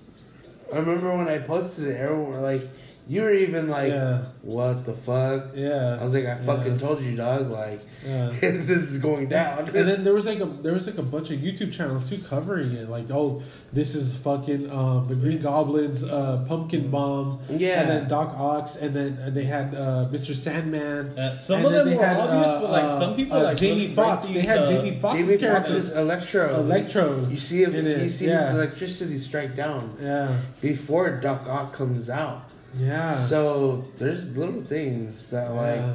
[0.72, 2.62] I remember when I posted it, everyone were like,
[3.10, 4.18] you were even like, Yeah.
[4.42, 5.48] what the fuck?
[5.54, 5.98] Yeah.
[6.00, 6.78] I was like, I fucking Yeah.
[6.86, 7.50] told you, dog.
[7.50, 8.30] Like, Yeah.
[8.40, 9.58] this is going down.
[9.76, 12.18] And then there was like a there was like a bunch of YouTube channels too
[12.18, 12.88] covering it.
[12.88, 13.42] Like, oh,
[13.72, 17.40] this is fucking um, the Green Goblin's uh, pumpkin bomb.
[17.50, 17.80] Yeah.
[17.80, 20.32] And then Doc Ox, and then and they had uh, Mr.
[20.34, 21.18] Sandman.
[21.18, 23.16] Uh, some And of then them they were had, obvious, uh, but like uh, some
[23.16, 24.26] people uh, like Jamie really Foxx.
[24.30, 25.72] break They had uh, Jamie Foxx's Jamie character.
[25.72, 26.44] Foxx's Electro.
[26.60, 27.74] Electro You see him.
[27.74, 28.38] You see yeah.
[28.40, 30.36] his electricity strike down Yeah.
[30.60, 32.44] before Doc Ock comes out.
[32.78, 33.14] Yeah.
[33.14, 35.94] So there's little things that like Yeah.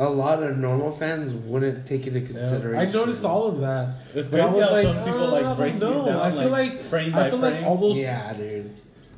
[0.00, 2.26] a lot of normal fans wouldn't take into Yeah.
[2.26, 2.88] consideration.
[2.88, 3.96] I noticed all of that.
[4.14, 6.08] It's But I was how like, some people, uh, like, I don't break these down,
[6.08, 8.70] I feel like, like frame I by feel like all those Yeah, dude.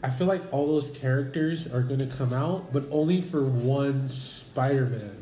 [0.02, 5.12] I feel like all those characters are gonna come out, but only for one Spider-Man.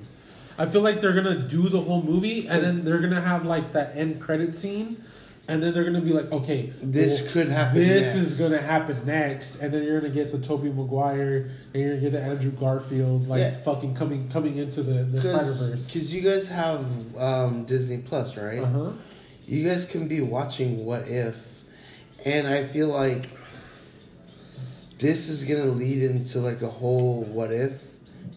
[0.59, 3.73] I feel like they're gonna do the whole movie, and then they're gonna have like
[3.73, 4.97] that end credit scene,
[5.53, 8.26] and then they're gonna be like, okay, This could happen This next.
[8.33, 12.00] is gonna happen next, and then you're gonna get the Tobey Maguire, and you're gonna
[12.00, 13.50] get the Andrew Garfield, like Yeah.
[13.58, 15.87] fucking coming coming into the, the Spider Verse.
[15.92, 16.87] Because you guys have
[17.18, 18.61] um, Disney Plus, right?
[18.61, 18.91] Uh huh.
[19.46, 21.61] You guys can be watching What If,
[22.24, 23.26] and I feel like
[24.99, 27.72] this is gonna lead into like a whole What If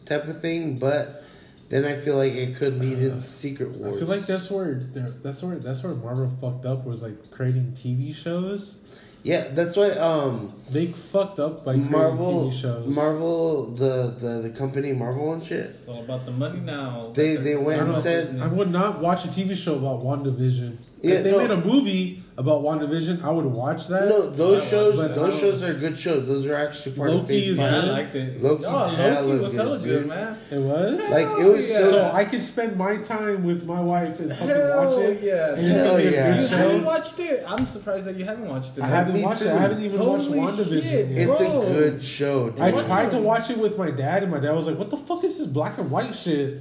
[0.05, 1.23] type of thing, but
[1.69, 3.95] then I feel like it could lead into Secret Wars.
[3.95, 4.75] I feel like that's where
[5.23, 8.77] that's where that's where Marvel fucked up was like creating TV shows.
[9.23, 12.95] yeah, that's why um They fucked up by Marvel, creating TV shows.
[12.95, 15.71] Marvel, the, the the company Marvel and shit.
[15.71, 17.11] It's all about the money now.
[17.15, 20.77] They- they went I, and said- I would not watch a TV show about WandaVision.
[21.01, 21.37] Yeah, if they no.
[21.39, 24.09] made a movie about WandaVision, I would watch that.
[24.09, 26.27] No, those I shows, but I those shows are good shows.
[26.27, 27.73] Those are actually part Loki of Phase is Yeah, Five.
[27.75, 27.91] I good.
[27.91, 28.43] liked it.
[28.43, 30.07] Loki's no, Loki was good, hella dude.
[30.07, 30.37] man.
[30.51, 31.77] It was Like it was yeah.
[31.77, 31.91] so.
[31.91, 35.23] so I could spend my time with my wife and fucking Hell watch it.
[35.23, 35.53] yeah.
[35.55, 36.31] and it's gonna Hell be a yeah.
[36.33, 36.57] good You show.
[36.57, 37.43] haven't watched it?
[37.47, 38.83] I'm surprised that you haven't watched it.
[38.83, 39.47] I haven't Me watched it.
[39.47, 40.81] I haven't even watched WandaVision.
[40.83, 41.11] shit.
[41.11, 42.49] it's a good show.
[42.49, 42.59] Dude.
[42.59, 44.97] I tried to watch it with my dad, and my dad was like, "What the
[44.97, 46.59] fuck is this black and white shit?"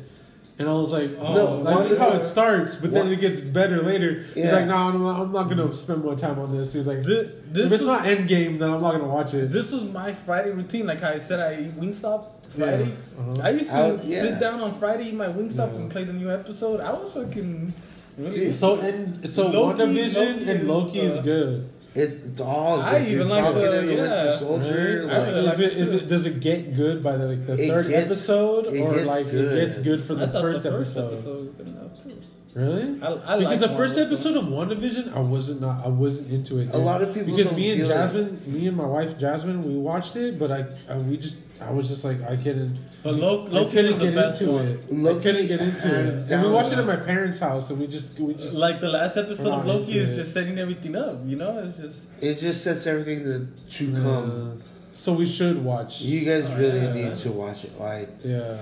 [0.56, 3.20] And I was like, "Oh, No, this is how it starts, but then Wa- it
[3.20, 6.56] gets better later." He's like, "No, I'm not, I'm not gonna spend more time on
[6.56, 9.34] this." He's like, Th- this "If it's was- not Endgame, then I'm not gonna watch
[9.34, 10.86] it." This was my Friday routine.
[10.86, 12.26] Like I said, I eat Wingstop
[12.56, 12.84] Friday.
[12.84, 13.42] Yeah, uh-huh.
[13.42, 14.20] I used to I yeah.
[14.20, 15.80] sit down on Friday, eat my Wingstop, Yeah.
[15.80, 16.78] and play the new episode.
[16.80, 17.72] I was fucking.
[18.16, 21.68] Really, Dude, so and so Loki- WandaVision Loki and is, Loki is uh, good.
[21.94, 22.84] It's, it's all good.
[22.86, 23.08] I dude.
[23.08, 24.00] even like the- and the yeah.
[24.24, 25.04] Winter Soldier.
[25.06, 25.10] Right?
[25.10, 27.46] I So really is it it is it does it get good by the like
[27.46, 29.52] the third gets- episode or like good.
[29.56, 31.12] it gets good for the first the first episode?
[31.14, 32.22] episode was good enough too.
[32.54, 33.02] Really?
[33.02, 36.58] I, I because like the first episode of WandaVision, I wasn't not I wasn't into
[36.58, 36.72] it.
[36.72, 37.94] A lot of people because don't me and feel it.
[37.94, 41.72] Jasmine, me and my wife Jasmine, we watched it, but I, I we just I
[41.72, 42.78] was just like I couldn't.
[43.02, 44.66] But Lo- I Loki couldn't was the get best into one.
[44.68, 44.80] it.
[44.88, 47.78] I Loki couldn't get into it, and we watched it at my parents' house, and
[47.80, 50.14] we just we just Like the last episode of Loki is it.
[50.16, 51.18] just setting everything up.
[51.26, 53.48] You know, it's just It just sets everything to,
[53.78, 54.60] to come.
[54.60, 54.62] uh,
[54.94, 56.02] so we should watch.
[56.02, 56.92] You guys really yeah.
[57.08, 57.76] need to watch it.
[57.80, 58.58] Like yeah.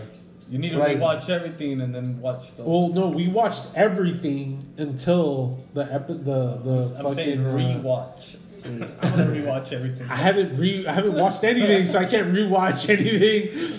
[0.52, 2.62] You need to Like- watch everything and then watch the.
[2.62, 7.14] Well, no, we watched everything until the epi- the the I'm fucking.
[7.16, 8.36] saying uh, rewatch.
[8.64, 10.06] I'm gonna rewatch everything.
[10.08, 13.70] I haven't re I haven't watched anything, so I can't rewatch anything.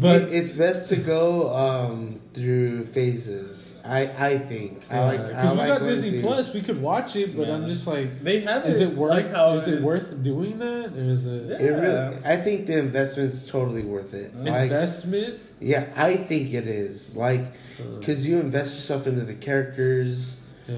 [0.00, 3.63] But it- it's best to go um, through phases.
[3.86, 7.16] I I think I like because we like got Disney through- Plus, we could watch
[7.16, 7.36] it.
[7.36, 7.54] But Yeah.
[7.54, 9.10] I'm just like, They have is it worth?
[9.10, 9.82] like how is it is.
[9.82, 10.92] worth doing that?
[10.96, 11.66] Or is it Yeah.
[11.66, 14.34] It really, I think the investment's totally worth it.
[14.36, 15.38] Like, investment?
[15.60, 17.14] yeah, I think it is.
[17.14, 17.42] Like,
[17.78, 20.36] Uh, cause you invest yourself into the characters,
[20.68, 20.76] yeah.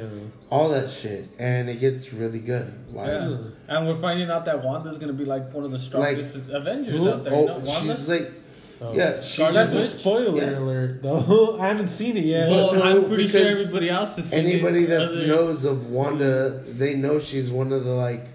[0.51, 2.73] all that shit, and it gets really good.
[2.93, 3.37] Like, Yeah.
[3.69, 7.09] And we're finding out that Wanda's gonna be like one of the strongest Avengers who?
[7.09, 7.35] out there.
[7.35, 7.95] you know, oh, Wanda?
[7.95, 8.33] she's like,
[8.79, 8.93] Oh.
[8.95, 10.59] yeah, she's That's a spoiler yeah.
[10.59, 11.59] alert, though.
[11.61, 12.51] I haven't seen it yet.
[12.51, 15.89] well, no, I'm pretty sure everybody else has seen Anybody it, that other- knows of
[15.89, 18.27] Wanda, they know she's one of the like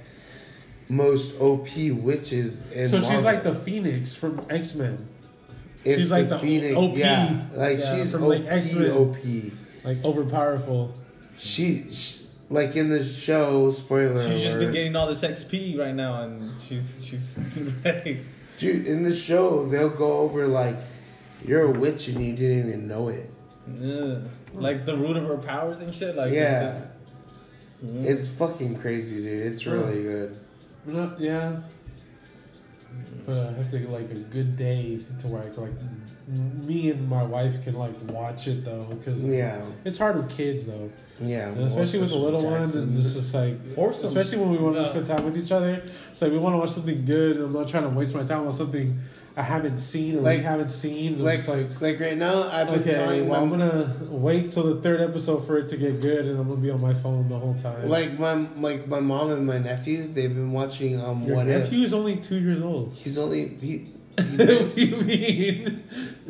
[0.90, 2.72] most OP witches.
[2.72, 5.08] In so she's like the Phoenix from X Men,
[5.86, 6.98] If she's like the Phoenix, OP.
[6.98, 8.30] Yeah, like Yeah, she's from, OP.
[8.30, 8.92] like, X-Men.
[8.92, 9.18] OP.
[9.84, 10.92] like overpowerful.
[11.38, 12.20] She, she,
[12.50, 13.72] like in the show.
[13.72, 17.36] Spoiler She's just been getting all this XP right now, and she's she's
[17.86, 18.22] ready.
[18.62, 20.76] Dude, in the show, they'll go over like
[21.44, 23.28] you're a witch and you didn't even know it.
[23.80, 24.20] Yeah.
[24.54, 26.16] Like the root of her powers and shit.
[26.16, 26.70] Like Yeah.
[26.70, 29.48] it's, just- It's fucking crazy, dude.
[29.48, 30.38] It's really good.
[30.86, 31.56] Not, uh, yeah.
[33.26, 36.68] But uh, I have to get like a good day to where I can, like
[36.68, 40.66] me and my wife can like watch it though because Yeah, it's hard with kids
[40.66, 40.92] though,
[41.24, 41.48] yeah.
[41.50, 44.06] and especially with the little one and it's just like Force 'em.
[44.06, 44.88] especially when we want to Yeah.
[44.90, 45.82] spend time with each other.
[46.12, 47.38] It's like we want to watch something good.
[47.38, 49.00] and I'm not trying to waste my time on something
[49.38, 51.14] I haven't seen or Like- we haven't seen.
[51.16, 54.64] I'm like, like like right now, I've been okay, telling well, I'm gonna wait till
[54.64, 57.30] the third episode for it to get good, and I'm gonna be on my phone
[57.30, 57.88] the whole time.
[57.88, 60.06] like my like my mom and my nephew.
[60.08, 61.86] They've been watching um your what nephew if.
[61.86, 62.92] is only two years old.
[62.94, 63.88] He's only he.
[64.18, 64.26] what
[64.76, 65.84] he do you mean?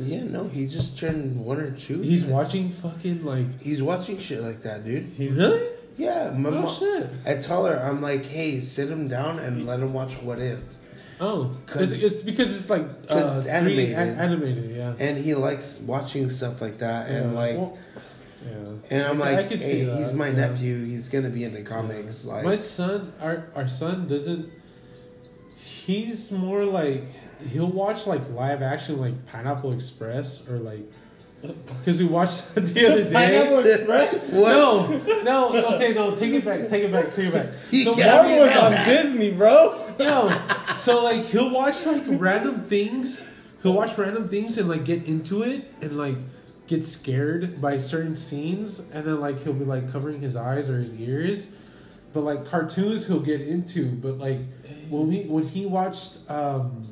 [0.04, 2.02] Yeah, no, he just turned one or two.
[2.02, 3.62] He's watching fucking like.
[3.62, 5.06] He's watching shit like that, dude.
[5.06, 5.68] He really?
[5.98, 6.76] Yeah, my Oh mom.
[6.76, 7.08] shit!
[7.26, 10.60] I tell her, I'm like, hey, sit him down and let him watch What If.
[11.20, 13.96] Oh, 'Cause- it's, it's because it's like uh, it's animated.
[13.98, 14.96] an- animated, yeah.
[15.00, 17.10] And he likes watching stuff like that.
[17.12, 17.78] And Yeah, like, well,
[18.44, 18.74] yeah.
[18.90, 20.36] and I'm I- I like, can hey, he's my yeah.
[20.48, 20.84] nephew.
[20.86, 22.26] He's gonna be into comics.
[22.26, 24.50] Like, my son, our our son doesn't.
[25.56, 27.06] He's more like
[27.48, 30.82] he'll watch like live action, like Pineapple Express, or like
[31.42, 33.12] because we watched the other day.
[33.14, 34.32] Pineapple Express?
[35.24, 37.48] No, no, okay, no, take it back, take it back, take it back.
[37.70, 39.94] He So That was on Disney, bro.
[40.00, 40.36] No.
[40.74, 43.28] So like he'll watch like random things.
[43.62, 46.16] He'll watch random things and like get into it and like
[46.68, 50.80] get scared by certain scenes and then like he'll be like covering his eyes or
[50.80, 51.50] his ears.
[52.14, 53.92] But like cartoons he'll get into.
[53.92, 54.40] But like
[54.90, 56.91] when we when he watched um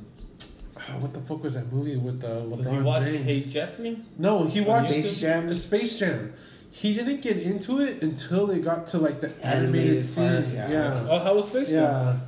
[1.00, 3.26] what the fuck was that movie with uh, LeBron Does he watch James?
[3.26, 4.00] Hey Jeffrey?
[4.18, 5.48] No, he watched Space the, Jam?
[5.48, 6.34] the Space Jam.
[6.72, 10.44] He didn't get into it until they got to like the Animated animated, scene.
[10.44, 10.70] part, yeah.
[10.72, 11.08] yeah.
[11.10, 11.76] Oh, how was Space Jam?
[11.76, 12.20] Yeah.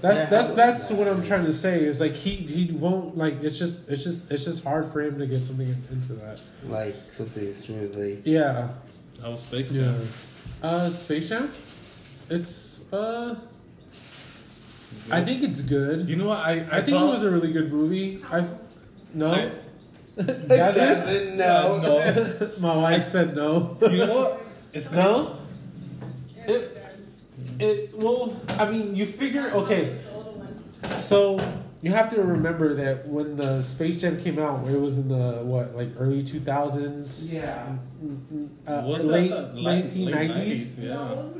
[0.00, 1.08] That's Yeah, that's that's was what?
[1.08, 4.44] I'm trying to say is like he he won't like it's just it's just it's
[4.44, 6.38] just hard for him to get something into that.
[6.68, 8.20] like something smoothly.
[8.24, 8.68] Yeah.
[9.20, 9.82] How was Space Yeah.
[9.84, 10.08] Jam?
[10.62, 11.52] Uh Space Jam?
[12.30, 13.34] It's uh
[15.10, 16.08] I think it's good.
[16.08, 16.38] You know what?
[16.38, 18.22] I I, I think saw, it was a really good movie.
[18.30, 18.46] I
[19.14, 19.30] no.
[19.32, 19.52] I-
[20.16, 20.80] That's it?
[20.80, 21.82] Jasmine, uh, no.
[22.40, 22.52] no.
[22.58, 23.78] My wife said no.
[23.82, 24.42] You know what?
[24.72, 25.38] It's No?
[26.46, 26.76] It,
[27.58, 29.98] It well, I mean, you figure okay.
[30.04, 30.98] The older one.
[30.98, 31.38] So
[31.82, 35.42] you have to remember that when the Space Jam came out, it was in the
[35.42, 37.32] what like early two thousands.
[37.32, 37.76] Yeah.
[38.04, 39.54] Mm, mm, uh, What's late that?
[39.54, 40.72] Late- nineteen late nineties.
[40.74, 40.94] 90s, Yeah.
[40.94, 41.36] No, it was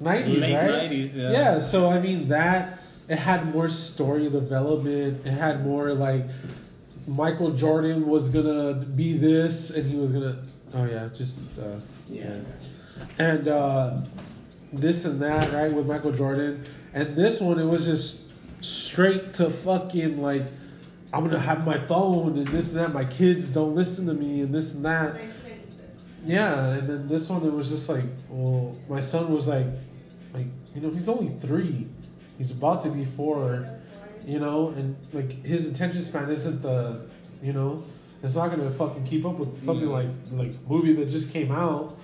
[0.00, 0.40] nineties.
[0.40, 0.90] Nineties, right?
[0.90, 1.30] 90s, yeah.
[1.32, 1.58] Yeah.
[1.58, 2.78] So I mean that
[3.08, 5.24] it had more story development.
[5.26, 6.24] It had more like
[7.06, 10.42] Michael Jordan was gonna be this, and he was gonna.
[10.74, 11.58] Oh yeah, just.
[11.58, 11.76] Uh,
[12.08, 12.36] Yeah.
[13.18, 14.00] and uh,
[14.72, 16.64] this and that, right, with Michael Jordan.
[16.94, 20.44] And this one, it was just straight to fucking like,
[21.12, 22.92] I'm gonna have my phone and this and that.
[22.92, 25.16] My kids don't listen to me and this and that.
[26.24, 29.66] Yeah, and then this one, it was just like, well, my son was like,
[30.34, 31.86] like you know, he's only three.
[32.36, 33.66] He's about to be four.
[34.26, 37.06] You know, and like his attention span isn't the,
[37.42, 37.84] you know,
[38.22, 39.92] it's not gonna fucking keep up with something Mm.
[39.92, 41.96] like like movie that just came out.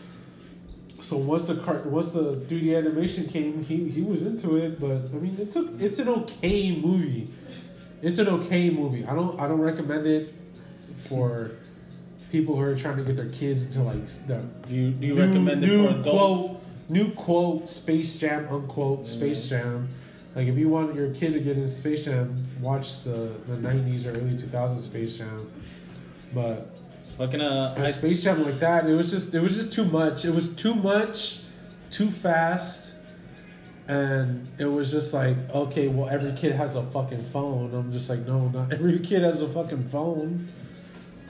[1.01, 4.81] So once the cart, once the 3D animation came, he he was into it.
[4.81, 7.29] But I mean, it's a it's an okay movie.
[8.01, 9.05] It's an okay movie.
[9.05, 10.33] I don't I don't recommend it
[11.09, 11.51] for
[12.35, 14.39] people who are trying to get their kids into like the
[14.69, 16.09] Do you, do you new- recommend it new for adults?
[16.11, 19.89] quote new quote Space Jam unquote Space Jam.
[20.35, 24.05] Like if you want your kid to get into Space Jam, watch the the nineties
[24.05, 25.49] or early two thousands Space Jam.
[26.35, 26.71] But
[27.19, 30.25] Fucking uh, a Space Jam like that, it was just it was just too much.
[30.25, 31.43] It was too much,
[31.93, 32.91] too fast.
[33.87, 37.73] And it was just like, okay, well, every kid has a fucking phone.
[37.75, 40.49] I'm just like, no, not every kid has a fucking phone.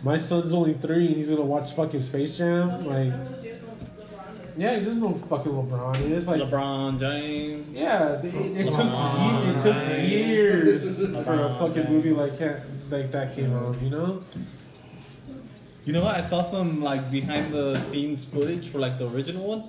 [0.05, 2.70] My son's only three, and he's gonna watch fucking Space Jam.
[2.70, 4.59] Oh, Like, yeah, that just what LeBron is.
[4.59, 6.26] yeah, he doesn't know who fucking LeBron is.
[6.28, 7.66] Like, LeBron James.
[7.74, 11.89] yeah, it, it took ye- it took years for a fucking James.
[11.89, 13.81] movie like that, like that came out.
[13.81, 14.22] You know?
[15.86, 16.16] You know what?
[16.16, 19.64] I saw some like behind the scenes footage for like the original one,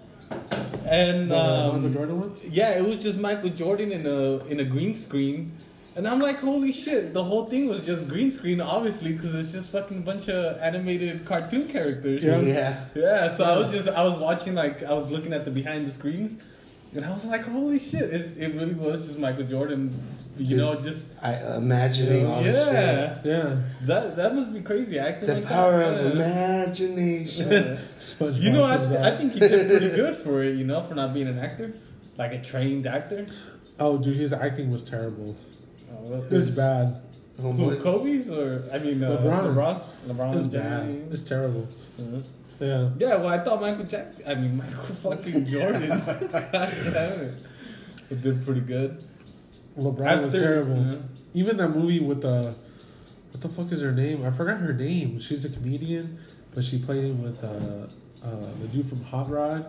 [0.85, 2.37] and The um, Michael Jordan one.
[2.43, 5.51] yeah, it was just Michael Jordan in a in a green screen,
[5.95, 7.13] and I'm like, holy shit!
[7.13, 11.25] The whole thing was just green screen, obviously, because it's just fucking bunch of animated
[11.25, 12.23] cartoon characters.
[12.23, 12.39] Yeah.
[12.41, 12.85] Yeah.
[12.95, 15.85] Yeah, so I was just I was watching like I was looking at the behind
[15.85, 16.39] the screens,
[16.93, 18.03] and I was like, holy shit!
[18.13, 19.97] It, it really was just Michael Jordan,
[20.37, 23.19] you know, just I, imagining all this yeah.
[23.23, 23.61] Yeah.
[23.83, 25.27] That that must be crazy acting.
[25.29, 25.35] shit.
[25.35, 25.93] The like power that.
[26.05, 26.65] of Yeah.
[26.65, 27.51] imagination.
[27.51, 27.77] Yeah.
[27.99, 29.13] SpongeBob You know, I, comes th- out.
[29.13, 30.55] I think he did pretty good for it.
[30.57, 31.73] You know, for not being an actor,
[32.17, 33.27] like a trained actor.
[33.79, 35.35] Oh, dude, his acting was terrible.
[35.91, 37.01] Oh, well, It's bad.
[37.39, 39.53] Who, Kobe's or I mean uh, LeBron.
[39.55, 39.83] LeBron.
[40.07, 40.37] LeBron.
[40.37, 40.85] It's bad.
[40.87, 41.13] James.
[41.13, 41.67] It's terrible.
[41.99, 42.23] Mhm.
[42.59, 42.89] Yeah.
[42.97, 44.13] Yeah, well, I thought Michael Jack.
[44.25, 45.89] I mean, Michael fucking Jordan.
[45.89, 47.33] God damn it.
[48.09, 49.03] It did pretty good.
[49.77, 50.77] LeBron was terrible.
[50.77, 50.95] yeah.
[51.33, 52.55] Even that movie with the,
[53.31, 54.25] what the fuck is her name?
[54.25, 55.19] I forgot her name.
[55.19, 56.17] She's a comedian,
[56.53, 57.87] but she played him with uh,
[58.25, 58.29] uh,
[58.61, 59.65] the dude from Hot Rod.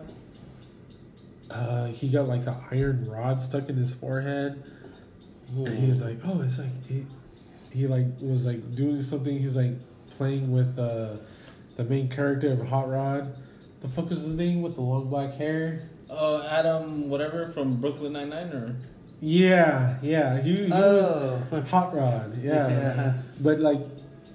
[1.51, 4.63] Uh, he got like the iron rod stuck in his forehead,
[5.55, 7.05] and he was like, "Oh, it's like he,
[7.71, 9.37] he like was like doing something.
[9.39, 9.73] He's like
[10.11, 11.17] playing with uh,
[11.75, 13.35] the main character of Hot Rod.
[13.81, 15.87] The fuck is his name with the long black hair?
[16.09, 18.75] Uh, Adam, whatever from Brooklyn Nine Nine, or
[19.21, 20.41] Yeah, yeah.
[20.41, 21.61] He, he was Oh.
[21.69, 22.69] Hot Rod, yeah.
[22.69, 23.13] Yeah.
[23.41, 23.81] But like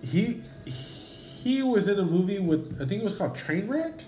[0.03, 4.01] he he was in a movie with I think it was called Trainwreck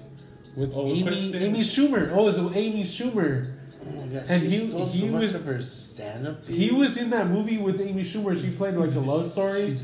[0.57, 2.11] with Oh, Amy Amy Schumer.
[2.13, 3.54] Oh, it was Amy Schumer.
[3.87, 6.47] Oh gosh, And he- stole he so much was- of her stand-up.
[6.49, 8.41] He was in that movie with Amy Schumer.
[8.41, 9.79] She played like the love story.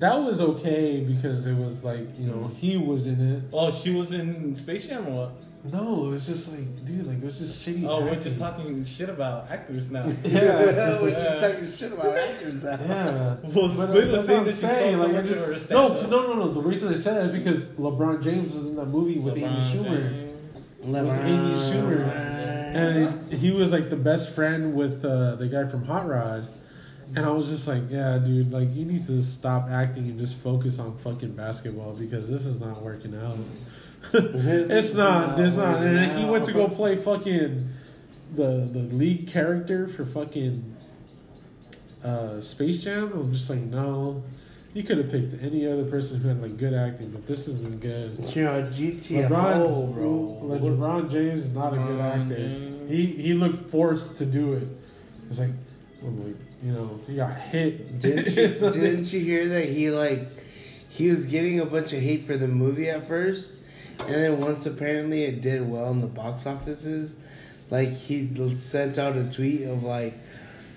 [0.00, 3.42] That was okay because it was like you know he was in it.
[3.52, 5.30] oh, she was in Space Jam or what?
[5.72, 7.84] No, it was just like dude, like it was just shitty.
[7.88, 10.06] Oh, we're just talking shit about actors now.
[10.22, 11.00] Yeah.
[11.02, 12.70] We're just talking shit about actors now.
[12.80, 13.36] Yeah.
[13.42, 15.88] Well, But, Squid uh, was that's what I'm she stole so Like, I just, no,
[16.06, 16.52] no, no, no.
[16.52, 19.46] The reason I said that is because LeBron James was in that movie with Amy
[19.62, 20.10] Schumer.
[20.10, 20.84] James.
[20.84, 22.65] was Amy Schumer.
[22.76, 26.46] And he was like the best friend with uh, the guy from Hot Rod.
[27.14, 30.36] And I was just like, yeah, dude, like you need to stop acting and just
[30.38, 33.38] focus on fucking basketball because this is not working out.
[34.12, 35.36] it's not.
[35.36, 35.82] There's not.
[35.82, 37.68] And he went to go play fucking
[38.34, 40.76] the the lead character for fucking
[42.04, 43.12] uh, Space Jam.
[43.12, 44.22] I'm just like, no.
[44.76, 47.80] You could have picked any other person who had like good acting, but this isn't
[47.80, 48.18] good.
[48.36, 50.38] You're GTFO, LeBron, bro.
[50.42, 52.36] LeBron James is not a good actor.
[52.36, 52.90] James.
[52.90, 54.68] He he looked forced to do it.
[55.30, 55.48] It's like,
[56.02, 57.98] like you know, he got hit.
[58.00, 60.28] Didn't you, didn't you hear that he like
[60.90, 63.60] he was getting a bunch of hate for the movie at first,
[64.00, 67.16] and then once apparently it did well in the box offices,
[67.70, 68.26] like he
[68.56, 70.12] sent out a tweet of like,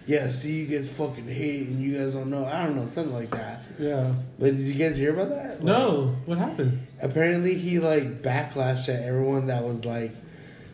[0.10, 3.14] "Yeah, see you guys fucking hate and you guys don't know." I don't know something
[3.14, 3.62] like that.
[3.78, 4.12] yeah.
[4.40, 5.56] But did you guys hear about that?
[5.58, 6.80] Like, No, what happened?
[7.02, 10.12] Apparently he like backlashed at everyone that was like,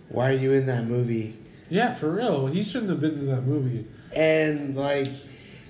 [0.10, 1.36] "Why are you in that movie?"
[1.70, 2.48] Yeah, for real.
[2.48, 3.86] He shouldn't have been in that movie.
[4.16, 5.10] And like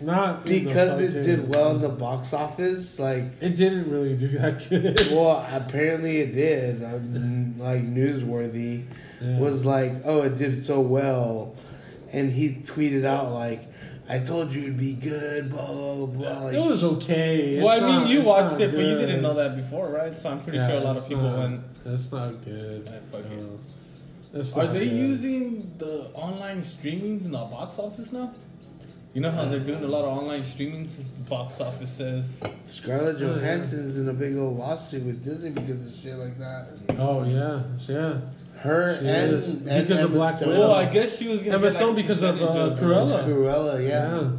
[0.02, 4.70] Not because it did well in the box office, like It didn't really do that
[4.70, 5.00] good.
[5.12, 6.84] well, apparently it did.
[6.84, 8.84] Um, like newsworthy
[9.22, 9.40] Yeah.
[9.40, 11.56] was like, oh, it did so well,
[12.16, 13.62] and he tweeted out like,
[14.10, 16.40] "I told you it'd be good." Blah blah blah.
[16.46, 17.62] Like, it was okay.
[17.62, 20.20] well, I mean, not- you watched not it, but you didn't know that before, right?
[20.20, 21.62] So I'm pretty Yeah, sure a lot of people not- went.
[21.84, 22.84] That's not good.
[22.86, 23.38] Yeah, fuck it.
[23.38, 23.60] No.
[24.40, 24.98] It's Are they good.
[24.98, 28.32] using the online streamings in the box office now?
[29.14, 30.98] You know how they're doing a lot of online streamings.
[30.98, 32.26] The box office says
[32.66, 33.34] Scarlett Oh, yeah.
[33.36, 36.68] Johansson's in a big old lawsuit with Disney because of shit like that.
[36.98, 38.18] Oh yeah, yeah.
[38.66, 39.50] Her She and, is.
[39.54, 40.50] and Because of Emma Black Stone.
[40.50, 40.60] Widow.
[40.62, 41.56] Well, I guess she was gonna.
[41.58, 42.82] Emma get, Stone like, because of, percentage uh.
[42.84, 43.26] Cruella.
[43.28, 44.20] Cruella, yeah.
[44.22, 44.32] Yeah.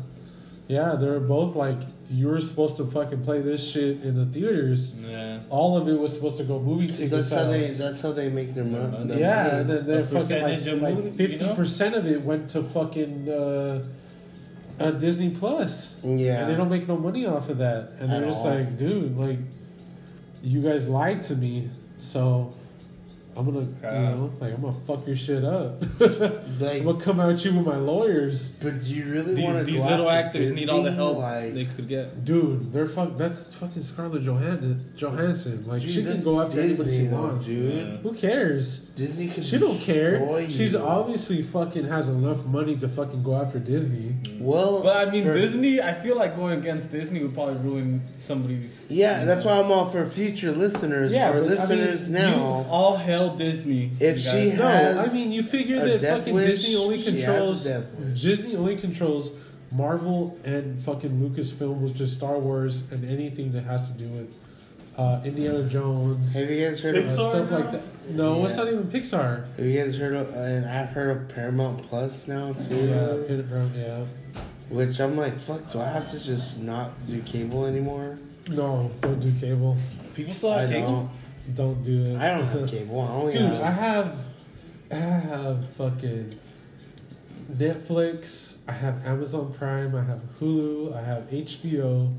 [0.69, 1.79] Yeah, they're both like
[2.11, 4.97] you were supposed to fucking play this shit in the theaters.
[4.97, 5.39] Yeah.
[5.49, 7.71] All of it was supposed to go movie 'Cause ticket That's how they.
[7.71, 9.59] That's how they make their, mo- Yeah, their yeah, money.
[9.61, 11.55] and then they're A fucking like of like movie, you fifty know?
[11.55, 13.85] percent of it went to fucking uh,
[14.81, 16.01] uh, Disney Plus.
[16.03, 16.41] Yeah.
[16.43, 17.91] and they don't make no money off of that.
[18.01, 18.53] And At they're just all.
[18.55, 19.39] like, dude, like
[20.43, 21.71] you guys lied to me,
[22.01, 22.53] so
[23.37, 25.83] I'm gonna, you know, like I'm gonna fuck your shit up.
[26.59, 28.51] Like- I'm gonna come at you with my lawyers.
[28.53, 30.97] But do you really want to These, these little after actors need all the Disney?
[30.97, 32.25] help Like, they could get.
[32.25, 33.19] Dude, they're fuck.
[33.19, 34.93] That's fucking Scarlett Johansson.
[34.97, 35.67] Johansson.
[35.67, 37.47] Like dude, she can go after anybody Disney, she though, wants.
[37.47, 37.75] dude.
[37.75, 37.97] Yeah.
[37.99, 38.79] Who cares?
[38.97, 40.13] Disney could She don't care.
[40.19, 44.15] destroy She's obviously fucking has enough money to fucking go after Disney.
[44.41, 44.83] well.
[44.83, 45.83] But I mean, for- Disney.
[45.83, 48.87] I feel like going against Disney would probably ruin somebody's.
[48.89, 51.13] Yeah, that's why I'm all for future listeners.
[51.13, 52.67] Yeah, or but I mean, listeners You, now.
[52.69, 53.93] all hell Disney.
[54.01, 54.97] If she guys.
[54.97, 58.21] No, I mean you figure that fucking wish, Disney only she has a controls.
[58.23, 59.31] Disney only controls
[59.73, 64.33] Marvel and fucking Lucasfilm was just Star Wars and anything that has to do with
[64.97, 67.05] uh, Indiana Jones, Have you guys heard uh, of?
[67.07, 67.83] Pixar stuff like that.
[68.11, 68.65] No, it's Yeah.
[68.65, 69.45] not even Pixar.
[69.57, 70.33] Have you guys heard of?
[70.35, 72.77] And I've heard of Paramount Plus now too.
[72.77, 74.05] Yeah, Pin- yeah.
[74.69, 75.71] Which I'm like, fuck.
[75.71, 78.19] Do I have to just not do cable anymore?
[78.49, 79.77] No, don't do cable.
[80.15, 81.11] people still I have cable.
[81.47, 81.55] don't.
[81.55, 82.17] Don't do it.
[82.17, 83.01] I don't have cable.
[83.01, 83.63] I only Dude, have.
[83.63, 84.19] I have,
[84.91, 86.39] I have fucking
[87.53, 88.57] Netflix.
[88.67, 89.95] I have Amazon Prime.
[89.95, 90.97] I have Hulu.
[90.97, 92.13] I have HBO,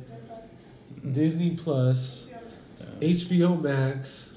[1.11, 2.27] Disney Plus,
[3.01, 4.33] HBO Max.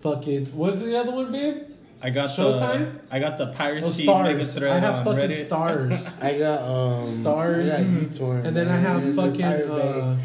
[0.00, 1.64] Fucking what's the other one, babe?
[2.02, 2.92] I got Showtime?
[3.08, 4.70] the I got the Oh, piracy mega stars.
[4.70, 5.46] I have on fucking Reddit.
[5.46, 6.16] stars.
[6.22, 7.70] I got um Stars.
[7.70, 9.44] I got eTorrent, and then I have fucking.
[9.44, 10.16] Uh,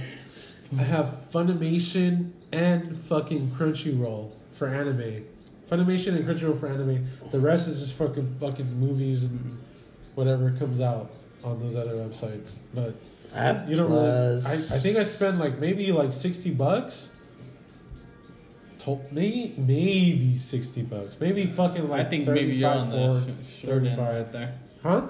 [0.78, 5.26] I have Funimation and fucking Crunchyroll for anime.
[5.70, 7.06] Funimation and Crunchyroll for anime.
[7.32, 9.58] The rest is just fucking fucking movies and
[10.16, 11.12] whatever comes out
[11.44, 12.56] on those other websites.
[12.74, 12.96] But
[13.34, 14.42] I have you don't really.
[14.46, 17.12] I, I think I spend like maybe like sixty bucks.
[18.86, 21.18] To, maybe maybe sixty bucks.
[21.20, 24.16] Maybe fucking like I think maybe you're on the 35 sh- for short end 35.
[24.16, 24.60] right there.
[24.84, 25.02] Huh?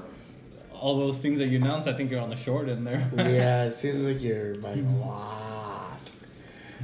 [0.74, 3.10] All those things that you announced, I think you're on the short end there.
[3.18, 6.00] yeah, it seems like you're buying a lot.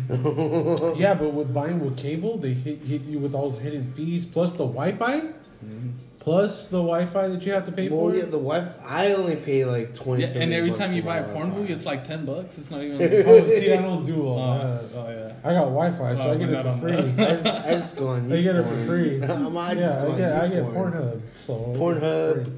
[0.98, 4.26] Yeah, but with buying with cable, they hit, hit you with all those hidden fees
[4.26, 5.90] plus the Wi-Fi, mm-hmm.
[6.22, 8.15] Plus the Wi-Fi that you have to pay Well, for.
[8.15, 8.73] yeah, the Wi-Fi.
[8.88, 10.23] I only pay like twenty.
[10.23, 11.57] Yeah, and every bucks time you buy a porn Wi-Fi.
[11.60, 12.57] movie, it's like ten bucks.
[12.57, 13.02] It's not even.
[13.27, 14.98] oh, see, I don't do all oh, that.
[14.98, 15.34] oh yeah.
[15.43, 16.95] I got Wi-Fi, so Oh, I get it for free.
[16.95, 17.30] that.
[17.30, 18.31] I just, I just go on.
[18.31, 19.22] I get it for free.
[19.23, 20.93] I'm, I just yeah, go I on get I get YouPorn.
[20.93, 21.22] Pornhub.
[21.35, 22.57] So I get it for Pornhub.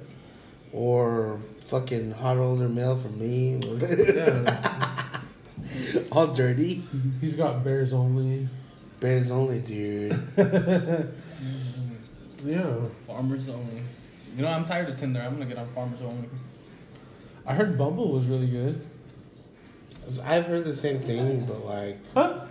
[0.73, 3.56] or fucking hot older mail for me.
[3.64, 5.10] Yeah,
[6.11, 6.84] All dirty.
[7.22, 8.48] he's got bears only.
[8.99, 10.11] Bears only, dude.
[12.44, 12.76] Yeah,
[13.07, 13.82] Farmers only.
[14.36, 15.22] You know, I'm tired of Tinder.
[15.22, 16.28] I'm gonna get on Farmers only.
[17.45, 18.86] I heard Bumble was really good.
[20.26, 22.45] I've heard the same thing, but like, Huh?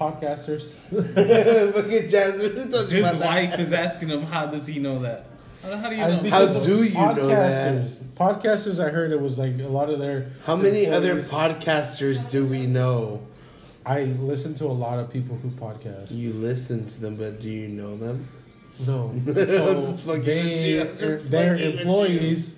[0.00, 0.74] Podcasters.
[1.74, 3.26] fucking Jasmine told you His about that.
[3.50, 5.26] wife is asking him, "How does he know that?
[5.62, 7.84] How, how do you know?" because How do you know that?
[7.84, 8.02] podcasters.
[8.16, 10.30] Podcasters, I heard it was like a lot of their.
[10.46, 13.22] How many other podcasters do we know?
[13.84, 16.12] I listen to a lot of people who podcast.
[16.12, 18.26] You listen to them, but do you know them?
[18.86, 20.80] No, I'm so just fucking they, with you.
[20.80, 22.56] I'm just their fucking with employees,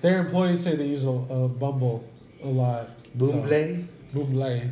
[0.00, 2.04] their employees say they use a, a Bumble
[2.42, 2.90] a lot.
[3.16, 3.86] Boomble?
[4.12, 4.70] So, Bumble.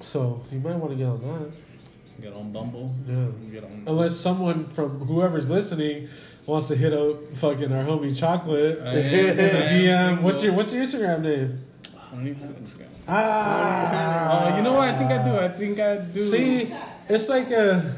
[0.00, 2.22] So you might want to get on that.
[2.22, 2.94] Get on Bumble.
[3.06, 3.26] Yeah.
[3.50, 3.84] Get on.
[3.86, 6.08] Unless someone from whoever's listening
[6.46, 8.80] wants to hit up fucking our homie Chocolate.
[8.84, 10.22] I am- DM.
[10.22, 10.52] What's your.
[10.52, 11.64] What's your Instagram name?
[11.94, 12.86] I don't even have Instagram.
[13.08, 14.52] Ah.
[14.52, 14.88] Oh, you know what?
[14.88, 15.36] I think I do.
[15.36, 16.20] I think I do.
[16.20, 16.72] See,
[17.08, 17.96] it's like a,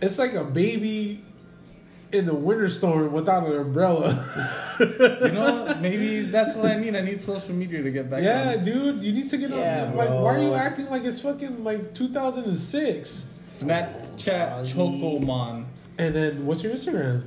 [0.00, 1.22] it's like a baby
[2.12, 4.24] in the winter storm without an umbrella.
[4.78, 6.94] You know, maybe that's what I need.
[6.94, 8.22] I need social media to get back.
[8.22, 8.64] yeah, on.
[8.64, 9.96] dude, you need to get Yeah, on.
[9.96, 13.26] Like, why are you acting like it's fucking like 2006?
[13.48, 14.18] Snapchat
[14.68, 15.64] Chocomon.
[15.98, 17.22] And then what's your Instagram?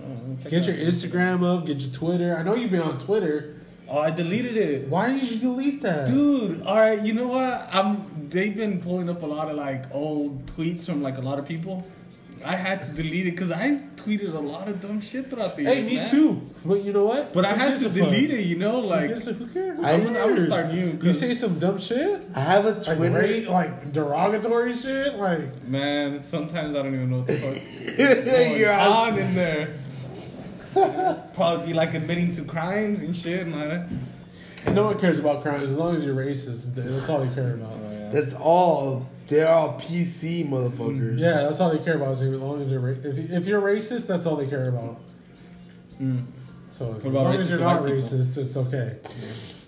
[0.00, 0.76] Oh, Get your.
[0.76, 1.66] Instagram up.
[1.66, 2.36] Get your Twitter.
[2.36, 3.54] I know you've been on Twitter.
[3.92, 4.88] Oh, I deleted it.
[4.88, 6.06] Why did you delete that?
[6.08, 7.68] Dude, all right, you know what?
[7.70, 8.28] I'm.
[8.30, 11.46] They've been pulling up a lot of like old tweets from like a lot of
[11.46, 11.86] people.
[12.44, 15.62] I had to delete it because I tweeted a lot of dumb shit throughout the
[15.62, 15.76] years.
[15.76, 16.08] Hey, me man.
[16.10, 16.40] too.
[16.64, 17.32] But you know what?
[17.34, 17.94] But I had to a fuck?
[17.94, 18.40] delete it.
[18.46, 19.76] You know, like gives a- who cares?
[19.76, 20.86] Who I- I'm gonna, I'm gonna start new.
[20.92, 23.14] You 'cause, say some dumb shit, I have a like Twitter.
[23.18, 27.94] rate, like derogatory shit, like man, sometimes I don't even know what the fuck
[28.24, 29.74] going You're on in there.
[31.34, 33.46] Probably like admitting to crimes and shit.
[33.46, 36.74] And like, no one cares about crime as long as you're racist.
[36.74, 37.78] That's all they care about.
[38.12, 39.08] That's all.
[39.26, 41.18] They're all PC motherfuckers.
[41.18, 42.12] Yeah, that's all they care about.
[42.12, 45.00] As long as they're ra- if, if you're racist, that's all they care about.
[46.00, 46.24] Mm.
[46.70, 48.08] So as long as you're not white people?
[48.08, 48.96] racist, it's okay.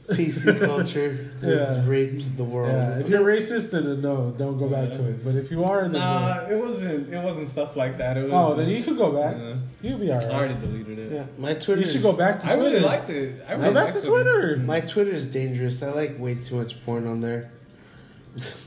[0.08, 1.86] PC culture has Yeah.
[1.88, 2.72] raped the world.
[2.72, 5.24] Yeah, if you're racist, then no, don't go back to it.
[5.24, 7.12] But if you are, then Nah, it wasn't.
[7.12, 8.16] It wasn't stuff like that.
[8.16, 8.52] It oh, was.
[8.52, 9.36] oh, then you could go back.
[9.38, 9.54] Yeah.
[9.82, 10.28] You'll be alright.
[10.30, 11.12] I already deleted it.
[11.12, 11.80] Yeah, My Twitter.
[11.82, 12.70] you should go back to I Twitter.
[12.76, 13.42] really liked it.
[13.48, 14.04] I really Go back to it.
[14.04, 14.56] Twitter.
[14.58, 15.82] My Twitter is dangerous.
[15.82, 17.50] I like way too much porn on there.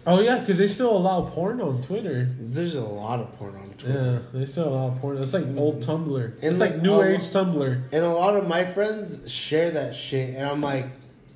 [0.07, 2.29] Oh yeah, because they still allow porn on Twitter.
[2.39, 4.23] There's a lot of porn on Twitter.
[4.33, 5.17] Yeah, they still allow porn.
[5.17, 6.31] It's like old Tumblr.
[6.41, 7.81] It's like, like new all- age Tumblr.
[7.91, 10.85] And a lot of my friends share that shit, and I'm like,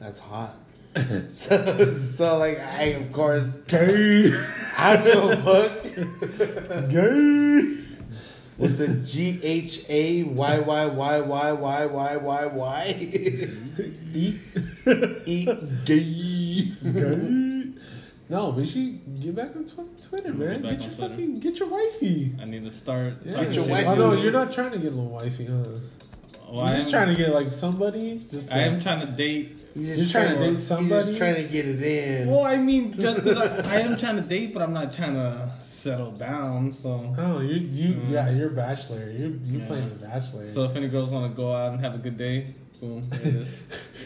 [0.02, 0.56] that's hot.
[1.30, 4.34] so, so like, I of course, Gay,
[4.78, 5.84] I don't fuck.
[6.90, 7.78] gay.
[8.57, 12.86] With the G H A Y Y Y Y Y Y Y Y
[14.14, 14.40] Eat.
[15.26, 15.45] E
[15.86, 16.72] gay.
[16.91, 17.68] Gay.
[18.30, 20.61] No, but you get back on tw- Twitter, man.
[20.61, 21.10] back Get your on Twitter.
[21.15, 22.34] fucking get your wifey.
[22.41, 23.14] I need to start.
[23.26, 23.44] Yeah.
[23.45, 23.88] Get your wifey.
[23.88, 25.64] Oh no, you're not trying to get a little wifey, huh?
[26.49, 28.26] Well, I You're just am- trying to get like somebody.
[28.30, 29.57] Just to, I am trying to date.
[29.76, 30.45] You're You're trying to date
[30.81, 32.30] You're just trying to get it in.
[32.30, 35.14] Well, I mean, just because I, I am trying to date, but I'm not trying
[35.15, 36.73] to settle down.
[36.73, 38.11] So, Oh, you you Mm.
[38.11, 39.10] yeah, you're a bachelor.
[39.10, 39.68] You you Yeah.
[39.68, 40.48] playing the bachelor.
[40.52, 43.45] so if any girls want to go out and have a good day, boom, there.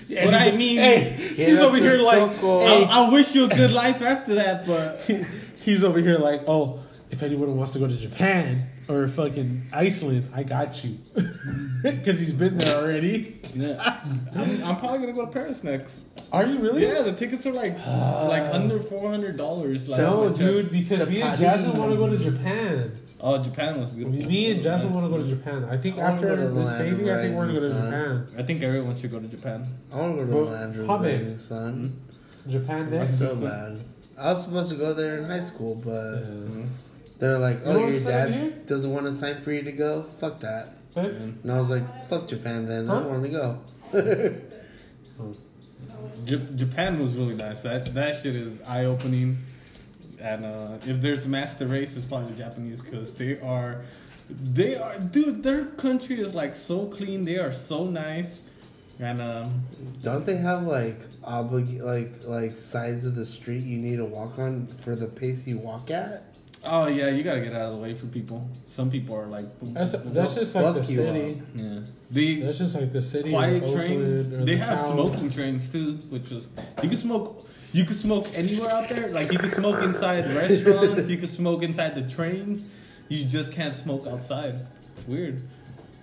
[0.07, 3.49] Yeah, What I mean- hey, she's over here like, hey, I, I wish you a
[3.49, 4.99] good life after that, but
[5.57, 6.79] he's over here like, oh,
[7.09, 11.81] if anyone wants to go to Japan or fucking Iceland, I got you, mm.
[11.83, 13.39] because he's been there already.
[13.53, 14.01] yeah,
[14.33, 15.99] I'm, I'm probably gonna go to Paris next.
[16.31, 16.83] Are you really?
[16.83, 18.27] Yeah, the tickets are like ah.
[18.27, 19.87] like under four hundred dollars.
[19.87, 20.37] Like, No, I checked.
[20.39, 21.39] dude, because me and Paris.
[21.39, 22.99] Jasmine want to go to Japan.
[23.21, 24.27] Oh, Japan was beautiful.
[24.29, 25.63] Me and Jasmine want to go to Japan.
[25.65, 27.73] I think I after go this land of baby, I think we're gonna go to.
[27.73, 28.27] Japan.
[28.37, 29.67] I think everyone should go to Japan.
[29.91, 31.19] I want to go to Well, the land of how the big?
[31.21, 31.97] rising sun.
[32.45, 32.51] Hmm?
[32.51, 33.19] Japan That's next.
[33.19, 33.81] so bad.
[34.17, 36.65] I was supposed to go there in high school, but Yeah.
[37.19, 38.49] They're like, "Oh, wanna your dad here?
[38.65, 40.03] doesn't want to sign for you to go.
[40.19, 43.59] Fuck that." But And I was like, "Fuck Japan, then I don't want to go."
[46.25, 47.61] J- Japan was really nice.
[47.61, 49.37] That that shit is eye opening.
[50.19, 53.81] And uh, if there's a master race, it's probably the Japanese because they are,
[54.29, 55.43] they are, dude.
[55.43, 57.25] Their country is like so clean.
[57.25, 58.41] They are so nice,
[58.99, 59.63] and um,
[60.01, 64.39] don't they have like oblig like like sides of the street you need to walk
[64.39, 66.23] on for the pace you walk at?
[66.65, 68.47] Oh yeah, you gotta get out of the way for people.
[68.67, 70.13] Some people are like, boom, that's boom, boom.
[70.35, 71.41] just like the Fuck you city.
[71.55, 71.79] yeah.
[72.11, 73.31] The That's just like the city.
[73.31, 74.29] quiet trains.
[74.29, 74.93] They the have town.
[74.93, 76.49] smoking trains too, which was
[76.83, 77.47] you can smoke.
[77.71, 79.11] You can smoke anywhere out there.
[79.11, 81.09] Like you can smoke inside restaurants.
[81.09, 82.63] You can smoke inside the trains.
[83.09, 84.65] You just can't smoke outside.
[84.95, 85.41] It's weird.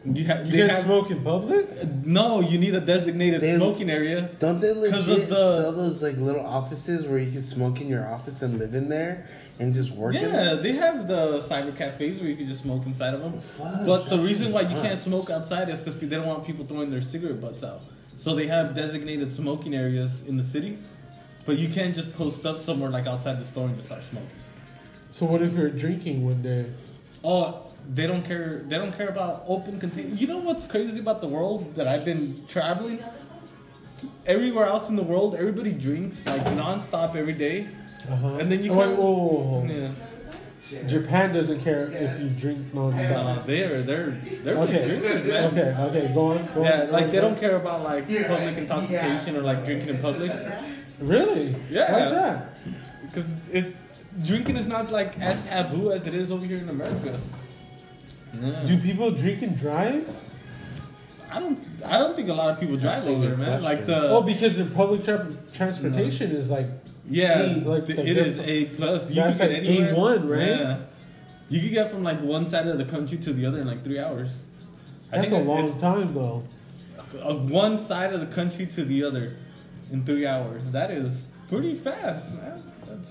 [0.04, 1.66] You, ha- You they can have- smoke in public.
[2.04, 4.30] No, you need a designated They- smoking area.
[4.40, 7.86] Don't they legit of the- sell those like little offices where you can smoke in
[7.88, 9.28] your office and live in there
[9.58, 12.86] and just work in Yeah, they have the cyber cafes where you can just smoke
[12.86, 13.40] inside of them.
[13.40, 16.64] Fuck, But the reason why you can't smoke outside is because they don't want people
[16.64, 17.82] throwing their cigarette butts out.
[18.16, 20.78] So they have designated smoking areas in the city,
[21.44, 24.28] but you can't just post up somewhere like outside the store and just start smoking.
[25.10, 26.70] So what if you're drinking one day?
[27.24, 28.62] Oh, they don't care.
[28.66, 30.14] They don't care about open container.
[30.14, 33.02] You know what's crazy about the world that I've been traveling?
[34.26, 37.68] Everywhere else in the world, everybody drinks like nonstop every day.
[38.08, 38.36] Uh-huh.
[38.36, 39.90] And then you oh, wait, whoa, whoa, whoa, whoa.
[40.70, 43.46] Yeah, Japan doesn't care if you drink uh, nonstop.
[43.46, 44.10] they're they're
[44.42, 45.44] they're Okay, big drinkers, man.
[45.52, 46.14] okay, okay.
[46.14, 46.48] Go on.
[46.54, 47.24] Go Yeah, on, like go they on.
[47.24, 50.32] don't care about like public intoxication or like drinking in public,
[51.00, 51.56] Really?
[51.70, 51.92] Yeah.
[51.92, 52.48] Why's that?
[53.02, 53.74] because it's
[54.24, 57.20] drinking is not like as taboo as it is over here in America.
[58.40, 58.64] Yeah.
[58.64, 60.08] Do people drink and drive?
[61.30, 63.62] I don't I don't think a lot of people drive That's over there, good man.
[63.62, 66.66] Like the oh, because their public tra- transportation is like
[67.08, 69.08] Yeah, A, like, the it is A plus.
[69.10, 70.18] You That's can get like anywhere.
[70.18, 70.48] A1, right?
[70.60, 70.78] Yeah.
[71.48, 73.82] You could get from like one side of the country to the other in like
[73.84, 74.30] three hours.
[75.12, 76.42] I that's a think it- long time though.
[77.22, 79.36] uh, one side of the country to the other
[79.90, 80.62] in three hours.
[80.70, 82.62] That is pretty fast, man.
[82.86, 83.10] That's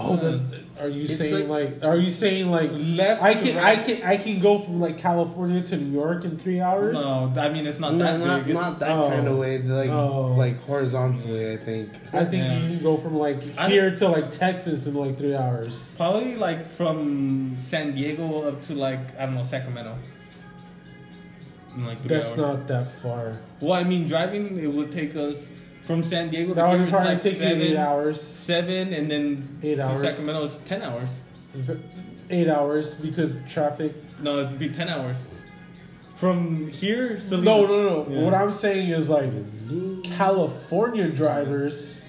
[0.00, 0.40] Oh, uh, does
[0.78, 3.78] are you It's saying like, Are you saying like Left I can right.
[3.78, 6.94] I can I can go from like California to New York in three hours?
[6.94, 8.50] No, I mean it's not No, that not, big.
[8.50, 9.08] It's- not that oh.
[9.10, 9.58] kind of oh, way.
[9.58, 10.34] Like Oh.
[10.36, 11.90] like horizontally, I think.
[12.12, 12.58] I think Yeah.
[12.60, 15.90] you can go from like I- here to like Texas in like three hours.
[15.96, 19.98] Probably like from San Diego up to like I don't know Sacramento.
[21.74, 22.38] In like three That's hours.
[22.38, 23.38] not that far.
[23.60, 25.48] Well, I mean driving it would take us
[25.88, 26.76] from San Diego to That here.
[26.78, 28.20] would It's probably like take you seven, eight hours.
[28.20, 30.02] seven, and then Eight to hours.
[30.02, 31.08] Sacramento is ten hours.
[32.30, 33.94] Eight hours because traffic.
[34.22, 35.16] No, it'd be ten hours.
[36.16, 37.44] From here, Salinas.
[37.46, 38.06] No, no, no.
[38.10, 38.22] Yeah.
[38.22, 39.30] What I'm saying is like
[40.04, 42.04] California drivers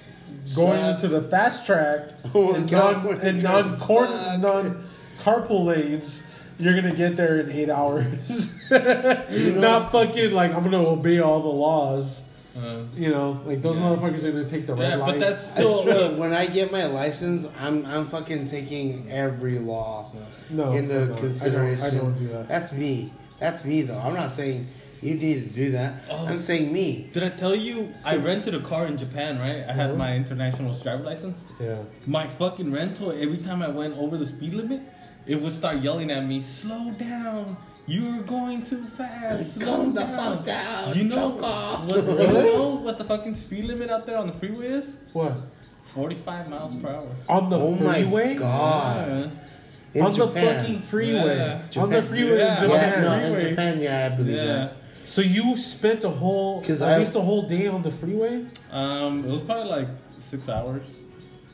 [0.54, 0.94] going Suck.
[1.04, 4.84] into the fast track Oh, and non and non drivers non
[5.22, 6.22] carpool lanes.
[6.58, 8.54] You're gonna get there in eight hours.
[8.70, 12.22] You know- Not fucking like I'm gonna obey all the laws.
[12.56, 13.82] Uh, You know, like those Yeah.
[13.82, 15.46] motherfuckers are gonna take the red Yeah, but lights.
[15.48, 20.10] that's- I swear, when I get my license, I'm I'm fucking taking every law
[20.50, 21.84] no into I'm consideration.
[21.84, 22.48] I don't, I don't do that.
[22.48, 23.12] That's me.
[23.38, 23.98] That's me though.
[23.98, 24.66] I'm not saying
[25.00, 25.94] you need to do that.
[26.10, 26.26] Oh.
[26.26, 27.08] I'm saying me.
[27.12, 29.38] did I tell you I rented a car in Japan?
[29.38, 31.44] Right, I had my international driver license.
[31.60, 31.76] Yeah.
[32.06, 34.80] My fucking rental, every time I went over the speed limit,
[35.26, 37.56] it would start yelling at me, "Slow down!
[37.90, 39.54] You're going too fast!
[39.54, 41.40] Slow Calm the fuck down, You know Choco.
[41.40, 41.96] what?
[42.20, 44.96] You know what the fucking speed limit out there on the freeway is?
[45.12, 45.32] What?
[45.92, 47.08] Forty-five miles per hour.
[47.28, 48.34] On the Oh my freeway?
[48.36, 49.08] God.
[49.08, 49.30] Yeah.
[49.94, 50.44] In on Japan.
[50.46, 51.36] the fucking freeway.
[51.72, 51.82] Yeah.
[51.82, 52.64] On the freeway Yeah.
[52.64, 54.44] in Yeah, no, in Japan, yeah, I believe Yeah.
[54.44, 54.72] that.
[55.04, 59.24] So you spent a whole, at I- least a whole day on the freeway, Um,
[59.24, 59.88] it was probably like
[60.20, 60.82] six hours.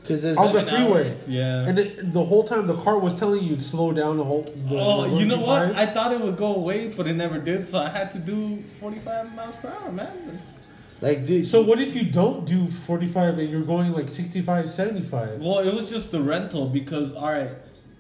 [0.07, 1.67] Because there's on the freeway, hours, yeah.
[1.67, 4.43] and it, the whole time the car was telling you to slow down the whole.
[4.43, 5.75] The, oh, the you know what?
[5.75, 5.77] 125.
[5.77, 7.67] I thought it would go away, but it never did.
[7.67, 10.39] So I had to do forty-five miles per hour, man.
[10.39, 10.61] It's,
[11.01, 11.47] like, dude.
[11.47, 15.41] So what if you don't do 45 and you're going like 65, 75?
[15.41, 17.51] well, it was just the rental because all right,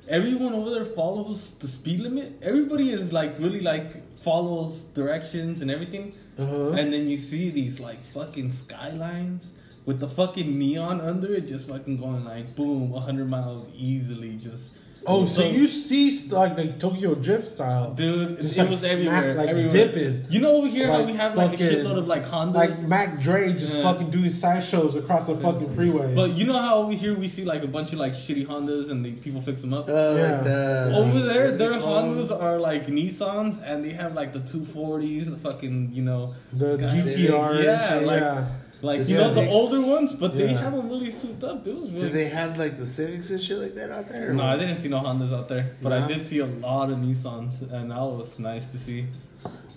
[0.08, 2.38] everyone over there follows the speed limit.
[2.40, 6.14] Everybody is like really like follows directions and everything.
[6.38, 6.70] Uh-huh.
[6.70, 9.44] And then you see these like fucking skylines
[9.86, 14.34] with the fucking neon under it, just fucking going like boom, 100 miles easily.
[14.36, 14.70] Just
[15.08, 18.80] oh, so, you see st- like like Tokyo Drift style, dude, Just it like was
[18.80, 19.70] smack- everywhere, like everywhere.
[19.72, 20.24] dipping.
[20.28, 22.54] You know over here how Like we have like a fucking- shitload of like Hondas.
[22.54, 23.82] like Mac Dre just Yeah.
[23.84, 26.16] fucking doing side shows across the fucking freeways.
[26.16, 28.90] but you know how over here we see like a bunch of like shitty Hondas
[28.90, 29.88] and the people fix them up.
[29.88, 30.30] Uh, Yeah.
[30.32, 32.40] like the, Over there, their do Hondas them?
[32.40, 37.12] are like Nissans, and they have like the 240s, the fucking you know, the Sky-
[37.12, 38.44] GTRs, Yeah, like- yeah.
[38.82, 41.64] Like The you know the older ones, but they have them really souped up.
[41.64, 44.32] Dude, really Do they have like the Civics and shit like that out there?
[44.32, 44.44] No?
[44.44, 47.62] I didn't see no Hondas out there, but I did see a lot of Nissans,
[47.72, 49.06] and that was nice to see.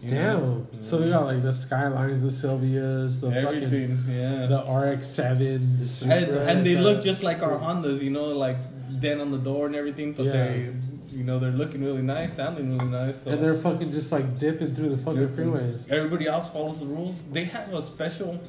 [0.01, 0.39] You Damn.
[0.39, 0.67] know?
[0.81, 4.45] So they got like the Skylines, the Silvias, the fucking everything, yeah.
[4.47, 5.99] the RX sevens.
[5.99, 8.57] The and they look just like our Hondas, you know, like
[9.01, 10.31] dent on the door and everything, but Yeah.
[10.31, 10.73] they,
[11.11, 13.23] you know, they're looking really nice, sounding really nice.
[13.23, 13.31] So.
[13.31, 15.51] And they're fucking just like dipping through the fucking Dipping.
[15.51, 15.89] freeways.
[15.89, 17.21] Everybody else follows the rules.
[17.31, 18.39] They have a special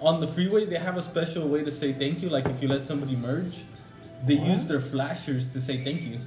[0.00, 0.66] on the freeway.
[0.66, 2.28] They have a special way to say thank you.
[2.28, 3.64] Like if you let somebody merge,
[4.26, 4.48] they What?
[4.48, 6.20] use their flashers to say thank you.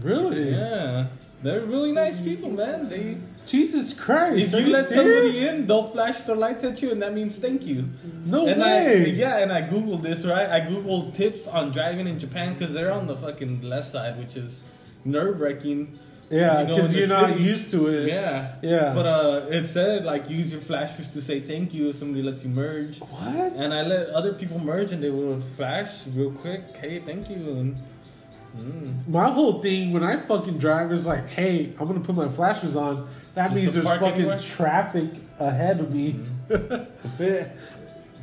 [0.00, 0.50] Really?
[0.50, 1.06] Yeah,
[1.42, 2.88] they're really nice people, man.
[2.88, 3.16] They
[3.46, 4.48] Jesus Christ.
[4.48, 5.34] if are you let serious?
[5.34, 7.88] somebody in, they'll flash their lights at you, and that means thank you.
[8.24, 9.02] No and way.
[9.02, 10.48] I, yeah, and I googled this right.
[10.48, 14.36] I googled tips on driving in Japan because they're on the fucking left side, which
[14.36, 14.60] is
[15.04, 15.98] nerve wracking.
[16.30, 18.08] Yeah, You know, because you're not used to it.
[18.08, 18.54] Yeah.
[18.62, 18.92] Yeah.
[18.94, 22.42] But uh, it said like use your flashers to say thank you if somebody lets
[22.42, 22.98] you merge.
[23.00, 23.52] What?
[23.52, 26.62] And I let other people merge, and they would flash real quick.
[26.76, 27.36] Hey, thank you.
[27.36, 27.76] And
[28.56, 29.08] mm.
[29.08, 32.74] My whole thing when I fucking drive is like, hey, I'm gonna put my flashers
[32.74, 33.08] on.
[33.34, 34.40] That Just means to there's fucking anywhere?
[34.40, 36.20] traffic ahead of me.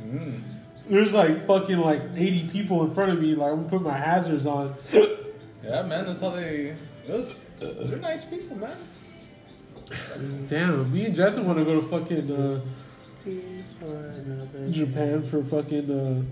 [0.02, 0.42] Mm.
[0.88, 3.34] there's like fucking like 80 people in front of me.
[3.36, 4.74] Like I'm gonna put my hazards on.
[4.92, 6.74] Yeah, man, that's how they.
[7.06, 8.76] It was, they're nice people, man.
[10.46, 12.60] Damn, me and Justin want to go to fucking uh,
[13.16, 16.22] Tease for another Japan for fucking uh,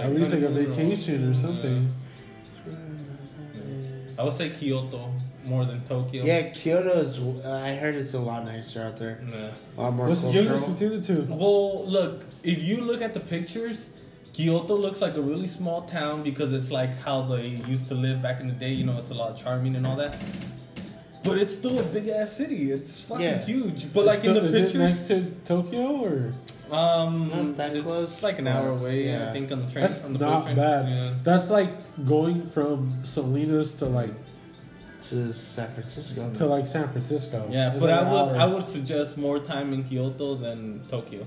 [0.00, 1.92] at least like a vacation or something.
[4.18, 5.12] I would say Kyoto
[5.44, 6.24] more than Tokyo.
[6.24, 7.18] Yeah, Kyoto's.
[7.46, 9.22] I heard it's a lot nicer out there.
[9.30, 9.50] Yeah.
[9.76, 11.26] A lot more What's the difference between the two?
[11.28, 13.90] Well, look, if you look at the pictures,
[14.38, 18.22] Kyoto looks like a really small town because it's like how they used to live
[18.22, 18.70] back in the day.
[18.70, 20.16] You know, it's a lot of charming and all that.
[21.24, 22.70] But it's still a big ass city.
[22.70, 23.38] It's fucking Yeah.
[23.44, 23.92] huge.
[23.92, 26.32] But like in the is it pictures, next to Tokyo or
[26.70, 28.22] um, Not that it's close.
[28.22, 29.06] like an hour away.
[29.08, 29.28] yeah.
[29.28, 29.82] I think on the train.
[29.86, 30.54] that's on the not train.
[30.54, 30.88] bad.
[30.88, 31.14] Yeah.
[31.24, 31.70] That's like
[32.06, 34.14] going from Salinas to like
[35.08, 36.30] to San Francisco.
[36.34, 37.48] to like San Francisco.
[37.50, 38.36] Yeah, It's but like I an would hour.
[38.36, 41.26] I would suggest more time in Kyoto than Tokyo.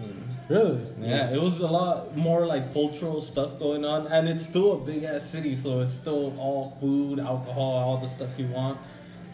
[0.00, 0.52] Mm-hmm.
[0.52, 0.80] Really?
[1.00, 4.78] Yeah, it was a lot more like cultural stuff going on, and it's still a
[4.78, 8.78] big ass city, so it's still all food, alcohol, all the stuff you want.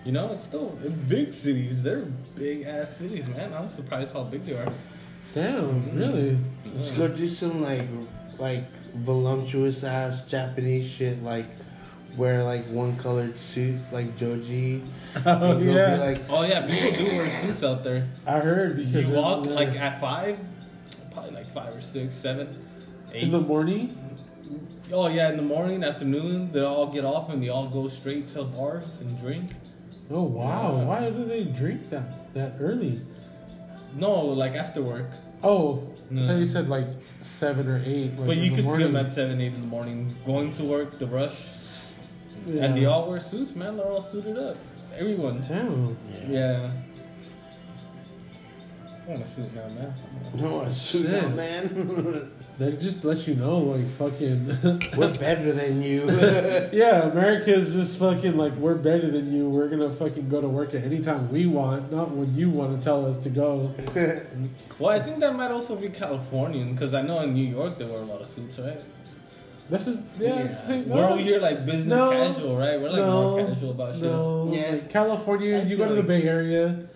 [0.05, 1.83] You know, it's still in big cities.
[1.83, 3.55] They're big ass cities, man.
[3.55, 4.73] I'm surprised how big they are.
[5.33, 5.99] Damn, mm-hmm.
[5.99, 6.39] really?
[6.67, 7.89] Let's go do some like
[8.39, 11.47] like voluptuous ass Japanese shit like
[12.17, 14.83] wear like one colored suits like Joji.
[15.25, 15.97] Oh, yeah.
[15.97, 18.07] Be like Oh yeah, people do wear suits out there.
[18.27, 20.39] I heard because You walk like at five,
[21.27, 22.65] probably like five or six, seven,
[23.13, 23.25] eight.
[23.25, 23.97] in the morning.
[24.93, 28.29] oh yeah, in the morning, afternoon, they all get off and they all go straight
[28.29, 29.53] to bars and drink.
[30.11, 30.77] Oh wow!
[30.77, 30.85] Yeah.
[30.85, 33.01] Why do they drink that that early?
[33.95, 35.11] No, like after work.
[35.43, 36.53] Oh, I thought you mm.
[36.53, 36.87] said like
[37.23, 38.17] seven or eight.
[38.17, 40.65] like, But you the can see them at seven, eight in the morning, going to
[40.65, 41.47] work, the rush,
[42.47, 42.65] Yeah.
[42.65, 43.77] and they all wear suits, man.
[43.77, 44.57] They're all suited up.
[44.97, 45.41] Everyone.
[45.47, 45.97] Damn.
[46.29, 46.71] Yeah.
[49.07, 49.95] I don't want a suit now, man.
[50.35, 51.23] No, a suit Shit.
[51.23, 52.33] now, man.
[52.59, 54.47] They just let you know, like fucking.
[54.97, 56.07] We're better than you.
[56.73, 59.49] yeah, America's just fucking like we're better than you.
[59.51, 62.75] We're gonna fucking go to work at any time we want, not when you want
[62.75, 63.73] to tell us to go.
[64.79, 67.89] Well, I think that might also be Californian because I know in New York there
[67.89, 68.79] were a lot of suits, right?
[69.71, 70.41] This is yeah.
[70.41, 72.11] It's the same, We're over here like business No.
[72.11, 72.79] casual, right?
[72.81, 74.03] We're like no, more casual about shit.
[74.03, 74.71] No, Yeah.
[74.73, 75.57] like California.
[75.57, 76.87] I you feel go to the Bay Area.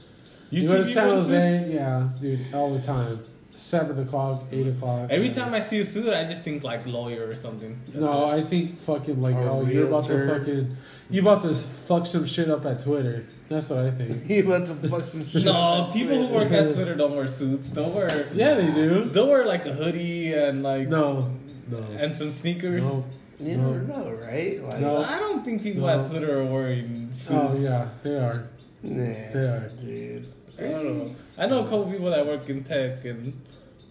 [0.50, 1.58] You, see go to San Jose.
[1.60, 1.74] suits?
[1.74, 3.24] Yeah, dude, all the time.
[3.54, 5.08] Seven o'clock, eight o'clock.
[5.10, 5.34] Every yeah.
[5.34, 7.78] time I see a suit, I just think like lawyer or something.
[7.88, 8.44] That's No, it.
[8.44, 10.76] I think fucking like Or oh you're about to fucking
[11.10, 13.26] you about to fuck some shit up at Twitter.
[13.48, 14.30] That's what I think.
[14.30, 15.44] you about to fuck some shit.
[15.44, 16.44] no, up people who Twitter.
[16.44, 17.68] work at Twitter don't wear suits.
[17.68, 19.04] Don't wear Yeah, they do.
[19.04, 21.30] they'll wear like a hoodie and like No,
[21.68, 22.82] no, and some sneakers.
[22.82, 23.04] no.
[23.40, 23.72] You No.
[23.72, 24.62] never know, right?
[24.62, 24.98] Like, No.
[25.02, 25.88] I don't think people No.
[26.04, 27.30] at Twitter are wearing oh, suits.
[27.32, 28.48] Oh yeah, they are.
[28.82, 28.96] nah,
[29.32, 29.72] They are.
[29.80, 30.32] dude.
[30.58, 31.14] I don't know.
[31.38, 33.40] I know a couple people that work in tech and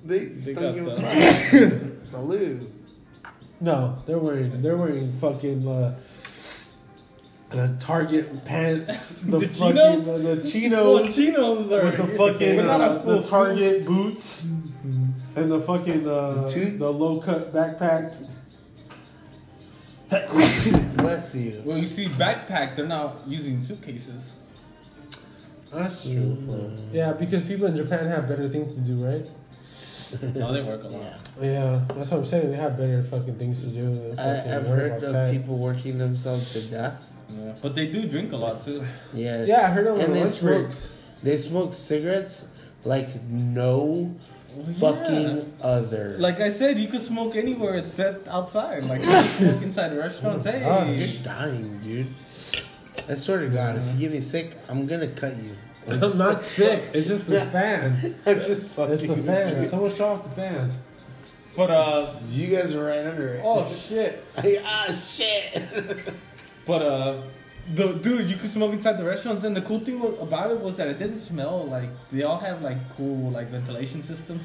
[0.05, 2.71] They, They still got give a the- Salute.
[3.61, 5.99] No, they're wearing they're wearing fucking uh,
[7.49, 10.05] the Target pants, the, The fucking chinos?
[10.05, 13.21] the, the well, chinos chinos are with the fucking But not a uh, full the
[13.21, 13.29] suit.
[13.29, 14.43] Target boots
[15.35, 18.13] and the fucking uh, The the low cut backpack.
[20.97, 21.61] Bless you.
[21.65, 24.33] Well, you see, backpack they're not using suitcases.
[25.71, 26.37] That's true.
[26.47, 26.93] Mm.
[26.93, 29.25] Yeah, because people in Japan have better things to do, right?
[30.35, 31.01] No, they work a lot.
[31.01, 31.15] Yeah.
[31.41, 32.49] Yeah, that's what I'm saying.
[32.49, 34.15] They have better fucking things to do.
[34.17, 35.31] I, I've heard of tech.
[35.31, 36.95] people working themselves to death.
[37.29, 37.53] Yeah.
[37.61, 38.83] But they do drink a lot too.
[39.13, 39.45] Yeah.
[39.45, 40.61] Yeah, I heard of And the they smoke.
[40.61, 40.97] breaks.
[41.21, 42.51] They smoke cigarettes
[42.83, 44.15] like no
[44.79, 46.15] fucking other.
[46.17, 48.83] Like I said, you could smoke anywhere except outside.
[48.85, 50.47] Like you can smoke inside restaurants.
[50.47, 50.97] Oh, Hey, gosh.
[51.13, 52.07] You're dying, dude.
[53.09, 55.55] I swear to God, if you get me sick, I'm gonna cut you.
[55.87, 56.83] I'm not sick.
[56.93, 58.15] It's just the fan.
[58.23, 58.93] That's just fucking.
[58.93, 59.67] It's the fan.
[59.67, 60.71] Someone shut off the fan.
[61.55, 63.41] but uh, You guys are right under it.
[63.43, 64.23] oh shit.
[64.63, 66.13] ah, shit.
[66.65, 67.21] But uh,
[67.73, 70.75] the dude, you could smoke inside the restaurants, and the cool thing about it was
[70.77, 74.41] that it didn't smell like they all have like cool like ventilation systems.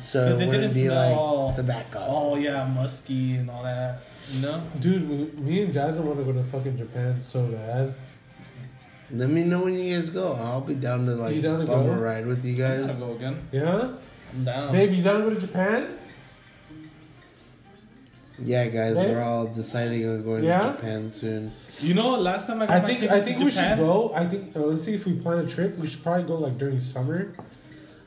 [0.00, 2.04] So it it wouldn't didn't be smell- like tobacco.
[2.06, 4.00] Oh yeah, musky and all that.
[4.32, 4.62] You know.
[4.80, 7.94] Dude, me and Jasmine want to go to fucking Japan so bad.
[9.10, 10.32] Let me know when you guys go.
[10.32, 11.92] I'll be down to like You down to bum go?
[11.94, 12.86] ride with you guys.
[12.86, 13.46] gotta go again.
[13.52, 13.92] Yeah?
[14.32, 14.72] I'm down.
[14.72, 15.98] Babe, you down to go to Japan?
[18.38, 19.12] Yeah, guys, Hey?
[19.14, 20.70] we're all deciding on going Yeah?
[20.70, 21.52] to Japan soon.
[21.80, 24.12] You know, last time I got I think tickets I think we should go.
[24.14, 25.76] I think uh, let's see if we plan a trip.
[25.78, 27.32] We should probably go like during summer.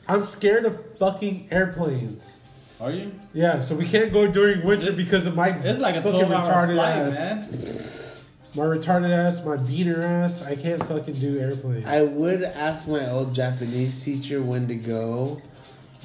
[0.08, 2.40] I'm scared of fucking airplanes.
[2.80, 3.12] Are you?
[3.32, 6.74] Yeah, so we can't go during winter because of my It's like a fucking retarded
[6.74, 7.14] flight, ass.
[7.18, 8.24] man.
[8.54, 10.42] My retarded ass, my beater ass.
[10.42, 11.86] I can't fucking do airplanes.
[11.86, 15.40] I would ask my old Japanese teacher when to go.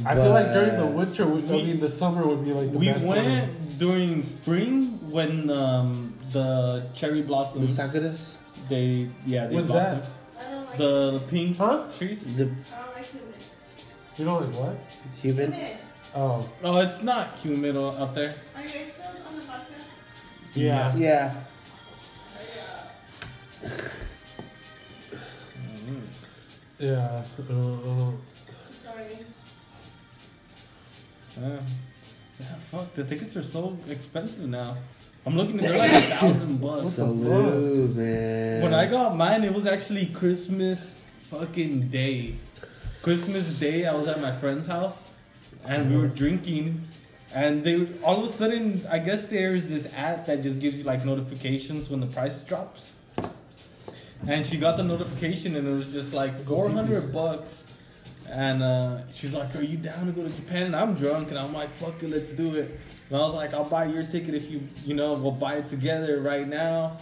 [0.06, 2.72] I feel like during the but- winter, would, I mean the summer would be like
[2.72, 3.56] the We best went time.
[3.77, 7.76] during spring when um, the cherry blossoms.
[7.76, 7.84] The.
[7.84, 8.38] Sakuras?
[8.69, 9.99] They yeah they What's blossom.
[9.99, 10.48] that?
[10.49, 11.88] I like The pink Huh?
[11.98, 12.23] trees.
[12.38, 12.48] The I
[12.85, 13.35] don't like humid.
[14.18, 14.77] You don't like what?
[15.22, 15.52] human?
[15.52, 15.77] Humid.
[16.14, 18.36] Oh, Oh, it's not humid o- out there.
[18.56, 20.56] Are you guys still on the podcast?
[20.56, 20.96] yeah.
[20.96, 21.34] Yeah.
[26.80, 27.24] Yeah.
[27.38, 28.12] Uh, uh,
[28.84, 29.18] Sorry.
[31.40, 31.60] Yeah.
[32.40, 32.94] yeah, fuck.
[32.96, 34.78] The tickets are so expensive now.
[35.26, 35.58] I'm looking.
[35.58, 36.82] They're like a thousand bucks.
[36.90, 38.64] Salute, man.
[38.64, 40.96] When I got mine, it was actually Christmas
[41.30, 42.36] fucking day.
[43.04, 45.04] Christmas day, I was at my friend's house,
[45.66, 46.82] and we were drinking,
[47.34, 50.84] and they all of a sudden, I guess there's this app that just gives you
[50.84, 52.92] like notifications when the price drops.
[54.28, 57.64] And she got the notification, and it was just like 400 bucks
[58.30, 61.38] And uh, she's like, "Are you down to go to Japan?" And I'm drunk, and
[61.40, 62.80] I'm like, "Fuck it, let's do it."
[63.10, 65.68] And I was like, "I'll buy your ticket if you, you know, we'll buy it
[65.68, 66.98] together right now."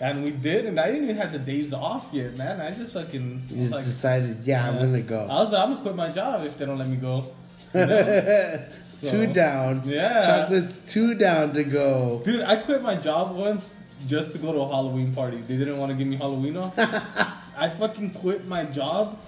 [0.00, 2.60] And we did, and I didn't even have the days off yet, man.
[2.60, 5.26] I just fucking You just like, decided, yeah, I'm gonna go.
[5.30, 7.26] I was like, I'm gonna quit my job if they don't let me go.
[7.74, 8.64] Know?
[9.02, 9.82] two down.
[9.84, 10.22] Yeah.
[10.22, 12.22] Chocolate's two down to go.
[12.24, 13.74] Dude, I quit my job once
[14.06, 15.38] just to go to a Halloween party.
[15.38, 16.74] They didn't want to give me Halloween off.
[16.78, 19.18] I fucking quit my job,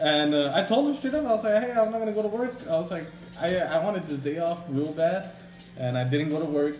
[0.00, 1.24] and uh, I told them straight up.
[1.24, 3.06] I was like, "Hey, I'm not gonna go to work." I was like,
[3.38, 5.30] "I I wanted this day off real bad,
[5.78, 6.76] and I didn't go to work."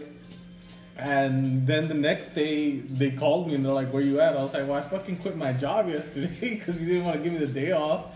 [0.98, 4.42] And then the next day, they called me and they're like, "Where you at?" I
[4.42, 7.32] was like, "Well, I fucking quit my job yesterday because you didn't want to give
[7.32, 8.06] me the day off."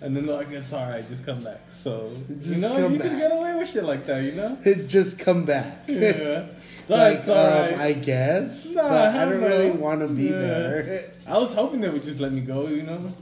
[0.00, 3.18] And then they're like, "It's all right, just come back." So you know, you can
[3.18, 4.56] get away with shit like that, you know?
[4.86, 5.84] Just come back.
[5.88, 6.46] Yeah.
[6.88, 7.72] like, That's all right.
[7.74, 10.38] um, I guess, Nah, but I don't really want to be Yeah.
[10.38, 11.10] there.
[11.26, 13.12] I was hoping they would just let me go, you know?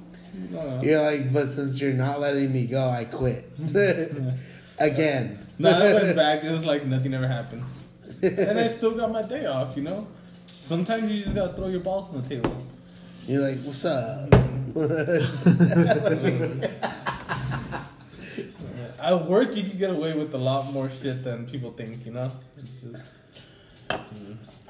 [0.51, 0.81] No.
[0.82, 3.51] You're like, but since you're not letting me go, I quit.
[4.78, 5.39] Again.
[5.59, 6.44] No, I went back.
[6.44, 7.65] It was like nothing ever happened.
[8.23, 10.07] And I still got my day off, you know?
[10.61, 12.65] Sometimes you just gotta throw your balls on the table.
[13.27, 14.32] You're like, what's up?
[19.01, 22.12] At work, you can get away with a lot more shit than people think, you
[22.12, 22.32] know?
[22.59, 23.05] It's just.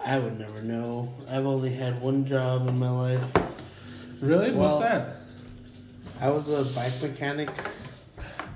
[0.04, 1.12] I would never know.
[1.28, 3.24] I've only had one job in my life.
[4.20, 4.50] Really?
[4.52, 5.16] Well- What's that?
[6.20, 7.50] I was a bike mechanic.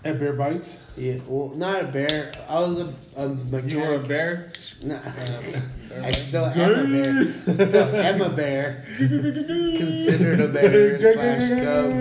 [0.02, 0.82] At Bear Bikes?
[0.97, 2.32] Yeah, well, not a bear.
[2.48, 3.72] I was a, a mechanic.
[3.72, 4.51] You were a bear?
[4.82, 4.97] Nah.
[6.02, 7.35] I still am a bear.
[7.47, 8.86] I still am a bear.
[8.97, 11.93] Considered a bear slash cub.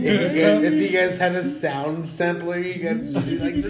[0.00, 3.52] If you, guys, if you guys had a sound sampler, you could just be like.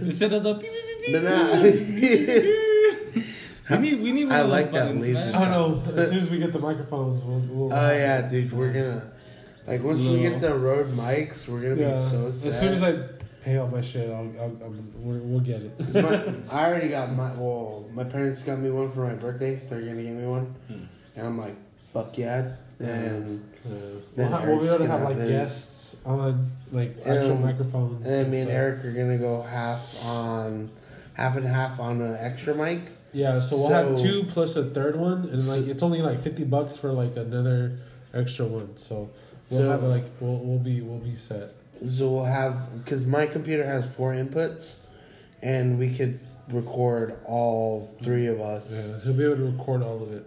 [0.00, 0.64] Instead of the.
[3.70, 5.34] We need, we need I like that buttons, laser man.
[5.34, 5.94] I don't know.
[6.02, 7.40] As soon as we get the microphones, we'll.
[7.40, 9.10] we'll Oh yeah, dude, we're gonna
[9.66, 11.90] like once we get the Rode mics, we're gonna Yeah.
[11.90, 12.48] be so sad.
[12.48, 12.98] as soon as I
[13.44, 15.94] pay all my shit, I'll, I'll, I'll we're, we'll get it.
[15.94, 19.56] my, I already got my well, my parents got me one for my birthday.
[19.68, 21.54] They're gonna give me one, and I'm like,
[21.92, 23.68] fuck yeah, and Uh,
[24.16, 27.42] Then we'll, ha- we'll be able to have like have guests on, like actual Um,
[27.42, 28.04] microphones.
[28.04, 28.56] and then me and stuff.
[28.56, 30.70] Eric are gonna go half on,
[31.14, 32.80] half and half on an extra mic.
[33.14, 36.42] Yeah, so we'll have two plus a third one, and like it's only like fifty
[36.44, 37.78] bucks for like another
[38.12, 38.76] extra one.
[38.76, 39.08] So
[39.50, 41.50] we'll So- have like we'll, we'll be we'll be set.
[41.88, 44.76] So we'll have because my computer has four inputs,
[45.42, 46.18] and we could
[46.50, 48.70] record all three of us.
[48.72, 50.24] Yeah, he'll be able to record all of it.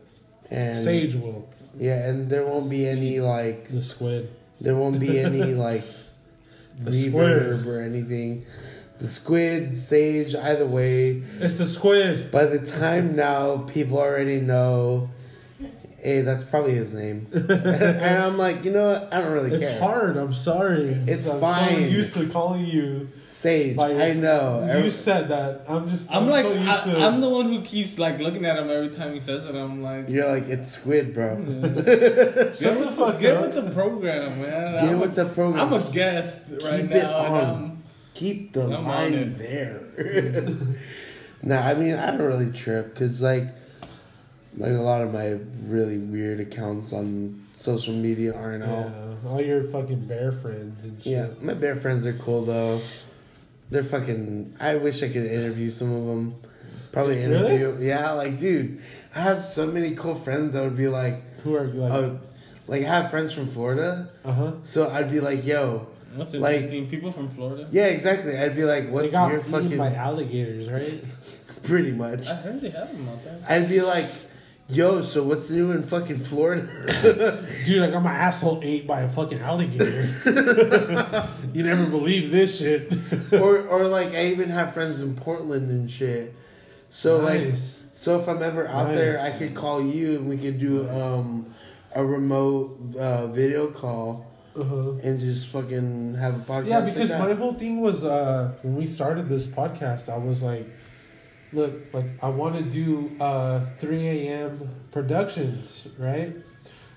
[0.52, 1.48] And Sage will
[1.80, 4.30] yeah, and there won't be any like the squid.
[4.60, 5.84] There won't be any like
[6.80, 7.68] The reverb squid.
[7.68, 8.46] or anything.
[9.00, 11.22] The squid, sage, either way.
[11.40, 12.32] It's the squid.
[12.32, 15.10] By the time now, people already know.
[16.08, 17.28] Hey, that's probably his name.
[17.34, 19.14] and I'm like, you know what?
[19.14, 19.78] I don't really It's care.
[19.78, 20.16] hard.
[20.16, 20.86] I'm sorry.
[21.06, 23.10] It's I'm so used to calling you.
[23.28, 24.62] Sage, by I know.
[24.64, 25.66] You Every- said that.
[25.68, 26.10] I'm just.
[26.10, 26.98] I'm like, so used I, to.
[27.00, 29.54] I'm the one who keeps like looking at him every time he says it.
[29.54, 31.36] I'm like, You're like, it's squid, bro.
[31.44, 33.42] Shut get the with, fuck get up.
[33.54, 34.76] with the program, man.
[34.78, 35.68] Get I'm with a, the program.
[35.68, 36.96] I'm a guest right Keep now.
[36.98, 37.84] it and on.
[38.14, 39.82] Keep the I'm line there.
[41.44, 43.50] no, I mean I don't really trip because like,
[44.58, 48.92] like a lot of my really weird accounts on social media aren't yeah,
[49.24, 49.34] all.
[49.34, 51.12] all your fucking bear friends and shit.
[51.14, 52.82] Yeah, my bear friends are cool though.
[53.70, 54.56] They're fucking.
[54.60, 56.36] I wish I could interview some of them.
[56.92, 57.56] Probably Really?
[57.56, 57.86] interview.
[57.88, 58.82] Yeah, like dude,
[59.14, 61.92] I have so many cool friends that would be like, Who are like?
[61.92, 62.20] oh,
[62.68, 64.52] like I have friends from Florida, uh huh.
[64.64, 66.90] so I'd be like, yo, What's Like- interesting?
[66.90, 67.68] People from Florida.
[67.72, 68.38] yeah, exactly.
[68.38, 71.04] I'd be like, They what's got your fucking by alligators, right?
[71.64, 72.30] pretty much.
[72.30, 73.44] I heard they have them out there.
[73.48, 74.06] I'd be like,
[74.70, 76.68] yo, so what's new in fucking Florida?
[77.66, 80.10] Dude, I got my asshole ate by a fucking alligator.
[81.54, 82.94] you never believe this shit.
[83.34, 86.34] or or like I even have friends in Portland and shit.
[86.90, 87.54] So like
[87.94, 91.54] so if I'm ever out there I could call you and we could do um
[91.96, 94.26] a remote uh, video call
[94.56, 94.92] Uh-huh.
[95.04, 96.68] and just fucking have a podcast.
[96.68, 97.20] Yeah, like because that.
[97.28, 100.66] my whole thing was uh, when we started this podcast, I was like,
[101.54, 104.70] look, like I want to do uh, 3 a.m.
[104.92, 106.36] productions, right?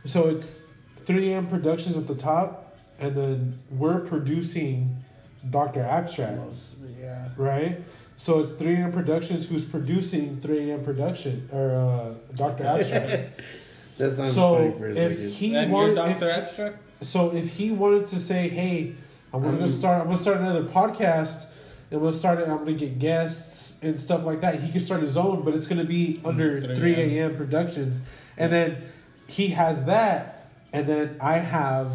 [0.05, 0.63] So it's
[1.07, 1.47] 3 a.m.
[1.49, 4.97] productions at the top, and then we're producing
[5.51, 5.83] Dr.
[5.83, 6.41] Abstract,
[7.01, 7.29] yeah.
[7.37, 7.81] right?
[8.17, 8.93] So it's 3 a.m.
[8.93, 10.85] productions who's producing 3 a.m.
[10.85, 12.65] production or uh, Dr.
[12.65, 13.41] Abstract.
[13.99, 15.29] That sounds funny so for a if second.
[15.31, 16.79] he and you're wanted, Doctor if- Abstract.
[17.05, 18.95] so if he wanted to say, "Hey,
[19.35, 20.01] I'm gonna Um, start.
[20.01, 21.49] I'm gonna start another podcast,
[21.91, 22.49] and I'm gonna start it.
[22.49, 25.67] I'm gonna get guests and stuff like that," he can start his own, but it's
[25.67, 27.37] gonna be under 3 3 a.m.
[27.37, 28.01] Productions,
[28.37, 28.77] and then
[29.27, 31.93] he has that, and then I have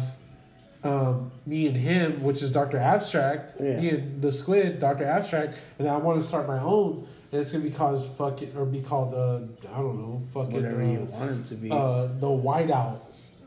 [0.84, 3.80] um, me and him, which is Doctor Abstract, Yeah.
[3.80, 7.50] me and the Squid, Doctor Abstract, and I want to start my own, and it's
[7.52, 9.40] gonna be called fucking or be called uh,
[9.72, 11.70] I don't know, fucking Whatever uh, you want it to be.
[11.70, 12.98] uh, the Whiteout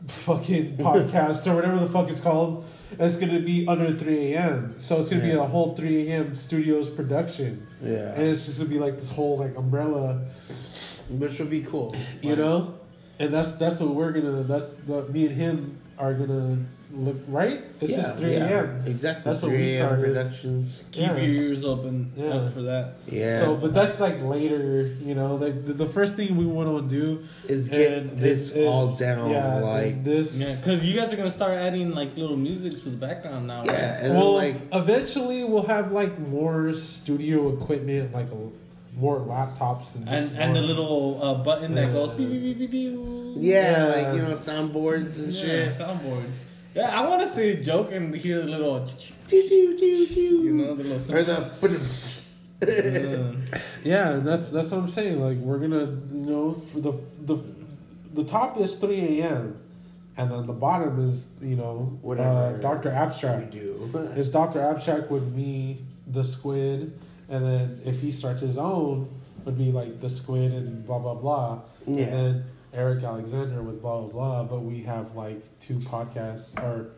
[0.08, 2.64] fucking podcast or whatever the fuck it's called.
[2.92, 4.74] And it's gonna be under 3 a.m.
[4.78, 6.34] So it's gonna be a whole 3 a.m.
[6.34, 8.12] studios production, yeah.
[8.14, 10.24] and it's just gonna be like this whole like umbrella,
[11.08, 11.94] Which would be cool.
[12.22, 12.74] you know.
[13.18, 14.42] And that's that's what we're gonna.
[14.42, 16.56] That's the me and him are gonna
[16.92, 17.60] look right.
[17.80, 18.82] It's just 3 a.m.
[18.86, 19.22] Exactly.
[19.30, 19.86] That's what we 3 a.m.
[19.86, 20.04] started.
[20.06, 20.82] Productions.
[20.90, 21.16] Keep Yeah.
[21.18, 22.24] your ears open Yeah.
[22.30, 22.94] up for that.
[23.06, 23.38] Yeah.
[23.40, 25.36] So, but that's like later, you know.
[25.36, 29.30] Like the, the first thing we want to do is get this is- all down.
[29.30, 30.40] yeah, like, this.
[30.40, 33.60] Yeah, because you guys are gonna start adding like little music to the background now.
[33.60, 33.70] right?
[33.70, 34.04] yeah.
[34.06, 38.28] And well, then, like, eventually we'll have like more studio equipment, like
[39.00, 42.42] a, more laptops and just And and the little uh, button that goes beep beep
[42.42, 42.98] beep beep beep.
[43.38, 43.86] yeah, Yeah.
[44.08, 45.78] like, you know, soundboards and Yeah, shit.
[45.78, 46.32] soundboards.
[46.74, 48.86] Yeah, I want to see a joke and hear the little,
[49.26, 50.20] Do, do, do, do.
[50.20, 51.16] you know, the little.
[51.16, 51.36] Or the.
[52.62, 55.20] Uh, Yeah, and that's that's what I'm saying.
[55.20, 57.38] Like we're gonna, you know, for the the
[58.14, 59.58] the top is 3 a.m.
[60.18, 63.50] and then the bottom is you know Whatever uh, Doctor we Abstract.
[63.52, 63.90] do.
[64.16, 66.92] It's Doctor Abstract with me, the Squid,
[67.30, 69.08] and then if he starts his own,
[69.44, 71.60] would be like the Squid and blah blah blah.
[71.86, 72.04] Yeah.
[72.04, 72.44] And then
[72.74, 74.44] Eric Alexander with blah blah blah.
[74.44, 76.90] But we have like two podcasts or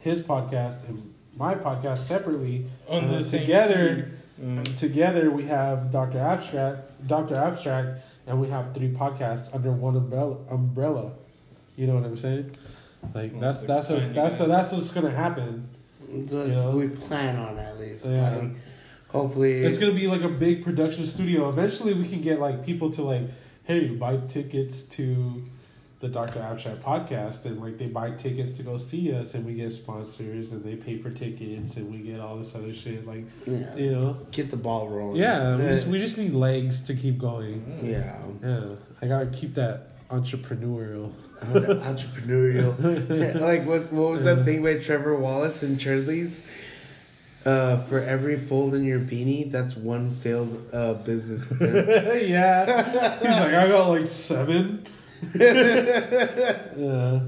[0.00, 2.66] his podcast and my podcast separately.
[2.88, 4.10] On and the then same together,
[4.42, 4.76] Mm.
[4.76, 10.36] together we have Doctor Abstract, Doctor Abstract, and we have three podcasts under one umbrella.
[10.50, 11.12] Umbrella,
[11.74, 12.54] you know what I'm saying?
[13.14, 14.48] Like Well, that's that's what, that's guys.
[14.48, 15.66] that's what's gonna happen.
[16.26, 16.70] So You know?
[16.72, 18.04] we plan on at least.
[18.06, 18.36] Yeah.
[18.36, 18.50] Like,
[19.16, 19.64] hopefully.
[19.64, 21.48] It's gonna be like a big production studio.
[21.48, 23.22] Eventually, we can get like people to like,
[23.64, 25.42] hey, buy tickets to
[26.00, 29.54] the Doctor Abstract podcast, and like they buy tickets to go see us, and we
[29.54, 33.06] get sponsors, and they pay for tickets, and we get all this other shit.
[33.06, 33.74] Like, yeah.
[33.74, 35.16] you know, Get the ball rolling.
[35.16, 37.80] yeah, we just we just need legs to keep going.
[37.82, 38.18] yeah.
[38.42, 41.12] Yeah, I gotta keep that entrepreneurial.
[41.42, 43.40] entrepreneurial.
[43.40, 43.90] like what?
[43.92, 46.46] What was that thing by Trevor Wallace and Charlie's?
[47.46, 51.52] Uh, for every fold in your beanie, that's one failed uh, business.
[51.60, 52.64] yeah,
[53.20, 54.86] he's like, I got like seven.
[55.34, 57.20] yeah.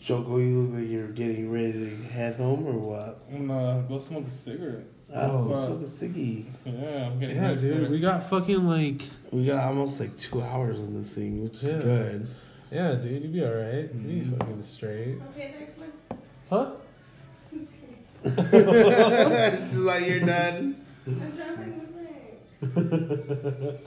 [0.00, 3.18] Choco, you look like you're getting ready to head home or what?
[3.32, 4.84] I'm gonna go smoke a cigarette.
[5.12, 5.52] Oh, Oh.
[5.66, 6.44] smoke a ciggy.
[6.64, 7.90] Yeah, I'm getting Yeah, dude, it.
[7.90, 9.02] we got fucking like,
[9.32, 12.26] We got almost like two hours on this thing, which is good.
[12.70, 13.92] yeah, dude, you'd be alright.
[13.92, 15.18] You'd be fucking straight.
[15.32, 16.70] Okay, there, come Huh?
[18.22, 20.76] This is like you're done.
[21.06, 23.80] I'm trying to think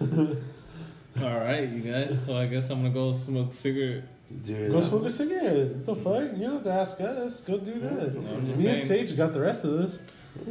[0.00, 1.22] of.
[1.22, 2.16] All right, you guys.
[2.26, 4.04] So I guess I'm gonna go smoke a cigarette.
[4.42, 5.68] Dude, Go I'm- smoke a cigarette.
[5.76, 6.22] What the fuck?
[6.38, 7.40] You don't have to ask us.
[7.40, 8.10] Go do that.
[8.16, 9.06] I'm just Me and saying.
[9.08, 9.98] Sage got the rest of this.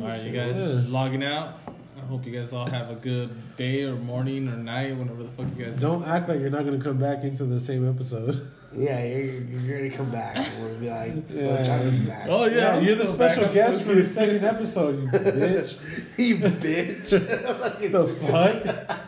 [0.01, 0.81] All right, you guys Yeah.
[0.87, 1.59] logging out.
[1.97, 5.29] I hope you guys all have a good day or morning or night, whenever the
[5.29, 5.77] fuck you guys.
[5.77, 8.47] Don't act like you're not gonna come back into the same episode.
[8.75, 10.35] Yeah, you're, you're gonna come back.
[10.37, 11.63] and We'll be like, so Yeah.
[11.63, 12.27] Chocolate's back.
[12.29, 15.79] Oh yeah, Yeah, you're the special guest for the second episode, you bitch.
[16.17, 17.11] you bitch.
[17.59, 18.99] What the fuck?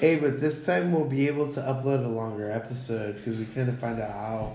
[0.00, 3.78] Hey, but this time we'll be able to upload a longer episode because we couldn't
[3.78, 4.52] find out how.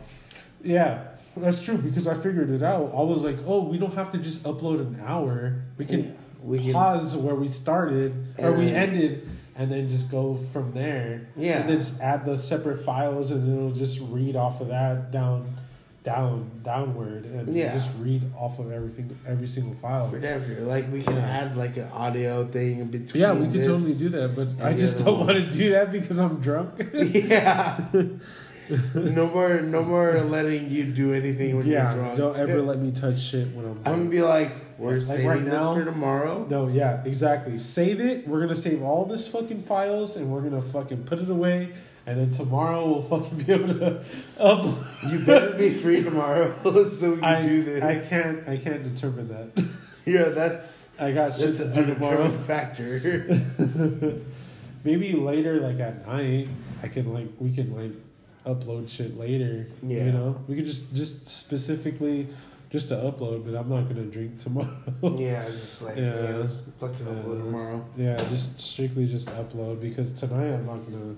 [0.63, 1.05] Yeah,
[1.35, 2.91] that's true because I figured it out.
[2.93, 5.55] I was like, oh, we don't have to just upload an hour.
[5.77, 6.11] We can Yeah,
[6.43, 10.73] we can- pause where we started or we And- ended and then just go from
[10.73, 11.27] there.
[11.35, 11.59] Yeah.
[11.61, 15.57] And then just add the separate files and it'll just read off of that down
[16.03, 17.73] down downward and Yeah.
[17.73, 20.07] just read off of everything every single file.
[20.07, 20.61] Whatever.
[20.61, 23.21] Like we can add like an audio thing in between.
[23.21, 25.27] Yeah, we could totally do that, but I just don't one.
[25.27, 26.73] want to do that because I'm drunk.
[26.93, 27.85] yeah.
[28.95, 32.17] no more, no more letting you do anything when yeah, you're drunk.
[32.17, 33.87] don't ever let me touch shit when I'm drunk.
[33.87, 34.51] I'm gonna be like,
[34.81, 35.75] we're Like saving right this now?
[35.75, 36.45] for tomorrow.
[36.49, 37.57] No, yeah, exactly.
[37.57, 38.27] Save it.
[38.27, 41.69] We're gonna save all this fucking files and we're gonna fucking put it away.
[42.07, 44.03] And then tomorrow we'll fucking be able to
[44.39, 44.87] upload.
[45.11, 46.55] You better be free tomorrow
[46.85, 47.83] so we can I, do this.
[47.83, 48.47] I can't.
[48.49, 49.65] I can't determine that.
[50.05, 52.29] Yeah, that's I got shit that's to do tomorrow.
[52.31, 53.39] factor.
[54.83, 56.47] Maybe later, like at night,
[56.81, 57.91] I can like we can like
[58.47, 59.67] upload shit later.
[59.83, 60.05] Yeah.
[60.05, 62.27] You know, we could just just specifically
[62.71, 64.69] just to upload, but I'm not gonna drink tomorrow.
[65.17, 66.15] yeah, just like Yeah.
[66.23, 67.13] yeah, let's fucking Yeah.
[67.13, 67.85] upload tomorrow.
[67.97, 71.15] yeah, just strictly just upload because tonight I'm not gonna.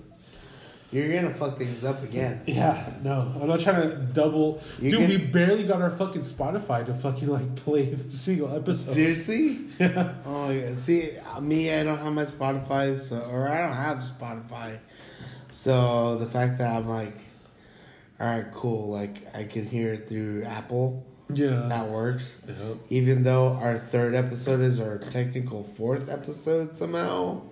[0.92, 2.42] You're gonna fuck things up again.
[2.46, 4.62] Yeah, no, I'm not trying to double.
[4.80, 8.54] You Dude, can- we barely got our fucking Spotify to fucking like play a single
[8.54, 8.92] episode.
[8.92, 9.60] Seriously?
[9.80, 10.14] Yeah.
[10.24, 10.72] Oh yeah.
[10.76, 14.78] See, uh, me, I don't have my Spotify, so or I don't have Spotify,
[15.50, 17.16] So the fact that I'm like,
[18.20, 18.88] all right, cool.
[18.88, 21.04] Like I can hear it through Apple.
[21.34, 21.66] Yeah.
[21.68, 22.42] That works.
[22.46, 22.76] Yep.
[22.90, 27.42] Even though our third episode is our technical fourth episode somehow,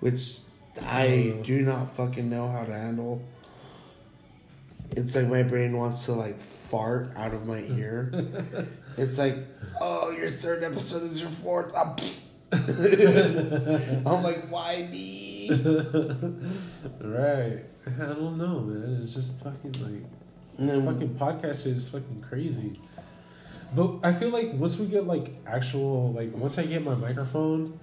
[0.00, 0.38] which
[0.86, 1.42] I Uh.
[1.42, 3.22] do not fucking know how to handle.
[4.92, 8.10] It's like my brain wants to like fart out of my ear.
[8.98, 9.36] it's like,
[9.80, 11.74] oh, your third episode is your fourth.
[11.74, 11.96] I'm,
[12.52, 15.48] I'm like, why me?
[17.00, 17.62] right.
[17.86, 19.00] I don't know, man.
[19.02, 20.04] It's just fucking like
[20.58, 22.74] this fucking podcast is fucking crazy.
[23.74, 27.78] But I feel like once we get like actual like once I get my microphone,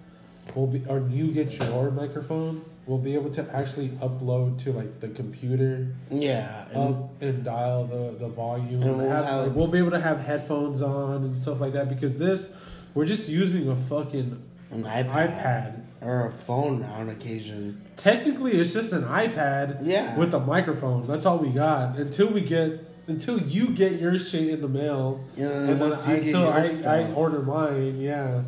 [0.56, 5.00] we'll be or you get your microphone, we'll be able to actually upload to like
[5.00, 6.66] the computer Yeah.
[6.72, 8.84] And, up and dial the the volume.
[8.84, 11.74] And we'll have, have- like, we'll be able to have headphones on and stuff like
[11.74, 12.52] that because this
[12.94, 14.42] we're just using a fucking
[14.72, 15.82] an iPad, iPad.
[16.02, 17.82] or a phone on occasion.
[17.96, 20.18] Technically, it's just an iPad Yeah.
[20.18, 21.06] with a microphone.
[21.08, 25.24] That's all we got until we get until you get your shit in the mail.
[25.36, 28.00] And then and then you I, get until I, I order mine.
[28.00, 28.44] Yeah,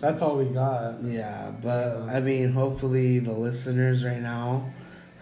[0.00, 1.02] that's all we got.
[1.02, 4.70] Yeah, but I mean, hopefully the listeners right now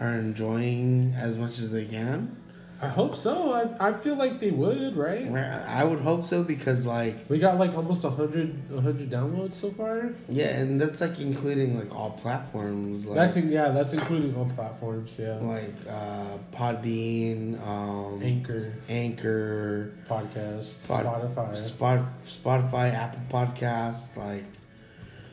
[0.01, 2.37] are enjoying as much as they can.
[2.83, 3.53] I hope so.
[3.53, 5.31] I, I feel like they would, right?
[5.69, 9.55] I would hope so because, like, We got like almost a hundred a hundred downloads
[9.55, 10.11] so far.
[10.29, 14.47] yeah, and that's like including like all platforms, like that's in, yeah, that's including all
[14.57, 15.17] platforms.
[15.17, 21.57] Yeah, like uh, Podbean, um, Anchor, Anchor, podcast, Spot- Spotify.
[21.57, 24.17] Spot, Spotify, Apple Podcasts.
[24.17, 24.43] Like,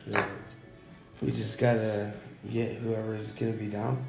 [0.06, 0.24] Yeah.
[1.20, 2.12] we just gotta
[2.48, 4.04] get whoever's gonna be down.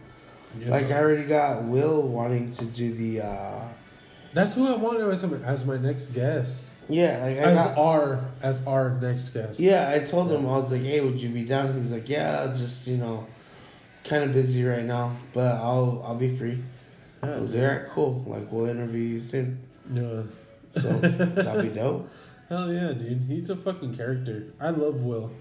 [0.59, 0.69] Yeah.
[0.69, 3.25] Like, I already got Will wanting to do the.
[3.25, 3.61] uh
[4.33, 6.71] that's who I wanted as my, as my next guest.
[6.87, 7.77] Yeah, like I As got.
[7.77, 9.59] our as our next guest.
[9.59, 12.47] Yeah, I told him I was like, "Hey, would you be down?" He's like, "Yeah,
[12.55, 13.25] just you know,
[14.05, 16.63] kind of busy right now, but I'll I'll be free."
[17.21, 18.23] I was like, "All right, cool.
[18.25, 19.59] Like we'll interview you soon."
[19.93, 20.23] Yeah.
[20.75, 22.09] So that'd be dope.
[22.47, 23.23] Hell yeah, dude.
[23.25, 24.47] He's a fucking character.
[24.61, 25.31] I love Will.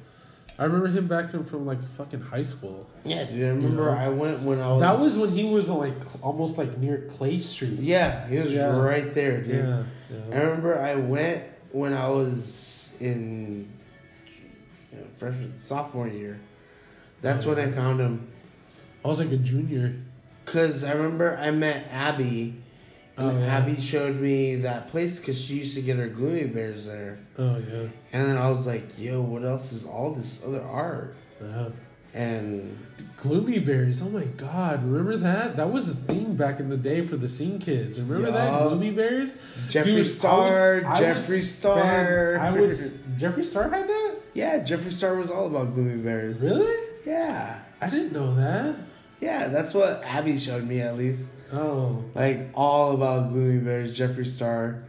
[0.60, 2.86] I remember him back from, from like fucking high school.
[3.04, 3.42] Yeah, dude.
[3.44, 4.04] I remember Yeah.
[4.04, 4.80] I went when I was.
[4.82, 7.78] That was when he was like almost like near Clay Street.
[7.80, 8.78] Yeah, he was Yeah.
[8.78, 9.54] right there, dude.
[9.64, 9.84] Yeah.
[10.30, 13.72] I remember I went when I was in
[14.92, 16.38] you know, freshman sophomore year.
[17.22, 18.28] That's when I found him.
[19.02, 19.94] I was like a junior.
[20.44, 22.56] Cause I remember I met Abby,
[23.20, 23.56] and Oh, yeah.
[23.58, 27.18] Abby showed me that place because she used to get her gloomy bears there.
[27.38, 27.88] Oh yeah.
[28.12, 31.70] And then I was like, "Yo, what else is all this other art?" Uh-huh.
[32.12, 32.76] And
[33.18, 34.02] Gloomy bears.
[34.02, 34.82] Oh my god.
[34.84, 35.56] Remember that?
[35.56, 38.00] That was a thing back in the day for the scene kids.
[38.00, 38.62] Remember that?
[38.62, 39.34] Gloomy Bears?
[39.68, 42.38] Jeffree Dude, Star, I would- I would Jeffree Star.
[42.40, 42.70] I would.
[43.18, 44.14] Jeffree Star had that?
[44.34, 46.42] yeah, Jeffree Star was all about gloomy bears.
[46.44, 46.74] Really?
[47.06, 48.74] Yeah, I didn't know that.
[49.20, 51.34] yeah, that's what Abby showed me at least.
[51.52, 52.04] Oh.
[52.14, 54.84] Like all about gloomy bears, Jeffree Star,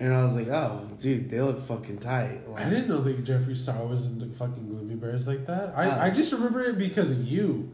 [0.00, 3.24] and I was like, "Oh, dude, they look fucking tight." Like, I didn't know that
[3.24, 5.72] Jeffree Star was into fucking Gloomy Bears like that.
[5.76, 6.04] I, Uh.
[6.06, 7.70] I just remember it because of you.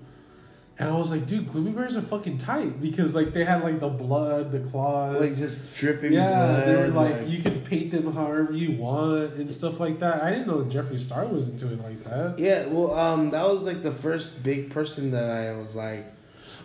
[0.80, 3.80] And I was like, dude, Gloomy Bears are fucking tight because like they had like
[3.80, 5.20] the blood, the claws.
[5.20, 6.66] like just dripping yeah, blood.
[6.68, 10.22] they were like, like- you could paint them however you want and stuff like that.
[10.22, 12.38] I didn't know that Jeffree Star was into it like that.
[12.38, 16.06] Yeah, well, um, that was like the first big person that I was like,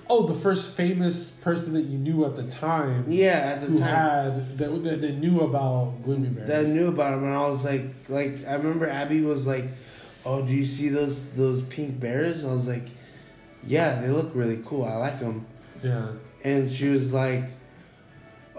[0.09, 3.05] Oh, the first famous person that you knew at the time.
[3.07, 6.47] yeah, at the who time had that, that they knew about Gloomy Bears.
[6.47, 9.65] that knew about him, and I was like, like I remember Abby was like,
[10.25, 12.87] "Oh, do you see those those pink bears?" And I was like,
[13.63, 14.83] "Yeah, they look really cool.
[14.83, 15.45] I like them."
[15.81, 16.11] yeah.
[16.43, 17.45] And she was like,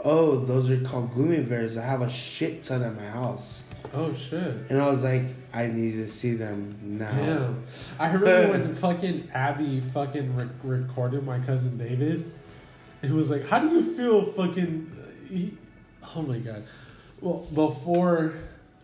[0.03, 1.77] "Oh, those are called gloomy bears.
[1.77, 3.63] I have a shit ton at my house."
[3.95, 4.55] Oh shit.
[4.71, 7.63] And I was like, "I need to see them now." Damn.
[7.99, 12.31] I remember when fucking Abby fucking re- recorded my cousin David.
[13.03, 14.91] It was like, how do you feel fucking.
[15.29, 15.57] He,
[16.17, 16.65] oh my god.
[17.21, 18.35] Well, before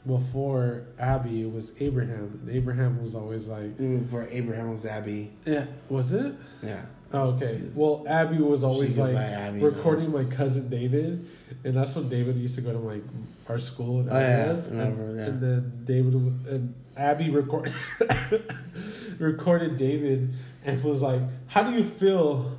[0.06, 2.40] before Abby, it was Abraham.
[2.42, 5.30] And Abraham was always like, Mm, For Abraham was Abby.
[5.44, 6.34] yeah, was it?
[6.62, 6.82] Yeah.
[7.12, 7.60] Oh, okay.
[7.76, 11.26] Well, Abby was always like Abby recording my cousin David,
[11.64, 13.02] and that's when David used to go to like
[13.48, 14.56] our school and Oh, yeah.
[14.70, 15.24] remember, and, yeah.
[15.26, 17.72] and then David and Abby record
[19.18, 20.32] recorded David
[20.64, 22.52] and was like, "How do you feel?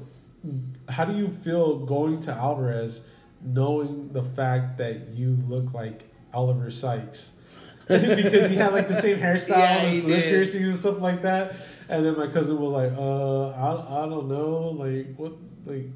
[0.89, 3.01] How do you feel going to Alvarez,
[3.41, 6.03] knowing the fact that you look like
[6.33, 7.31] Oliver Sykes?"
[7.87, 11.01] because he had like the same hairstyle, Yeah, and he his lip piercings and stuff
[11.01, 11.55] like that.
[11.91, 15.33] And then my cousin was like, "Uh, I, I don't know, like what,
[15.65, 15.87] like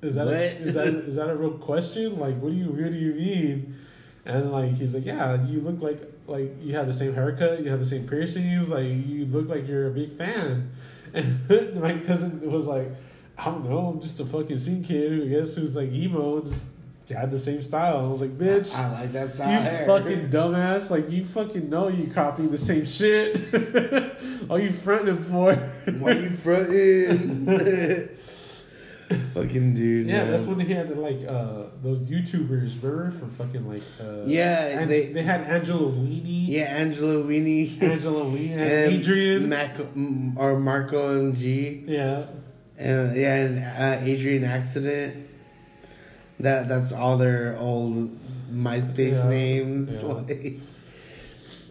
[0.00, 2.16] is that a, is that is that a real question?
[2.18, 3.74] Like, what do you what do you mean?"
[4.24, 7.70] And like he's like, "Yeah, you look like like you have the same haircut, you
[7.70, 10.70] have the same piercings, like you look like you're a big fan."
[11.14, 12.88] And my cousin was like,
[13.36, 13.88] I don't know.
[13.88, 16.64] I'm just a fucking scene kid who I guess who's like emo just
[17.08, 17.98] had the same style.
[18.04, 18.74] I was like, bitch.
[18.74, 19.86] I like that style You hair.
[19.86, 20.90] fucking dumbass!
[20.90, 23.40] Like you fucking know you copying the same shit.
[24.50, 25.54] All you fronting for?
[25.98, 27.46] Why you fronting?
[29.34, 30.06] fucking dude.
[30.06, 30.30] Yeah, man.
[30.30, 34.90] that's when he had like uh those YouTubers, remember from fucking like uh Yeah, and
[34.90, 37.82] they- they had Angela Weenie, Yeah, Angela Weenie.
[37.82, 41.84] Angela Weenie, and and Adrian, Mac, mm, or Marco and G.
[41.86, 42.24] yeah,
[42.78, 45.26] And yeah, and uh, Adrian Accident.
[46.42, 48.10] That that's all their old
[48.52, 49.28] MySpace Yeah.
[49.30, 50.02] names.
[50.02, 50.12] Yeah.
[50.12, 50.60] Like,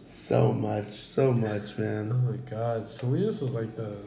[0.05, 2.11] so much, so much, man.
[2.11, 3.97] Oh my god, Salinas was like the.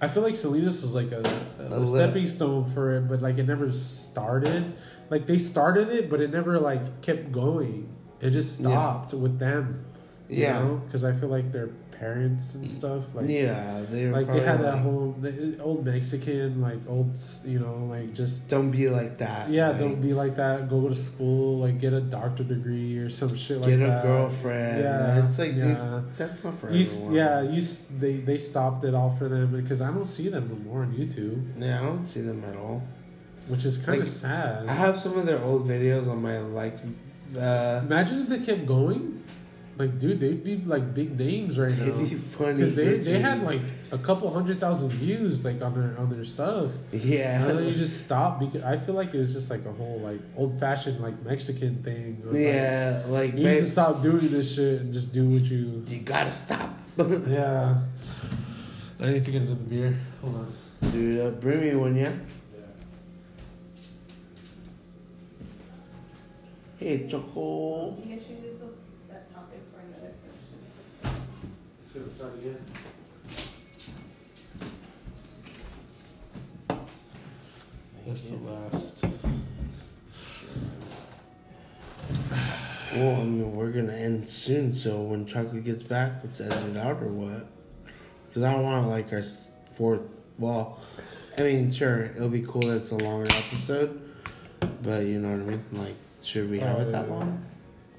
[0.00, 1.22] I feel like Salinas was like a,
[1.58, 4.72] a, A stepping stone for it, but like it never started.
[5.10, 7.88] Like they started it, but it never like kept going.
[8.20, 8.68] It just Yeah.
[8.68, 9.84] stopped with them.
[10.28, 10.78] You Yeah.
[10.84, 13.02] because I feel like their parents and stuff.
[13.14, 17.16] Like yeah, they were like they had that like, whole the old Mexican, like old,
[17.44, 19.50] you know, like just Don't be like that.
[19.50, 20.68] yeah, like, don't be like that.
[20.68, 23.78] Go to school, like get a doctor degree or some shit like that.
[23.78, 24.82] get a girlfriend.
[24.82, 25.64] Yeah, it's like, yeah.
[26.02, 27.14] dude, that's not for You, everyone.
[27.14, 27.60] yeah, you
[27.98, 30.92] they they stopped it all for them because I don't see them no more on
[30.92, 32.82] YouTube, yeah, I don't see them at all.
[33.48, 34.66] which is kind Like, of sad.
[34.66, 36.82] I have some of their old videos on my liked.
[37.36, 39.22] Uh, Imagine if they kept going.
[39.78, 41.98] Like, dude, they'd be like big names right They'd now.
[42.02, 43.60] be funny because they they had like
[43.92, 46.72] a couple hundred thousand views like on their on their stuff.
[46.90, 49.72] yeah, And then you just stop because I feel like it was just like a
[49.72, 52.18] whole like old fashioned like Mexican thing.
[52.20, 55.24] It was like, yeah, like, you need to stop doing this shit and just do
[55.28, 55.84] what you.
[55.86, 56.70] you gotta stop.
[57.28, 57.78] Yeah.
[59.00, 59.96] I need to get another beer.
[60.22, 60.52] Hold on.
[60.90, 62.12] Dude, uh, bring me one, yeah.
[66.78, 67.96] Hey, Choco.
[68.04, 68.20] You
[71.98, 72.58] Gonna start again.
[78.06, 79.04] That's the last.
[82.94, 86.76] Well, I mean, we're gonna end soon, so when Chocolate gets back, let's edit it
[86.76, 87.46] out or what?
[88.28, 89.24] Because I don't want to like our
[89.76, 90.02] fourth.
[90.38, 90.80] Well,
[91.36, 94.00] I mean, sure, it'll be cool that it's a longer episode,
[94.82, 95.64] but you know what I mean.
[95.72, 97.44] Like, should we have Oh, it that long?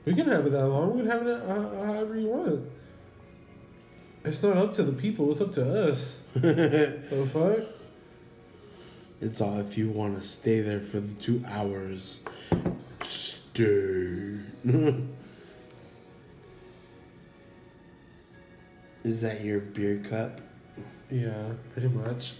[0.05, 0.95] We can have it that long.
[0.95, 2.61] We can have it uh, however you want.
[4.25, 5.31] It's not up to the people.
[5.31, 6.19] It's up to us.
[6.33, 7.59] the fuck?
[9.21, 12.23] It's all if you want to stay there for the two hours.
[13.05, 14.39] Stay.
[19.03, 20.41] Is that your beer cup?
[21.09, 22.33] Yeah, pretty much.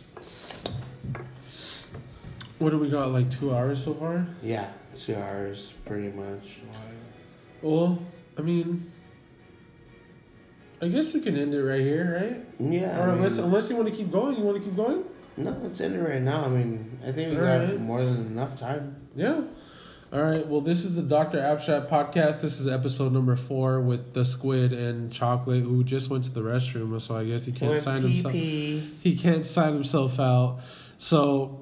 [2.60, 3.12] What do we got?
[3.12, 4.28] Like two hours so far?
[4.44, 6.60] Yeah, two hours, pretty much.
[7.62, 7.98] Well,
[8.38, 8.92] I mean,
[10.82, 12.72] I guess we can end it right here, right?
[12.72, 13.00] Yeah.
[13.06, 15.04] or I unless mean- unless you want to keep going, you want to keep going?
[15.38, 16.46] No, let's end it right now.
[16.46, 17.80] I mean, I think we got Alright.
[17.80, 18.96] more than enough time.
[19.16, 19.42] Yeah.
[20.12, 20.46] All right.
[20.46, 21.40] Well, this is the Dr.
[21.40, 22.42] Abstract podcast.
[22.42, 26.42] This is episode number four with the squid and chocolate, who just went to the
[26.42, 27.00] restroom.
[27.00, 28.34] So I guess he can't Went sign pee himself.
[28.34, 30.60] He can't sign himself out.
[30.98, 31.62] So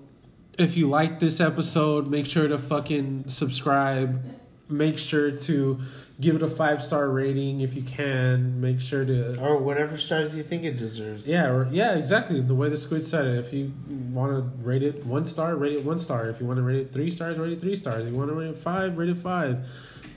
[0.57, 4.23] if you like this episode, make sure to fucking subscribe.
[4.69, 5.79] Make sure to
[6.19, 8.59] give it a five star rating if you can.
[8.59, 11.29] Make sure to Or whatever stars you think it deserves.
[11.29, 12.41] yeah, or, yeah, exactly.
[12.41, 13.37] The way the squid said it.
[13.37, 13.71] If you
[14.11, 16.27] want to rate it one star, rate it one star.
[16.29, 18.05] If you want to rate it three stars, rate it three stars.
[18.05, 19.65] If you want to rate it five, rate it five.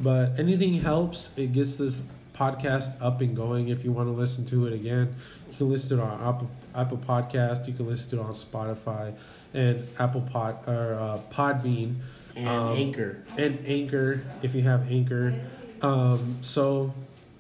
[0.01, 1.31] But anything helps.
[1.37, 2.03] It gets this
[2.35, 3.69] podcast up and going.
[3.69, 5.15] If you want to listen to it again,
[5.51, 7.69] you can listen to it on Apple, Apple Podcast.
[7.69, 9.15] You can listen to it on Spotify
[9.55, 11.97] and Apple Pod or uh, Podbean
[12.37, 13.23] And Um, Anchor.
[13.37, 15.35] and Anchor if you have Anchor.
[15.83, 16.93] Um, so,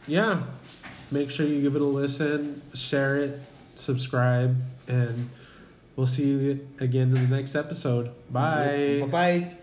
[0.06, 0.42] yeah,
[1.10, 3.40] make sure you give it a listen, share it,
[3.76, 4.56] subscribe,
[4.88, 5.28] and
[5.96, 8.10] we'll see you again in the next episode.
[8.30, 8.98] Bye.
[9.02, 9.54] Bye bye.